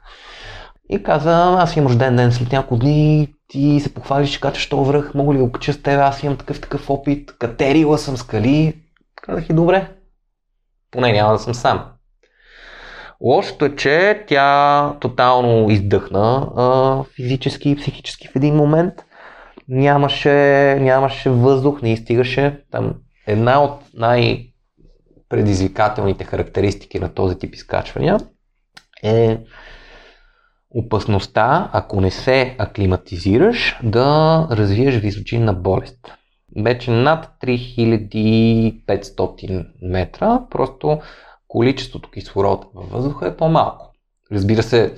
И 0.92 1.02
каза, 1.02 1.56
аз 1.58 1.76
имам 1.76 1.86
рожден 1.86 2.16
ден 2.16 2.32
след 2.32 2.52
няколко 2.52 2.76
дни, 2.76 3.34
ти 3.48 3.80
се 3.80 3.94
похвалиш, 3.94 4.30
че 4.30 4.40
качаш 4.40 4.68
този 4.68 4.90
връх, 4.90 5.14
мога 5.14 5.34
ли 5.34 5.38
го 5.38 5.52
кача 5.52 5.72
с 5.72 5.82
теб, 5.82 6.00
аз 6.00 6.22
имам 6.22 6.36
такъв 6.36 6.60
такъв 6.60 6.90
опит, 6.90 7.32
катерила 7.38 7.98
съм 7.98 8.16
скали. 8.16 8.74
Казах 9.22 9.48
и 9.48 9.52
добре, 9.52 9.88
поне 10.90 11.12
няма 11.12 11.32
да 11.32 11.38
съм 11.38 11.54
сам. 11.54 11.84
Лошото 13.20 13.64
е, 13.64 13.76
че 13.76 14.24
тя 14.28 14.96
тотално 15.00 15.70
издъхна 15.70 16.48
а, 16.56 17.02
физически 17.16 17.70
и 17.70 17.76
психически 17.76 18.28
в 18.28 18.36
един 18.36 18.54
момент– 18.54 18.94
нямаше, 19.68 20.30
нямаше 20.80 21.30
въздух, 21.30 21.82
не 21.82 21.92
изстигаше. 21.92 22.60
Там 22.70 22.94
една 23.26 23.62
от 23.62 23.80
най-предизвикателните 23.94 26.24
характеристики 26.24 26.98
на 26.98 27.14
този 27.14 27.38
тип 27.38 27.54
изкачвания 27.54 28.18
е 29.02 29.38
опасността, 30.74 31.70
ако 31.72 32.00
не 32.00 32.10
се 32.10 32.56
аклиматизираш, 32.58 33.78
да 33.82 34.46
развиеш 34.50 34.96
височинна 34.96 35.54
болест. 35.54 35.98
Вече 36.64 36.90
над 36.90 37.28
3500 37.42 39.66
метра, 39.82 40.40
просто 40.50 41.00
количеството 41.48 42.10
кислород 42.10 42.66
във 42.74 42.90
въздуха 42.90 43.26
е 43.26 43.36
по-малко. 43.36 43.92
Разбира 44.32 44.62
се, 44.62 44.94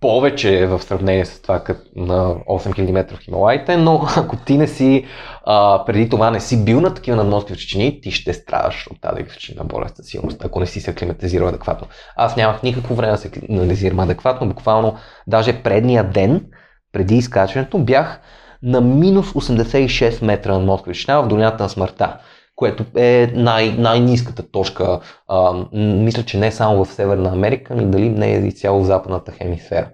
повече 0.00 0.66
в 0.66 0.82
сравнение 0.82 1.24
с 1.24 1.42
това 1.42 1.62
на 1.96 2.34
8000 2.34 2.90
метра 2.90 3.16
в 3.16 3.20
Хималайте, 3.20 3.76
но 3.76 4.06
ако 4.16 4.36
ти 4.36 4.58
не 4.58 4.66
си, 4.66 5.04
а, 5.44 5.84
преди 5.86 6.08
това 6.08 6.30
не 6.30 6.40
си 6.40 6.64
бил 6.64 6.80
на 6.80 6.94
такива 6.94 7.16
надморски 7.16 7.52
височини, 7.52 8.00
ти 8.00 8.10
ще 8.10 8.32
страдаш 8.32 8.86
от 8.90 9.00
тази 9.00 9.22
височина 9.22 9.64
болест 9.64 9.96
със 9.96 10.06
сигурност, 10.06 10.44
ако 10.44 10.60
не 10.60 10.66
си 10.66 10.80
се 10.80 10.90
аклиматизирал 10.90 11.48
адекватно. 11.48 11.86
Аз 12.16 12.36
нямах 12.36 12.62
никакво 12.62 12.94
време 12.94 13.12
да 13.12 13.18
се 13.18 13.28
аклиматизирам 13.28 14.00
адекватно, 14.00 14.48
буквално 14.48 14.96
даже 15.26 15.62
предния 15.62 16.04
ден, 16.04 16.46
преди 16.92 17.16
изкачването, 17.16 17.78
бях 17.78 18.20
на 18.62 18.80
минус 18.80 19.32
86 19.32 20.24
метра 20.24 20.52
надморска 20.52 20.90
височина 20.90 21.22
в 21.22 21.28
долината 21.28 21.62
на 21.62 21.68
смъртта 21.68 22.16
което 22.58 22.84
е 22.96 23.32
най- 23.34 23.72
най-низката 23.72 24.50
точка, 24.50 25.00
а, 25.28 25.64
мисля, 25.72 26.22
че 26.22 26.38
не 26.38 26.52
само 26.52 26.84
в 26.84 26.92
Северна 26.92 27.28
Америка, 27.28 27.74
но 27.74 27.90
дали 27.90 28.08
не 28.08 28.34
е 28.34 28.38
и 28.38 28.52
цяло 28.52 28.80
в 28.80 28.86
западната 28.86 29.32
хемисфера. 29.32 29.90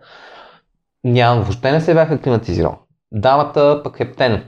Нямам, 1.05 1.43
въобще 1.43 1.73
не 1.73 1.81
се 1.81 1.95
бях 1.95 2.11
аклиматизирал. 2.11 2.79
Дамата 3.13 3.81
пък 3.85 4.01
е 4.01 4.13
птен. 4.13 4.45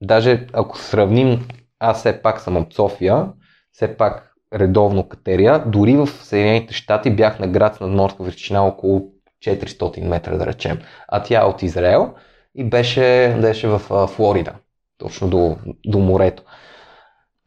Даже 0.00 0.46
ако 0.52 0.78
сравним, 0.78 1.48
аз 1.78 1.98
все 1.98 2.22
пак 2.22 2.40
съм 2.40 2.56
от 2.56 2.74
София, 2.74 3.26
все 3.72 3.96
пак 3.96 4.34
редовно 4.54 5.08
катерия, 5.08 5.64
дори 5.66 5.96
в 5.96 6.06
Съединените 6.06 6.74
щати 6.74 7.10
бях 7.10 7.38
на 7.38 7.48
град 7.48 7.74
с 7.74 7.80
надморска 7.80 8.22
височина 8.22 8.66
около 8.66 9.02
400 9.46 10.04
метра, 10.04 10.36
да 10.36 10.46
речем. 10.46 10.78
А 11.08 11.22
тя 11.22 11.40
е 11.40 11.44
от 11.44 11.62
Израел 11.62 12.14
и 12.54 12.64
беше, 12.64 13.36
беше 13.40 13.68
в 13.68 14.06
Флорида, 14.08 14.52
точно 14.98 15.28
до, 15.28 15.56
до 15.86 15.98
морето. 15.98 16.42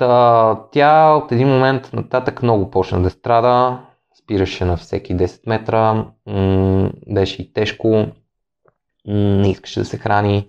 Та, 0.02 0.60
тя 0.72 1.14
от 1.14 1.32
един 1.32 1.48
момент 1.48 1.94
нататък 1.94 2.44
много 2.44 2.72
почна 2.72 3.02
да 3.02 3.10
страда, 3.10 3.80
спираше 4.24 4.66
на 4.66 4.78
всеки 4.78 5.18
10 5.18 5.40
метра, 5.48 6.06
м- 6.28 6.92
беше 7.08 7.42
и 7.42 7.54
тежко, 7.54 7.88
м- 7.88 8.08
не 9.14 9.52
искаше 9.52 9.80
да 9.80 9.86
се 9.86 9.98
храни. 9.98 10.48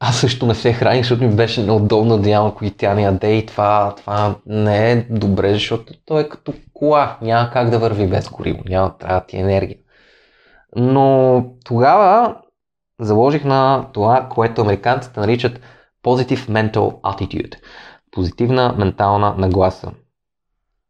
Аз 0.00 0.20
също 0.20 0.46
не 0.46 0.54
се 0.54 0.72
храних, 0.72 1.00
защото 1.00 1.24
ми 1.24 1.36
беше 1.36 1.62
неудобно 1.62 2.18
да 2.18 2.30
ям, 2.30 2.46
ако 2.46 2.64
тя 2.76 2.94
не 2.94 3.02
яде 3.02 3.32
и 3.32 3.46
това, 3.46 3.94
това 3.96 4.34
не 4.46 4.92
е 4.92 5.06
добре, 5.10 5.52
защото 5.52 5.92
той 6.04 6.22
е 6.22 6.28
като 6.28 6.54
кола, 6.74 7.18
няма 7.22 7.50
как 7.50 7.70
да 7.70 7.78
върви 7.78 8.06
без 8.06 8.30
гориво, 8.30 8.62
няма, 8.68 8.98
трябва 8.98 9.20
ти 9.20 9.36
енергия. 9.36 9.78
Но 10.76 11.44
тогава 11.64 12.36
заложих 13.00 13.44
на 13.44 13.86
това, 13.92 14.28
което 14.30 14.60
американците 14.60 15.20
наричат 15.20 15.60
Positive 16.04 16.48
Mental 16.48 17.00
Attitude 17.00 17.56
позитивна 18.12 18.74
ментална 18.78 19.34
нагласа. 19.38 19.92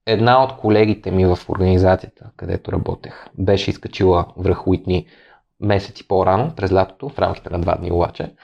Една 0.06 0.44
от 0.44 0.56
колегите 0.56 1.10
ми 1.10 1.26
в 1.26 1.38
организацията, 1.48 2.30
където 2.36 2.72
работех, 2.72 3.26
беше 3.38 3.70
изкачила 3.70 4.26
връх 4.36 4.66
Уитни 4.66 5.06
месеци 5.60 6.08
по-рано, 6.08 6.52
през 6.56 6.72
лятото, 6.72 7.08
в 7.08 7.18
рамките 7.18 7.50
на 7.50 7.60
два 7.60 7.74
дни 7.74 7.92
обаче. 7.92 8.34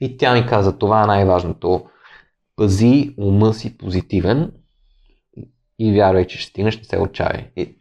И 0.00 0.16
тя 0.16 0.34
ми 0.34 0.46
каза, 0.46 0.78
това 0.78 1.02
е 1.02 1.06
най-важното. 1.06 1.84
Пази 2.56 3.14
ума 3.18 3.54
си 3.54 3.78
позитивен 3.78 4.52
и 5.78 5.92
вярвай, 5.92 6.26
че 6.26 6.38
ще 6.38 6.50
стигнеш, 6.50 6.78
не 6.78 6.84
се 6.84 6.98
отчаяй. 6.98 7.50
И 7.56 7.76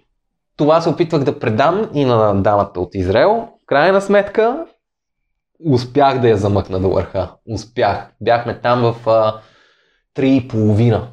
това 0.58 0.82
се 0.82 0.90
опитвах 0.90 1.24
да 1.24 1.40
предам 1.40 1.90
и 1.94 2.06
на 2.06 2.42
дамата 2.42 2.80
от 2.82 2.96
Израел. 2.96 3.50
В 3.64 3.66
крайна 3.66 4.02
сметка 4.02 4.66
успях 5.72 6.22
да 6.22 6.30
я 6.30 6.38
замъкна 6.38 6.80
до 6.80 6.90
върха. 6.90 7.32
Успях. 7.50 8.12
Бяхме 8.22 8.60
там 8.62 8.82
в 8.82 9.08
Три 10.16 10.36
и 10.36 10.48
половина. 10.48 11.08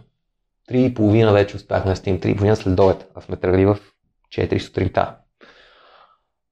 Три 0.69 0.85
и 0.85 0.95
половина 0.95 1.33
вече 1.33 1.57
успяхме 1.57 1.91
да 1.91 1.97
стигнем. 1.97 2.21
Три 2.21 2.31
и 2.31 2.35
половина 2.37 2.57
след 2.57 2.81
обед. 2.81 3.11
А 3.15 3.21
сме 3.21 3.37
тръгли 3.37 3.67
в 3.67 3.79
4 4.29 4.59
сутринта. 4.59 5.17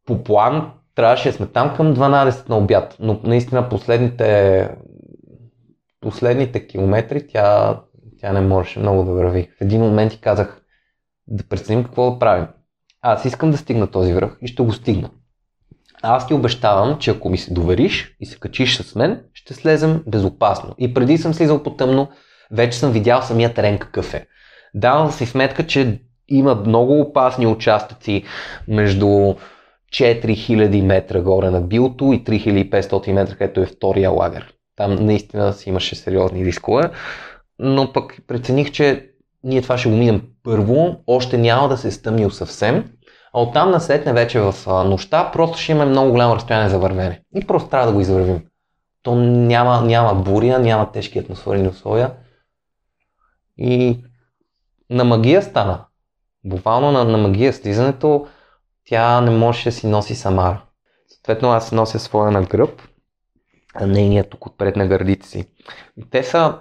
По 0.06 0.24
план 0.24 0.72
трябваше 0.94 1.30
да 1.30 1.36
сме 1.36 1.46
там 1.46 1.76
към 1.76 1.96
12 1.96 2.48
на 2.48 2.56
обяд, 2.56 2.96
но 3.00 3.20
наистина 3.24 3.68
последните, 3.68 4.70
последните 6.00 6.66
километри 6.66 7.26
тя, 7.26 7.80
тя 8.20 8.32
не 8.32 8.40
можеше 8.40 8.80
много 8.80 9.04
да 9.04 9.12
върви. 9.12 9.50
В 9.58 9.60
един 9.60 9.80
момент 9.80 10.12
ти 10.12 10.20
казах 10.20 10.62
да 11.26 11.44
преценим 11.44 11.84
какво 11.84 12.10
да 12.10 12.18
правим. 12.18 12.46
Аз 13.02 13.24
искам 13.24 13.50
да 13.50 13.56
стигна 13.56 13.86
този 13.86 14.12
връх 14.12 14.38
и 14.42 14.46
ще 14.46 14.62
го 14.62 14.72
стигна. 14.72 15.10
Аз 16.02 16.26
ти 16.26 16.34
обещавам, 16.34 16.98
че 16.98 17.10
ако 17.10 17.28
ми 17.28 17.38
се 17.38 17.54
довериш 17.54 18.16
и 18.20 18.26
се 18.26 18.38
качиш 18.38 18.82
с 18.82 18.94
мен, 18.94 19.24
ще 19.32 19.54
слезем 19.54 20.02
безопасно. 20.06 20.74
И 20.78 20.94
преди 20.94 21.18
съм 21.18 21.34
слизал 21.34 21.62
по 21.62 21.76
тъмно, 21.76 22.08
вече 22.52 22.78
съм 22.78 22.92
видял 22.92 23.22
самия 23.22 23.54
терен 23.54 23.78
какъв 23.78 24.14
е. 24.14 24.26
Давам 24.74 25.10
си 25.10 25.26
сметка, 25.26 25.66
че 25.66 26.00
има 26.28 26.54
много 26.54 27.00
опасни 27.00 27.46
участъци 27.46 28.24
между 28.68 29.34
4000 29.92 30.82
метра 30.82 31.20
горе 31.20 31.50
на 31.50 31.60
билото 31.60 32.12
и 32.12 32.24
3500 32.24 33.12
метра, 33.12 33.34
където 33.34 33.60
е 33.60 33.66
втория 33.66 34.10
лагер. 34.10 34.54
Там 34.76 34.94
наистина 34.94 35.52
си 35.52 35.68
имаше 35.68 35.94
сериозни 35.94 36.44
рискове, 36.44 36.90
но 37.58 37.92
пък 37.92 38.16
прецених, 38.26 38.70
че 38.70 39.06
ние 39.44 39.62
това 39.62 39.78
ще 39.78 39.88
го 39.88 39.96
минем 39.96 40.22
първо, 40.44 40.96
още 41.06 41.38
няма 41.38 41.68
да 41.68 41.76
се 41.76 41.88
е 41.88 41.90
стъмнил 41.90 42.30
съвсем, 42.30 42.84
а 43.34 43.40
оттам 43.42 43.70
насетне 43.70 44.12
вече 44.12 44.40
в 44.40 44.54
нощта 44.66 45.30
просто 45.32 45.58
ще 45.58 45.72
имаме 45.72 45.90
много 45.90 46.10
голямо 46.10 46.34
разстояние 46.34 46.68
за 46.68 46.78
вървене. 46.78 47.20
И 47.34 47.46
просто 47.46 47.68
трябва 47.68 47.86
да 47.86 47.92
го 47.92 48.00
извървим. 48.00 48.42
То 49.02 49.14
няма, 49.14 49.82
няма 49.82 50.14
буря, 50.14 50.58
няма 50.58 50.92
тежки 50.92 51.18
атмосферни 51.18 51.68
условия. 51.68 52.10
И 53.60 54.04
на 54.90 55.04
магия 55.04 55.42
стана. 55.42 55.86
Буквално 56.44 56.92
на, 56.92 57.04
на 57.04 57.18
магия 57.18 57.52
слизането 57.52 58.26
тя 58.84 59.20
не 59.20 59.30
можеше 59.30 59.68
да 59.68 59.72
си 59.72 59.86
носи 59.86 60.14
самара. 60.14 60.64
Съответно 61.08 61.50
аз 61.50 61.72
нося 61.72 61.98
своя 61.98 62.30
на 62.30 62.42
гръб, 62.42 62.82
а 63.74 63.86
нейният 63.86 64.30
тук 64.30 64.46
отпред 64.46 64.76
на 64.76 64.86
гърдите 64.86 65.28
си. 65.28 65.44
Те 66.10 66.22
са 66.22 66.58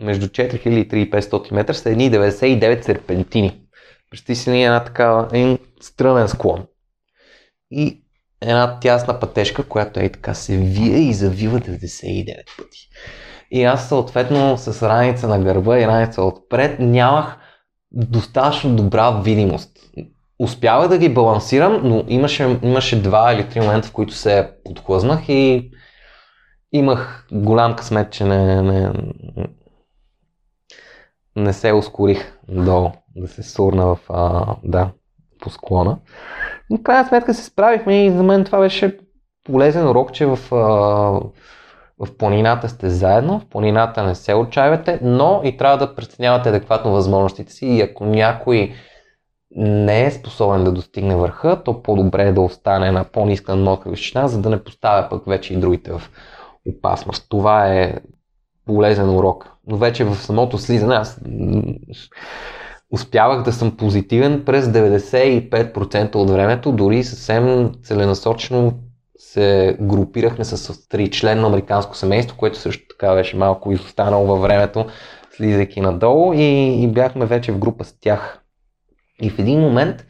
между 0.00 0.26
4000 0.26 0.68
и 0.68 1.10
3500 1.10 1.52
метра, 1.52 1.74
са 1.74 1.90
едни 1.90 2.10
99 2.10 2.82
серпентини. 2.82 3.62
Представи 4.10 4.36
си 4.36 4.62
една 4.62 4.84
такава, 4.84 5.28
един 5.32 5.58
стръмен 5.80 6.28
склон. 6.28 6.66
И 7.70 8.04
една 8.40 8.80
тясна 8.80 9.20
пътешка, 9.20 9.68
която 9.68 10.00
е 10.00 10.08
така 10.08 10.34
се 10.34 10.56
вие 10.56 10.98
и 10.98 11.12
завива 11.12 11.60
99 11.60 12.56
пъти. 12.56 12.88
И 13.50 13.64
аз 13.64 13.88
съответно 13.88 14.56
с 14.56 14.88
раница 14.88 15.28
на 15.28 15.38
гърба 15.38 15.78
и 15.78 15.86
раница 15.86 16.22
отпред 16.22 16.80
нямах 16.80 17.36
достатъчно 17.92 18.76
добра 18.76 19.10
видимост. 19.10 19.70
Успявах 20.38 20.88
да 20.88 20.98
ги 20.98 21.14
балансирам, 21.14 21.80
но 21.84 22.04
имаше, 22.08 22.58
имаше 22.62 23.02
два 23.02 23.32
или 23.32 23.48
три 23.48 23.60
момента, 23.60 23.88
в 23.88 23.92
които 23.92 24.14
се 24.14 24.50
подхлъзнах 24.64 25.28
и 25.28 25.70
имах 26.72 27.26
голям 27.32 27.76
късмет, 27.76 28.12
че 28.12 28.24
не, 28.24 28.62
не, 28.62 28.92
не 31.36 31.52
се 31.52 31.72
ускорих 31.72 32.38
долу, 32.48 32.90
да 33.16 33.28
се 33.28 33.42
сурна 33.42 33.86
в, 33.86 33.98
а, 34.08 34.56
да, 34.64 34.90
по 35.40 35.50
склона. 35.50 35.98
Но 36.70 36.76
в 36.76 36.82
крайна 36.82 37.08
сметка 37.08 37.34
се 37.34 37.44
справихме 37.44 38.06
и 38.06 38.10
за 38.10 38.22
мен 38.22 38.44
това 38.44 38.58
беше 38.58 38.98
полезен 39.44 39.88
урок, 39.88 40.12
че 40.12 40.26
в, 40.26 40.54
а, 40.54 41.20
в 42.00 42.16
планината 42.16 42.68
сте 42.68 42.90
заедно, 42.90 43.40
в 43.40 43.46
планината 43.46 44.02
не 44.02 44.14
се 44.14 44.34
отчаивате, 44.34 44.98
но 45.02 45.40
и 45.44 45.56
трябва 45.56 45.78
да 45.78 45.94
преценявате 45.94 46.48
адекватно 46.48 46.92
възможностите 46.92 47.52
си 47.52 47.66
и 47.66 47.80
ако 47.80 48.04
някой 48.04 48.72
не 49.56 50.04
е 50.04 50.10
способен 50.10 50.64
да 50.64 50.72
достигне 50.72 51.16
върха, 51.16 51.62
то 51.64 51.82
по-добре 51.82 52.22
е 52.22 52.32
да 52.32 52.40
остане 52.40 52.90
на 52.90 53.04
по-ниска 53.04 53.56
надморска 53.56 53.90
височина, 53.90 54.28
за 54.28 54.40
да 54.40 54.50
не 54.50 54.64
поставя 54.64 55.08
пък 55.08 55.26
вече 55.26 55.54
и 55.54 55.56
другите 55.56 55.92
в 55.92 56.02
опасност. 56.68 57.26
Това 57.28 57.74
е 57.74 57.94
полезен 58.66 59.10
урок. 59.10 59.52
Но 59.66 59.76
вече 59.76 60.04
в 60.04 60.16
самото 60.16 60.58
слизане 60.58 60.94
аз 60.94 61.20
успявах 62.92 63.42
да 63.42 63.52
съм 63.52 63.76
позитивен 63.76 64.44
през 64.44 64.66
95% 64.66 66.14
от 66.14 66.30
времето, 66.30 66.72
дори 66.72 67.04
съвсем 67.04 67.72
целенасочено 67.82 68.72
се 69.32 69.76
групирахме 69.80 70.44
с 70.44 70.88
три 70.88 71.10
член 71.10 71.40
на 71.40 71.46
американско 71.46 71.96
семейство, 71.96 72.36
което 72.36 72.58
също 72.58 72.86
така 72.88 73.14
беше 73.14 73.36
малко 73.36 73.72
изостанало 73.72 74.26
във 74.26 74.40
времето, 74.40 74.86
слизайки 75.36 75.80
надолу 75.80 76.32
и, 76.32 76.82
и 76.82 76.88
бяхме 76.88 77.26
вече 77.26 77.52
в 77.52 77.58
група 77.58 77.84
с 77.84 78.00
тях. 78.00 78.44
И 79.22 79.30
в 79.30 79.38
един 79.38 79.60
момент, 79.60 80.06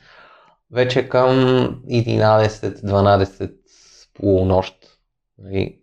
вече 0.73 1.09
към 1.09 1.29
11-12 1.91 3.53
полунощ, 4.14 4.75
нали, 5.39 5.79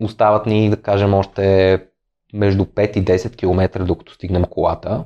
остават 0.00 0.46
ни, 0.46 0.70
да 0.70 0.82
кажем, 0.82 1.14
още 1.14 1.84
между 2.32 2.64
5 2.64 2.96
и 2.96 3.04
10 3.04 3.36
км, 3.36 3.84
докато 3.84 4.14
стигнем 4.14 4.44
колата. 4.44 5.04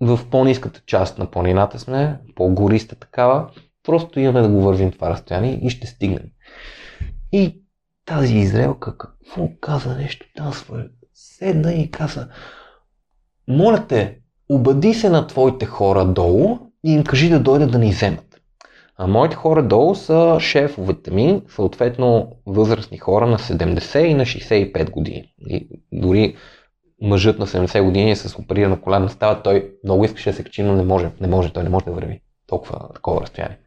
В 0.00 0.20
по-низката 0.30 0.80
част 0.86 1.18
на 1.18 1.30
планината 1.30 1.78
сме, 1.78 2.18
по-гориста 2.34 2.96
такава, 2.96 3.50
просто 3.82 4.20
имаме 4.20 4.40
да 4.40 4.48
го 4.48 4.60
вървим 4.62 4.92
това 4.92 5.10
разстояние 5.10 5.60
и 5.62 5.70
ще 5.70 5.86
стигнем. 5.86 6.33
И 7.32 7.62
тази 8.06 8.36
израелка 8.36 8.98
какво 8.98 9.48
каза 9.60 9.96
нещо 9.96 10.26
там 10.36 10.52
свое? 10.52 10.88
Седна 11.14 11.74
и 11.74 11.90
каза, 11.90 12.28
моля 13.48 13.86
те, 13.88 14.18
обади 14.48 14.94
се 14.94 15.10
на 15.10 15.26
твоите 15.26 15.66
хора 15.66 16.04
долу 16.04 16.58
и 16.84 16.92
им 16.92 17.04
кажи 17.04 17.28
да 17.28 17.40
дойдат 17.40 17.72
да 17.72 17.78
ни 17.78 17.90
вземат. 17.90 18.40
А 18.96 19.06
моите 19.06 19.36
хора 19.36 19.62
долу 19.62 19.94
са 19.94 20.36
шефовете 20.40 21.10
ми, 21.10 21.42
съответно 21.48 22.36
възрастни 22.46 22.98
хора 22.98 23.26
на 23.26 23.38
70 23.38 23.98
и 23.98 24.14
на 24.14 24.24
65 24.24 24.90
години. 24.90 25.34
И 25.48 25.68
дори 25.92 26.36
мъжът 27.02 27.38
на 27.38 27.46
70 27.46 27.82
години 27.82 28.10
е 28.10 28.16
с 28.16 28.38
оперирана 28.38 28.80
коляна 28.80 29.08
става, 29.08 29.42
той 29.42 29.72
много 29.84 30.04
искаше 30.04 30.30
да 30.30 30.36
се 30.36 30.44
качи, 30.44 30.62
но 30.62 30.74
не 30.74 30.82
може, 30.82 31.10
не 31.20 31.26
може, 31.26 31.52
той 31.52 31.62
не 31.62 31.68
може 31.68 31.84
да 31.84 31.92
върви 31.92 32.20
толкова 32.46 32.92
такова 32.94 33.20
разстояние. 33.20 33.58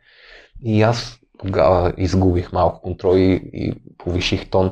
И 0.64 0.82
аз 0.82 1.20
тогава 1.38 1.94
изгубих 1.98 2.54
малко 2.54 2.82
контрол 2.82 3.18
и, 3.18 3.50
и 3.54 3.74
повиших 3.98 4.50
тон. 4.50 4.72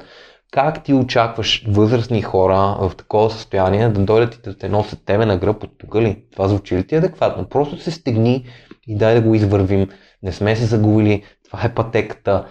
Как 0.51 0.84
ти 0.84 0.93
очакваш 0.93 1.66
възрастни 1.68 2.22
хора 2.22 2.78
в 2.80 2.91
такова 2.97 3.30
състояние 3.30 3.89
да 3.89 4.01
дойдат 4.01 4.36
и 4.36 4.41
да 4.41 4.57
те 4.57 4.70
носят 4.70 5.05
тебе 5.05 5.26
на 5.26 5.38
гръб 5.38 5.63
от 5.63 5.78
тук 5.78 5.95
ли? 5.95 6.24
Това 6.32 6.47
звучи 6.47 6.78
ли 6.78 6.88
ти 6.88 6.95
адекватно? 6.95 7.49
Просто 7.49 7.80
се 7.80 7.91
стегни 7.91 8.45
и 8.88 8.97
дай 8.97 9.16
да 9.16 9.22
го 9.22 9.36
извървим. 9.36 9.89
Не 10.24 10.32
сме 10.32 10.55
се 10.55 10.66
загубили. 10.66 11.24
Това 11.45 11.63
е 11.63 11.74
пътеката. 11.74 12.47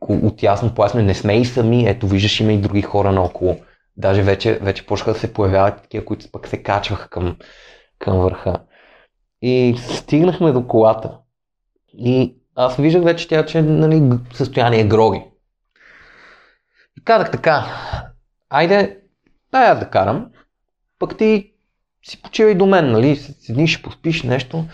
От 0.00 0.42
ясно 0.42 0.74
поясне, 0.74 1.02
не 1.02 1.14
сме 1.14 1.40
и 1.40 1.44
сами. 1.44 1.88
Ето, 1.88 2.06
виждаш, 2.06 2.40
има 2.40 2.52
и 2.52 2.58
други 2.58 2.82
хора 2.82 3.12
наоколо. 3.12 3.56
Даже 3.96 4.22
вече, 4.22 4.58
вече 4.62 4.86
почнаха 4.86 5.12
да 5.12 5.18
се 5.18 5.32
появяват 5.32 5.82
такива, 5.82 6.04
които 6.04 6.30
пък 6.32 6.48
се 6.48 6.62
качваха 6.62 7.08
към, 7.08 7.36
към 7.98 8.18
върха. 8.18 8.58
И 9.42 9.74
стигнахме 9.78 10.52
до 10.52 10.66
колата. 10.66 11.18
И 11.98 12.36
аз 12.56 12.76
виждах 12.76 13.04
вече 13.04 13.28
тя, 13.28 13.46
че 13.46 13.62
нали, 13.62 14.18
състояние 14.34 14.84
гроги. 14.84 15.24
И 16.98 17.04
казах 17.04 17.30
така, 17.30 17.64
айде, 18.50 18.98
дай 19.52 19.70
аз 19.70 19.78
да 19.78 19.90
карам, 19.90 20.30
пък 20.98 21.18
ти 21.18 21.52
си 22.02 22.22
почивай 22.22 22.54
до 22.54 22.66
мен, 22.66 22.92
нали, 22.92 23.16
седни, 23.16 23.68
ще 23.68 23.82
поспиш 23.82 24.22
нещо. 24.22 24.64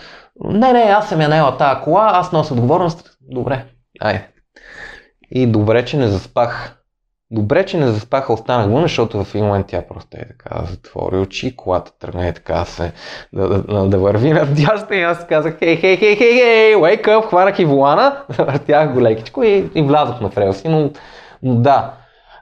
Не, 0.44 0.72
не, 0.72 0.80
аз 0.80 1.08
съм 1.08 1.20
я 1.20 1.28
наела 1.28 1.56
тази 1.56 1.80
кола, 1.80 2.10
аз 2.14 2.32
нося 2.32 2.54
отговорност. 2.54 3.18
Добре, 3.20 3.64
айде. 4.00 4.28
И 5.30 5.46
добре, 5.46 5.84
че 5.84 5.96
не 5.96 6.08
заспах. 6.08 6.77
Добре, 7.30 7.66
че 7.66 7.78
не 7.78 7.86
заспаха, 7.86 8.32
останах 8.32 8.72
вън, 8.72 8.82
защото 8.82 9.24
в 9.24 9.34
един 9.34 9.46
момент 9.46 9.66
тя 9.66 9.82
просто 9.88 10.16
е 10.16 10.28
така, 10.28 10.64
затвори 10.70 11.16
очи, 11.16 11.56
колата 11.56 11.92
тръгна 11.98 12.28
и 12.28 12.32
така 12.32 12.64
се 12.64 12.92
да, 13.32 13.48
да, 13.48 13.62
да, 13.62 13.88
да 13.88 13.98
върви 13.98 14.32
дясно 14.32 14.96
и 14.96 15.02
аз 15.02 15.26
казах, 15.26 15.58
хей, 15.58 15.76
хей, 15.76 15.96
хей, 15.96 16.16
хей, 16.16 16.32
хей, 16.32 16.74
wake 16.74 17.06
up, 17.06 17.26
хванах 17.26 17.58
и 17.58 17.64
волана, 17.64 18.24
въртях 18.38 18.94
го 18.94 19.02
лекичко 19.02 19.42
и, 19.42 19.70
и 19.74 19.82
влязох 19.82 20.20
на 20.20 20.30
фрелси, 20.30 20.68
но, 20.68 20.90
но 21.42 21.54
да, 21.54 21.94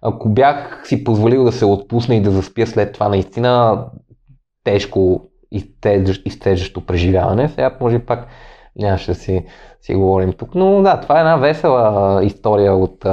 ако 0.03 0.29
бях 0.29 0.83
си 0.85 1.05
позволил 1.05 1.45
да 1.45 1.53
се 1.53 1.65
отпусна 1.65 2.15
и 2.15 2.23
да 2.23 2.31
заспя 2.31 2.67
след 2.67 2.93
това 2.93 3.09
наистина 3.09 3.85
тежко 4.65 5.31
изтежащо 6.25 6.87
преживяване, 6.87 7.49
сега 7.49 7.77
може 7.81 7.99
пак 7.99 8.27
нямаше 8.77 9.11
да 9.11 9.15
си, 9.15 9.45
си 9.81 9.95
говорим 9.95 10.33
тук, 10.33 10.55
но 10.55 10.83
да, 10.83 11.01
това 11.01 11.17
е 11.17 11.21
една 11.21 11.37
весела 11.37 12.25
история 12.25 12.75
от 12.75 13.07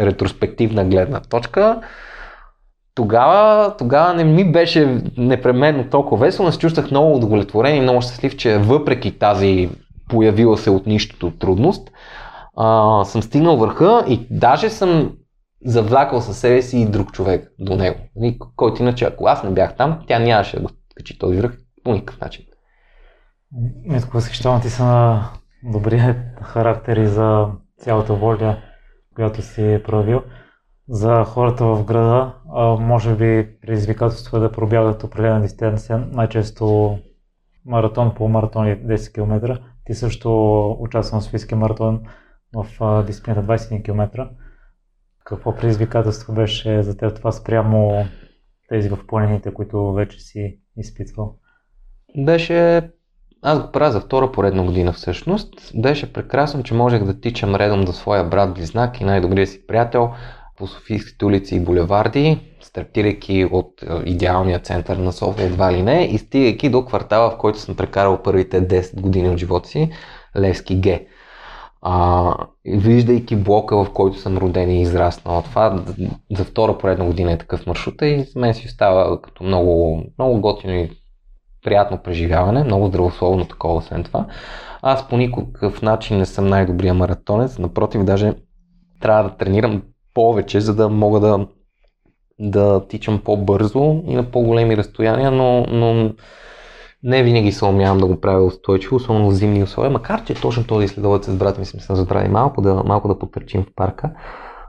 ретроспективна 0.00 0.84
гледна 0.84 1.20
точка, 1.20 1.80
тогава, 2.94 3.76
тогава 3.76 4.14
не 4.14 4.24
ми 4.24 4.52
беше 4.52 5.02
непременно 5.16 5.90
толкова 5.90 6.26
весело, 6.26 6.46
но 6.46 6.52
се 6.52 6.58
чувствах 6.58 6.90
много 6.90 7.16
удовлетворен 7.16 7.76
и 7.76 7.80
много 7.80 8.02
щастлив, 8.02 8.36
че 8.36 8.58
въпреки 8.58 9.18
тази 9.18 9.70
появила 10.08 10.58
се 10.58 10.70
от 10.70 10.86
нищото 10.86 11.30
трудност, 11.30 11.90
а, 12.56 13.04
съм 13.04 13.22
стигнал 13.22 13.56
върха 13.56 14.04
и 14.08 14.26
даже 14.30 14.70
съм 14.70 15.12
завлякал 15.64 16.20
със 16.20 16.38
себе 16.38 16.62
си 16.62 16.78
и 16.78 16.86
друг 16.86 17.12
човек 17.12 17.52
до 17.58 17.76
него. 17.76 17.98
Нали, 18.16 18.38
който 18.56 18.82
иначе, 18.82 19.04
ако 19.04 19.26
аз 19.26 19.42
не 19.42 19.50
бях 19.50 19.76
там, 19.76 19.98
тя 20.08 20.18
нямаше 20.18 20.56
да 20.56 20.62
го 20.62 20.68
качи 20.96 21.18
този 21.18 21.36
връх 21.36 21.58
по 21.84 21.92
никакъв 21.92 22.20
начин. 22.20 22.44
Митко, 23.84 24.10
възхищавам 24.12 24.60
ти 24.60 24.70
са 24.70 24.84
на 24.84 25.28
добрия 25.62 26.16
характер 26.42 26.96
и 26.96 27.06
за 27.06 27.46
цялата 27.78 28.14
воля 28.14 28.56
която 29.16 29.42
си 29.42 29.80
проявил. 29.84 30.22
За 30.88 31.24
хората 31.24 31.64
в 31.64 31.84
града, 31.84 32.34
може 32.80 33.14
би 33.14 33.58
предизвикателство 33.60 34.36
е 34.36 34.40
да 34.40 34.52
пробягат 34.52 35.04
определена 35.04 35.40
дистанция, 35.40 35.98
най-често 35.98 36.98
маратон 37.64 38.14
по 38.14 38.28
маратон 38.28 38.66
10 38.66 39.14
км. 39.14 39.60
Ти 39.84 39.94
също 39.94 40.70
участвам 40.80 41.20
в 41.20 41.24
Софийския 41.24 41.58
маратон 41.58 42.02
в 42.54 43.02
дисциплината 43.06 43.46
21 43.46 43.84
км. 43.84 44.28
Какво 45.24 45.54
предизвикателство 45.54 46.34
беше 46.34 46.82
за 46.82 46.96
теб 46.96 47.16
това 47.16 47.32
спрямо 47.32 48.04
тези 48.68 48.88
в 48.88 48.98
планините, 49.06 49.54
които 49.54 49.92
вече 49.92 50.20
си 50.20 50.60
изпитвал? 50.76 51.38
Беше 52.18 52.90
аз 53.48 53.60
го 53.60 53.72
правя 53.72 53.92
за 53.92 54.00
втора 54.00 54.32
поредна 54.32 54.62
година 54.62 54.92
всъщност. 54.92 55.48
Беше 55.74 56.12
прекрасно, 56.12 56.62
че 56.62 56.74
можех 56.74 57.04
да 57.04 57.20
тичам 57.20 57.54
редом 57.54 57.84
до 57.84 57.92
своя 57.92 58.24
брат 58.24 58.54
Близнак 58.54 59.00
и 59.00 59.04
най-добрия 59.04 59.46
си 59.46 59.66
приятел 59.66 60.10
по 60.56 60.66
Софийските 60.66 61.24
улици 61.24 61.56
и 61.56 61.60
булеварди, 61.60 62.40
стартирайки 62.60 63.48
от 63.52 63.82
е, 63.82 63.86
идеалния 64.04 64.58
център 64.58 64.96
на 64.96 65.12
София 65.12 65.46
едва 65.46 65.72
ли 65.72 65.82
не 65.82 66.04
и 66.04 66.18
стигайки 66.18 66.70
до 66.70 66.84
квартала, 66.84 67.30
в 67.30 67.36
който 67.36 67.58
съм 67.58 67.76
прекарал 67.76 68.22
първите 68.22 68.68
10 68.68 69.00
години 69.00 69.28
от 69.28 69.38
живота 69.38 69.68
си, 69.68 69.90
Левски 70.36 70.80
Г. 70.80 71.00
А, 71.82 72.34
виждайки 72.64 73.36
блока, 73.36 73.84
в 73.84 73.92
който 73.92 74.18
съм 74.18 74.38
роден 74.38 74.70
и 74.70 74.82
израснал. 74.82 75.42
Това 75.42 75.84
за 76.36 76.44
втора 76.44 76.78
поредна 76.78 77.04
година 77.04 77.32
е 77.32 77.38
такъв 77.38 77.66
маршрут 77.66 78.02
и 78.02 78.24
за 78.32 78.40
мен 78.40 78.54
си 78.54 78.66
остава 78.66 79.20
като 79.22 79.44
много, 79.44 80.02
много 80.18 80.40
готино 80.40 80.74
и 80.74 80.90
приятно 81.66 81.98
преживяване, 81.98 82.64
много 82.64 82.86
здравословно 82.86 83.44
такова 83.44 83.74
освен 83.74 84.04
това. 84.04 84.26
Аз 84.82 85.08
по 85.08 85.16
никакъв 85.16 85.82
начин 85.82 86.18
не 86.18 86.26
съм 86.26 86.46
най-добрия 86.46 86.94
маратонец, 86.94 87.58
напротив, 87.58 88.04
даже 88.04 88.34
трябва 89.00 89.22
да 89.22 89.36
тренирам 89.36 89.82
повече, 90.14 90.60
за 90.60 90.74
да 90.74 90.88
мога 90.88 91.20
да, 91.20 91.46
да 92.38 92.86
тичам 92.88 93.20
по-бързо 93.24 94.02
и 94.06 94.14
на 94.14 94.30
по-големи 94.30 94.76
разстояния, 94.76 95.30
но, 95.30 95.66
но 95.68 96.12
не 97.02 97.22
винаги 97.22 97.52
се 97.52 97.64
умявам 97.64 97.98
да 97.98 98.06
го 98.06 98.20
правя 98.20 98.44
устойчиво, 98.44 98.96
особено 98.96 99.30
в 99.30 99.34
зимни 99.34 99.62
условия, 99.62 99.90
макар 99.90 100.24
че 100.24 100.34
точно 100.34 100.66
този 100.66 100.88
следовец 100.88 101.26
с 101.26 101.36
брата 101.36 101.60
ми 101.60 101.66
сме 101.66 101.80
се 101.80 101.94
забрали 101.94 102.28
малко 102.28 102.62
да, 102.62 102.74
малко 102.74 103.08
да 103.08 103.18
потърчим 103.18 103.62
в 103.62 103.74
парка. 103.76 104.10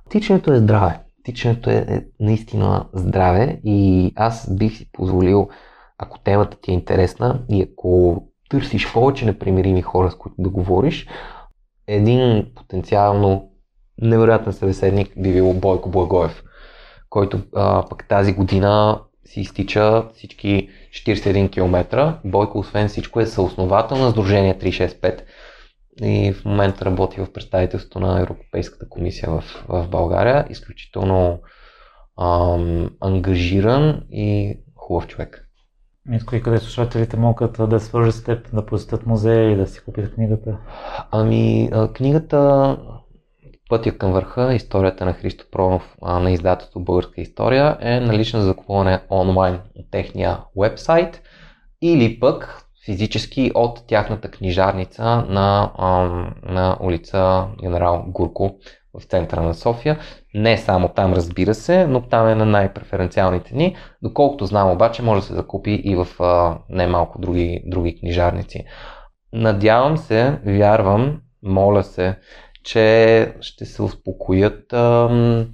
Тичането 0.09 0.53
е 0.53 0.57
здраве. 0.57 0.99
Тичането 1.23 1.69
е, 1.69 1.73
е 1.73 2.01
наистина 2.19 2.85
здраве 2.93 3.59
и 3.63 4.11
аз 4.15 4.55
бих 4.55 4.77
си 4.77 4.91
позволил 4.91 5.47
ако 5.97 6.19
темата 6.19 6.57
ти 6.61 6.71
е 6.71 6.73
интересна 6.73 7.39
и 7.49 7.61
ако 7.61 8.21
търсиш 8.49 8.93
повече 8.93 9.25
непримирими 9.25 9.81
хора, 9.81 10.11
с 10.11 10.15
които 10.15 10.35
да 10.39 10.49
говориш, 10.49 11.07
един 11.87 12.51
потенциално 12.55 13.51
невероятен 14.01 14.53
събеседник 14.53 15.13
би 15.17 15.33
бил 15.33 15.53
Бойко 15.53 15.89
Благоев, 15.89 16.43
който 17.09 17.41
а, 17.55 17.85
пък 17.89 18.07
тази 18.07 18.33
година 18.33 19.01
си 19.25 19.41
изтича 19.41 20.09
всички 20.13 20.69
41 20.91 21.51
км. 21.51 22.19
Бойко, 22.25 22.59
освен 22.59 22.87
всичко, 22.87 23.19
е 23.19 23.25
съосновател 23.25 23.97
на 23.97 24.11
Сдружение 24.11 24.59
365 24.59 25.21
и 26.01 26.33
в 26.33 26.45
момента 26.45 26.85
работи 26.85 27.21
в 27.21 27.33
представителството 27.33 27.99
на 27.99 28.21
Европейската 28.21 28.89
комисия 28.89 29.31
в, 29.31 29.43
в 29.67 29.87
България. 29.87 30.45
Изключително 30.49 31.39
ам, 32.21 32.89
ангажиран 33.01 34.01
и 34.11 34.57
хубав 34.75 35.07
човек. 35.07 35.46
Митко, 36.07 36.35
и 36.35 36.41
къде 36.41 36.57
слушателите 36.57 37.17
могат 37.17 37.69
да 37.69 37.79
свържат 37.79 38.15
с 38.15 38.23
теб, 38.23 38.47
да 38.53 38.65
посетят 38.65 39.05
музея 39.05 39.51
и 39.51 39.55
да 39.55 39.67
си 39.67 39.79
купят 39.85 40.13
книгата? 40.13 40.57
Ами, 41.11 41.69
книгата 41.93 42.77
Пътя 43.69 43.97
към 43.97 44.11
върха, 44.11 44.53
историята 44.53 45.05
на 45.05 45.13
Христо 45.13 45.45
Пронов 45.51 45.95
на 46.01 46.31
издателство 46.31 46.79
Българска 46.79 47.21
история 47.21 47.77
е 47.81 47.99
налична 47.99 48.39
за 48.39 48.45
закупуване 48.45 49.01
онлайн 49.09 49.59
от 49.75 49.91
техния 49.91 50.39
вебсайт 50.57 51.21
или 51.81 52.19
пък 52.19 52.63
физически 52.85 53.51
от 53.55 53.87
тяхната 53.87 54.31
книжарница 54.31 55.03
на, 55.29 55.71
на 56.43 56.77
улица 56.81 57.47
Генерал 57.61 58.05
Гурко 58.07 58.55
в 58.99 59.03
центъра 59.03 59.41
на 59.41 59.53
София. 59.53 59.99
Не 60.37 60.57
само 60.57 60.87
там, 60.87 61.13
разбира 61.13 61.53
се, 61.53 61.87
но 61.87 62.01
там 62.01 62.27
е 62.27 62.35
на 62.35 62.45
най-преференциалните 62.45 63.55
ни. 63.55 63.75
Доколкото 64.03 64.45
знам 64.45 64.71
обаче, 64.71 65.01
може 65.01 65.21
да 65.21 65.27
се 65.27 65.33
закупи 65.33 65.71
и 65.71 65.95
в 65.95 66.07
а, 66.19 66.57
немалко 66.69 67.21
други, 67.21 67.63
други 67.65 67.99
книжарници. 67.99 68.63
Надявам 69.33 69.97
се, 69.97 70.39
вярвам, 70.45 71.21
моля 71.43 71.83
се, 71.83 72.15
че 72.63 73.33
ще 73.41 73.65
се 73.65 73.81
успокоят 73.81 74.73
ам, 74.73 75.47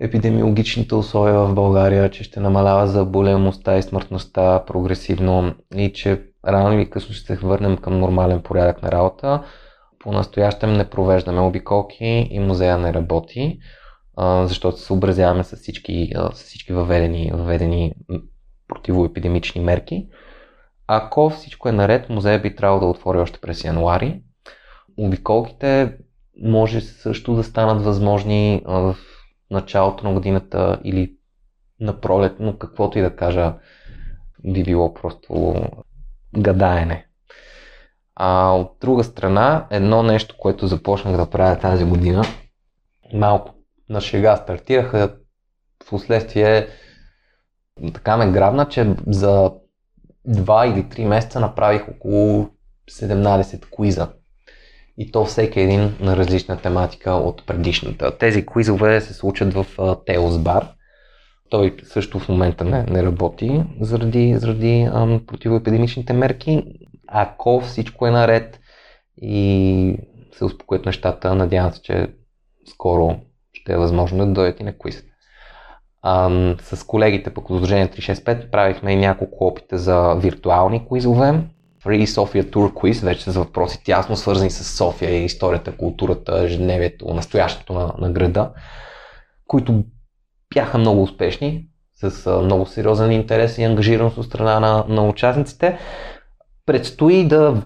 епидемиологичните 0.00 0.94
условия 0.94 1.38
в 1.38 1.54
България, 1.54 2.10
че 2.10 2.24
ще 2.24 2.40
намалява 2.40 2.86
заболемостта 2.86 3.78
и 3.78 3.82
смъртността 3.82 4.64
прогресивно 4.66 5.54
и 5.76 5.92
че 5.92 6.22
рано 6.48 6.72
или 6.72 6.90
късно 6.90 7.14
ще 7.14 7.26
се 7.26 7.46
върнем 7.46 7.76
към 7.76 8.00
нормален 8.00 8.42
порядък 8.42 8.82
на 8.82 8.92
работа. 8.92 9.42
По-настоящем 9.98 10.72
не 10.72 10.90
провеждаме 10.90 11.40
обиколки 11.40 12.28
и 12.30 12.40
музея 12.40 12.78
не 12.78 12.94
работи, 12.94 13.58
защото 14.20 14.78
се 14.78 14.84
съобразяваме 14.84 15.44
с 15.44 15.56
всички, 15.56 16.12
с 16.32 16.44
всички 16.44 16.72
въведени, 16.72 17.30
въведени 17.34 17.94
противоепидемични 18.68 19.60
мерки. 19.60 20.08
Ако 20.86 21.30
всичко 21.30 21.68
е 21.68 21.72
наред, 21.72 22.08
музея 22.08 22.42
би 22.42 22.56
трябвало 22.56 22.80
да 22.80 22.86
отвори 22.86 23.18
още 23.18 23.40
през 23.40 23.64
януари. 23.64 24.22
обиколките 24.96 25.96
може 26.42 26.80
също 26.80 27.34
да 27.34 27.44
станат 27.44 27.84
възможни 27.84 28.62
в 28.66 28.96
началото 29.50 30.04
на 30.04 30.12
годината 30.12 30.80
или 30.84 31.14
на 31.80 32.00
пролет, 32.00 32.36
но 32.40 32.58
каквото 32.58 32.98
и 32.98 33.02
да 33.02 33.16
кажа, 33.16 33.54
би 34.44 34.64
било 34.64 34.94
просто 34.94 35.54
гадаене. 36.38 37.06
А 38.14 38.52
от 38.52 38.76
друга 38.80 39.04
страна, 39.04 39.66
едно 39.70 40.02
нещо, 40.02 40.36
което 40.38 40.66
започнах 40.66 41.16
да 41.16 41.30
правя 41.30 41.58
тази 41.58 41.84
година, 41.84 42.24
малко 43.12 43.57
на 43.88 44.00
шега 44.00 44.36
стартираха, 44.36 45.14
в 45.84 45.90
последствие 45.90 46.68
така 47.94 48.16
ме 48.16 48.32
грабна, 48.32 48.68
че 48.68 48.94
за 49.06 49.52
2 50.28 50.72
или 50.72 50.84
3 50.84 51.04
месеца 51.04 51.40
направих 51.40 51.88
около 51.88 52.48
17 52.90 53.70
куиза. 53.70 54.08
И 54.98 55.12
то 55.12 55.24
всеки 55.24 55.60
един 55.60 55.96
на 56.00 56.16
различна 56.16 56.56
тематика 56.56 57.10
от 57.10 57.46
предишната. 57.46 58.18
Тези 58.18 58.46
куизове 58.46 59.00
се 59.00 59.14
случат 59.14 59.54
в 59.54 59.66
Теос 60.06 60.34
Bar. 60.34 60.68
Той 61.50 61.76
също 61.82 62.18
в 62.18 62.28
момента 62.28 62.64
не, 62.64 62.82
не 62.82 63.02
работи 63.02 63.62
заради, 63.80 64.34
заради 64.38 64.88
ам, 64.92 65.26
противоепидемичните 65.26 66.12
мерки. 66.12 66.62
Ако 67.06 67.60
всичко 67.60 68.06
е 68.06 68.10
наред 68.10 68.60
и 69.22 69.98
се 70.32 70.44
успокоят 70.44 70.86
нещата, 70.86 71.34
надявам 71.34 71.72
се, 71.72 71.82
че 71.82 72.06
скоро 72.66 73.20
ще 73.68 73.74
е 73.74 73.78
възможно 73.78 74.26
да 74.26 74.32
дойдете 74.32 74.64
на 74.64 74.72
квиз. 74.72 75.02
Ам, 76.02 76.56
с 76.62 76.86
колегите 76.86 77.30
по 77.30 77.40
Сдружение 77.40 77.86
365 77.86 78.50
правихме 78.50 78.96
няколко 78.96 79.46
опита 79.46 79.78
за 79.78 80.14
виртуални 80.14 80.86
квизове. 80.88 81.40
Free 81.84 82.04
Sofia 82.04 82.42
Tour 82.42 82.72
Quiz, 82.72 83.04
вече 83.04 83.30
с 83.30 83.36
въпроси 83.36 83.84
тясно 83.84 84.16
свързани 84.16 84.50
с 84.50 84.76
София 84.76 85.10
и 85.10 85.24
историята, 85.24 85.76
културата, 85.76 86.38
ежедневието, 86.44 87.14
настоящето 87.14 87.72
на, 87.72 87.92
на 87.98 88.10
града, 88.10 88.50
които 89.46 89.84
бяха 90.54 90.78
много 90.78 91.02
успешни, 91.02 91.66
с 91.94 92.26
а, 92.26 92.42
много 92.42 92.66
сериозен 92.66 93.12
интерес 93.12 93.58
и 93.58 93.64
ангажираност 93.64 94.18
от 94.18 94.26
страна 94.26 94.60
на, 94.60 94.84
на 94.88 95.08
участниците. 95.08 95.78
Предстои 96.66 97.28
да 97.28 97.62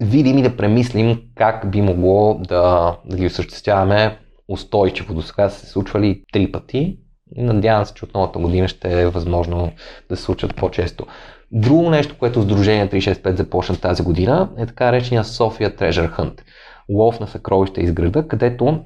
видим 0.00 0.38
и 0.38 0.42
да 0.42 0.56
премислим 0.56 1.22
как 1.34 1.70
би 1.70 1.82
могло 1.82 2.34
да, 2.34 2.96
да 3.04 3.16
ги 3.16 3.26
осъществяваме 3.26 4.18
устойчиво. 4.48 5.14
До 5.14 5.22
сега 5.22 5.48
са 5.48 5.60
се 5.60 5.66
случвали 5.66 6.22
три 6.32 6.52
пъти 6.52 6.98
надявам 7.36 7.86
се, 7.86 7.94
че 7.94 8.04
от 8.04 8.14
новата 8.14 8.38
година 8.38 8.68
ще 8.68 9.02
е 9.02 9.06
възможно 9.06 9.72
да 10.08 10.16
се 10.16 10.22
случат 10.22 10.56
по-често. 10.56 11.06
Друго 11.52 11.90
нещо, 11.90 12.18
което 12.18 12.42
Сдружение 12.42 12.90
365 12.90 13.36
започна 13.36 13.76
тази 13.76 14.02
година 14.02 14.48
е 14.58 14.66
така 14.66 14.92
речения 14.92 15.24
София 15.24 15.76
Treasure 15.76 16.18
Hunt. 16.18 16.40
Лов 16.88 17.20
на 17.20 17.26
съкровища 17.26 17.80
из 17.80 17.92
града, 17.92 18.28
където 18.28 18.84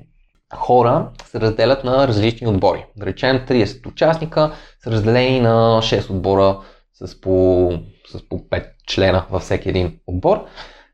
хора 0.54 1.10
се 1.24 1.40
разделят 1.40 1.84
на 1.84 2.08
различни 2.08 2.46
отбори. 2.46 2.86
Да 2.96 3.06
речем 3.06 3.40
30 3.48 3.86
участника 3.86 4.52
са 4.84 4.90
разделени 4.90 5.40
на 5.40 5.80
6 5.82 6.10
отбора 6.10 6.58
с 6.94 7.20
по, 7.20 7.72
с 8.12 8.28
по 8.28 8.38
5 8.38 8.64
члена 8.86 9.26
във 9.30 9.42
всеки 9.42 9.68
един 9.68 9.98
отбор 10.06 10.44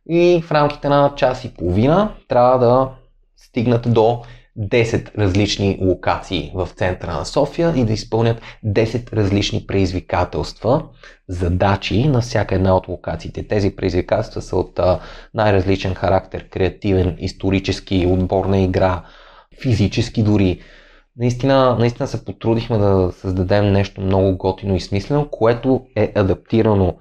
и 0.08 0.42
в 0.46 0.52
рамките 0.52 0.88
на 0.88 1.12
час 1.16 1.44
и 1.44 1.54
половина 1.54 2.14
трябва 2.28 2.58
да 2.58 2.90
стигнат 3.36 3.92
до 3.92 4.22
10 4.58 5.18
различни 5.18 5.78
локации 5.80 6.52
в 6.54 6.68
центъра 6.76 7.12
на 7.12 7.24
София 7.24 7.72
и 7.76 7.84
да 7.84 7.92
изпълнят 7.92 8.42
10 8.66 9.12
различни 9.12 9.64
предизвикателства, 9.66 10.84
задачи 11.28 12.08
на 12.08 12.20
всяка 12.20 12.54
една 12.54 12.76
от 12.76 12.88
локациите. 12.88 13.48
Тези 13.48 13.76
предизвикателства 13.76 14.42
са 14.42 14.56
от 14.56 14.80
най-различен 15.34 15.94
характер, 15.94 16.48
креативен, 16.48 17.16
исторически, 17.18 18.06
отборна 18.06 18.58
игра, 18.58 19.04
физически 19.62 20.22
дори. 20.22 20.60
Наистина, 21.16 21.76
наистина 21.78 22.06
се 22.06 22.24
потрудихме 22.24 22.78
да 22.78 23.12
създадем 23.12 23.72
нещо 23.72 24.00
много 24.00 24.36
готино 24.36 24.76
и 24.76 24.80
смислено, 24.80 25.28
което 25.30 25.86
е 25.96 26.12
адаптирано 26.14 26.96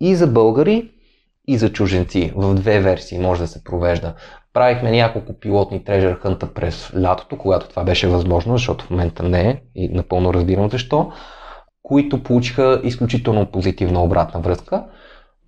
и 0.00 0.14
за 0.14 0.26
българи, 0.26 0.90
и 1.48 1.58
за 1.58 1.72
чуженци. 1.72 2.32
В 2.36 2.54
две 2.54 2.80
версии 2.80 3.18
може 3.18 3.40
да 3.40 3.48
се 3.48 3.64
провежда. 3.64 4.14
Правихме 4.56 4.90
няколко 4.90 5.32
пилотни 5.32 5.84
трежер 5.84 6.14
хънта 6.14 6.54
през 6.54 6.92
лятото, 7.00 7.38
когато 7.38 7.68
това 7.68 7.84
беше 7.84 8.08
възможно, 8.08 8.52
защото 8.52 8.84
в 8.84 8.90
момента 8.90 9.22
не 9.22 9.50
е 9.50 9.62
и 9.74 9.88
напълно 9.88 10.34
разбирам 10.34 10.70
защо, 10.70 11.12
които 11.82 12.22
получиха 12.22 12.80
изключително 12.84 13.46
позитивна 13.46 14.02
обратна 14.02 14.40
връзка. 14.40 14.84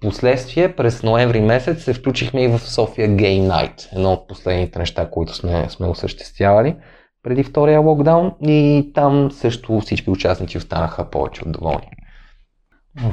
Последствие 0.00 0.76
през 0.76 1.02
ноември 1.02 1.40
месец 1.40 1.82
се 1.82 1.94
включихме 1.94 2.42
и 2.44 2.48
в 2.48 2.58
София 2.58 3.08
Game 3.08 3.48
Night, 3.48 3.96
едно 3.96 4.12
от 4.12 4.28
последните 4.28 4.78
неща, 4.78 5.10
които 5.10 5.34
сме, 5.34 5.68
сме 5.68 5.86
осъществявали 5.86 6.76
преди 7.22 7.44
втория 7.44 7.80
локдаун 7.80 8.32
и 8.42 8.90
там 8.94 9.30
също 9.30 9.80
всички 9.80 10.10
участници 10.10 10.58
останаха 10.58 11.10
повече 11.10 11.42
от 11.44 11.52
доволни. 11.52 11.88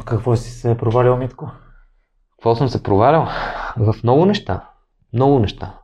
Какво 0.06 0.36
си 0.36 0.52
се 0.52 0.78
провалил, 0.78 1.18
Митко? 1.18 1.52
Какво 2.32 2.56
съм 2.56 2.70
се 2.70 2.84
провалял? 2.84 3.28
В 3.78 3.96
много 4.04 4.26
неща. 4.26 4.70
Много 5.14 5.40
неща. 5.40 5.80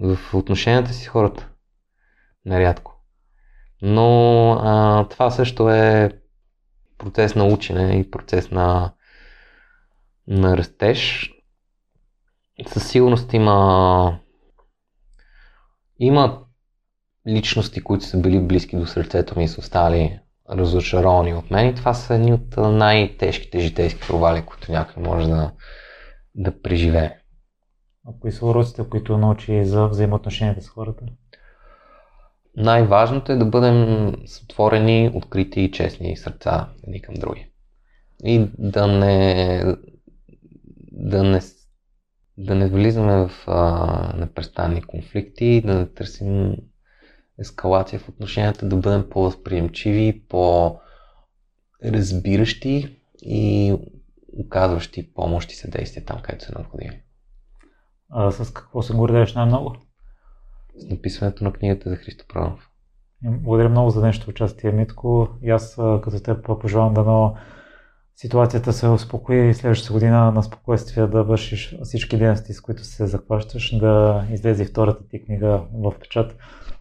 В 0.00 0.18
отношенията 0.34 0.92
си 0.92 1.04
с 1.04 1.08
хората. 1.08 1.48
Нарядко. 2.44 2.96
Но 3.82 4.52
а, 4.52 5.08
това 5.08 5.30
също 5.30 5.70
е 5.70 6.10
процес 6.98 7.34
на 7.34 7.44
учене 7.44 8.00
и 8.00 8.10
процес 8.10 8.50
на, 8.50 8.92
на 10.26 10.56
растеж. 10.56 11.30
Със 12.66 12.88
сигурност 12.88 13.32
има 13.32 14.20
има 15.98 16.42
личности, 17.28 17.80
които 17.80 18.04
са 18.04 18.20
били 18.20 18.40
близки 18.40 18.76
до 18.76 18.86
сърцето 18.86 19.38
ми 19.38 19.44
и 19.44 19.48
са 19.48 19.60
остали 19.60 20.20
разочаровани 20.50 21.34
от 21.34 21.50
мен 21.50 21.68
и 21.68 21.74
това 21.74 21.94
са 21.94 22.14
едни 22.14 22.32
от 22.32 22.56
най-тежките 22.56 23.60
житейски 23.60 24.00
провали, 24.00 24.42
които 24.46 24.72
някой 24.72 25.02
може 25.02 25.28
да, 25.28 25.52
да 26.34 26.62
преживее. 26.62 27.19
Кои 28.20 28.32
са 28.32 28.46
уроците, 28.46 28.88
които 28.90 29.18
научи 29.18 29.64
за 29.64 29.86
взаимоотношенията 29.86 30.62
с 30.62 30.68
хората? 30.68 31.04
Най-важното 32.56 33.32
е 33.32 33.36
да 33.36 33.44
бъдем 33.44 34.08
отворени, 34.42 35.10
открити 35.14 35.60
и 35.60 35.70
честни 35.70 36.16
сърца 36.16 36.68
едни 36.84 37.02
към 37.02 37.14
други. 37.14 37.46
И 38.24 38.50
да 38.58 38.86
не, 38.86 39.64
да 40.92 41.22
не, 41.22 41.40
да 42.38 42.54
не 42.54 42.68
влизаме 42.68 43.28
в 43.28 43.30
а, 43.46 44.12
непрестанни 44.16 44.82
конфликти, 44.82 45.62
да 45.64 45.74
не 45.74 45.86
търсим 45.86 46.56
ескалация 47.38 47.98
в 47.98 48.08
отношенията, 48.08 48.68
да 48.68 48.76
бъдем 48.76 49.10
по-възприемчиви, 49.10 50.24
по-разбиращи 50.28 52.96
и 53.22 53.74
оказващи 54.32 55.14
помощ 55.14 55.52
и 55.52 55.54
съдействие 55.54 56.04
там, 56.04 56.22
където 56.22 56.44
са 56.44 56.52
необходими. 56.58 57.02
А 58.10 58.30
с 58.30 58.52
какво 58.52 58.82
се 58.82 58.94
гордееш 58.94 59.34
най-много? 59.34 59.74
С 60.76 60.90
написването 60.90 61.44
на 61.44 61.52
книгата 61.52 61.90
за 61.90 61.96
Христо 61.96 62.24
Пранов. 62.28 62.70
Благодаря 63.22 63.68
много 63.68 63.90
за 63.90 64.00
днешното 64.00 64.30
участие, 64.30 64.72
Митко. 64.72 65.28
И 65.42 65.50
аз 65.50 65.74
като 65.74 66.22
теб 66.22 66.60
пожелавам 66.60 66.94
да 66.94 67.02
но 67.02 67.34
ситуацията 68.16 68.72
се 68.72 68.88
успокои 68.88 69.48
и 69.48 69.54
следващата 69.54 69.92
година 69.92 70.32
на 70.32 70.42
спокойствие 70.42 71.06
да 71.06 71.22
вършиш 71.22 71.76
всички 71.82 72.18
дейности, 72.18 72.52
с 72.52 72.60
които 72.60 72.84
се 72.84 73.06
захващаш, 73.06 73.78
да 73.78 74.24
излезе 74.30 74.64
втората 74.64 75.08
ти 75.08 75.24
книга 75.24 75.62
в 75.74 75.94
печат, 76.00 76.36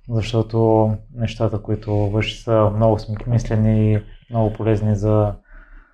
защото 0.10 0.92
нещата, 1.16 1.62
които 1.62 1.94
вършиш 1.96 2.44
са 2.44 2.72
много 2.76 3.00
смислени 3.00 3.94
и 3.94 4.02
много 4.30 4.54
полезни 4.54 4.96
за 4.96 5.36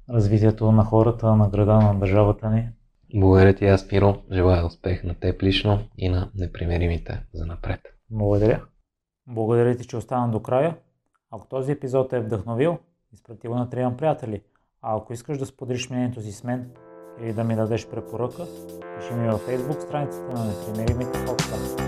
развитието 0.09 0.71
на 0.71 0.83
хората, 0.83 1.35
на 1.35 1.49
града, 1.49 1.73
на 1.73 1.99
държавата 1.99 2.49
ни. 2.49 2.69
Благодаря 3.15 3.55
ти, 3.55 3.65
аз, 3.65 3.91
Миро. 3.91 4.15
Желая 4.31 4.65
успех 4.65 5.03
на 5.03 5.15
теб 5.15 5.43
лично 5.43 5.79
и 5.97 6.09
на 6.09 6.31
непримиримите 6.35 7.25
за 7.33 7.45
напред. 7.45 7.79
Благодаря. 8.09 8.61
Благодаря 9.27 9.77
ти, 9.77 9.87
че 9.87 9.97
остана 9.97 10.31
до 10.31 10.39
края. 10.39 10.77
Ако 11.31 11.47
този 11.47 11.71
епизод 11.71 12.13
е 12.13 12.19
вдъхновил, 12.19 12.77
изпрати 13.13 13.47
го 13.47 13.55
на 13.55 13.69
трима 13.69 13.97
приятели. 13.97 14.41
А 14.81 14.97
ако 14.97 15.13
искаш 15.13 15.37
да 15.37 15.45
споделиш 15.45 15.89
мнението 15.89 16.21
си 16.21 16.31
с 16.31 16.43
мен 16.43 16.71
или 17.21 17.33
да 17.33 17.43
ми 17.43 17.55
дадеш 17.55 17.87
препоръка, 17.87 18.43
пиши 18.97 19.13
ми 19.13 19.27
във 19.27 19.47
Facebook 19.47 19.79
страницата 19.79 20.33
на 20.33 20.45
Непримиримите 20.45 21.25
подкаст. 21.25 21.79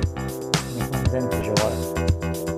Мисля, 0.76 1.12
ден 1.12 1.30
ти 1.30 1.38
желая. 1.38 2.57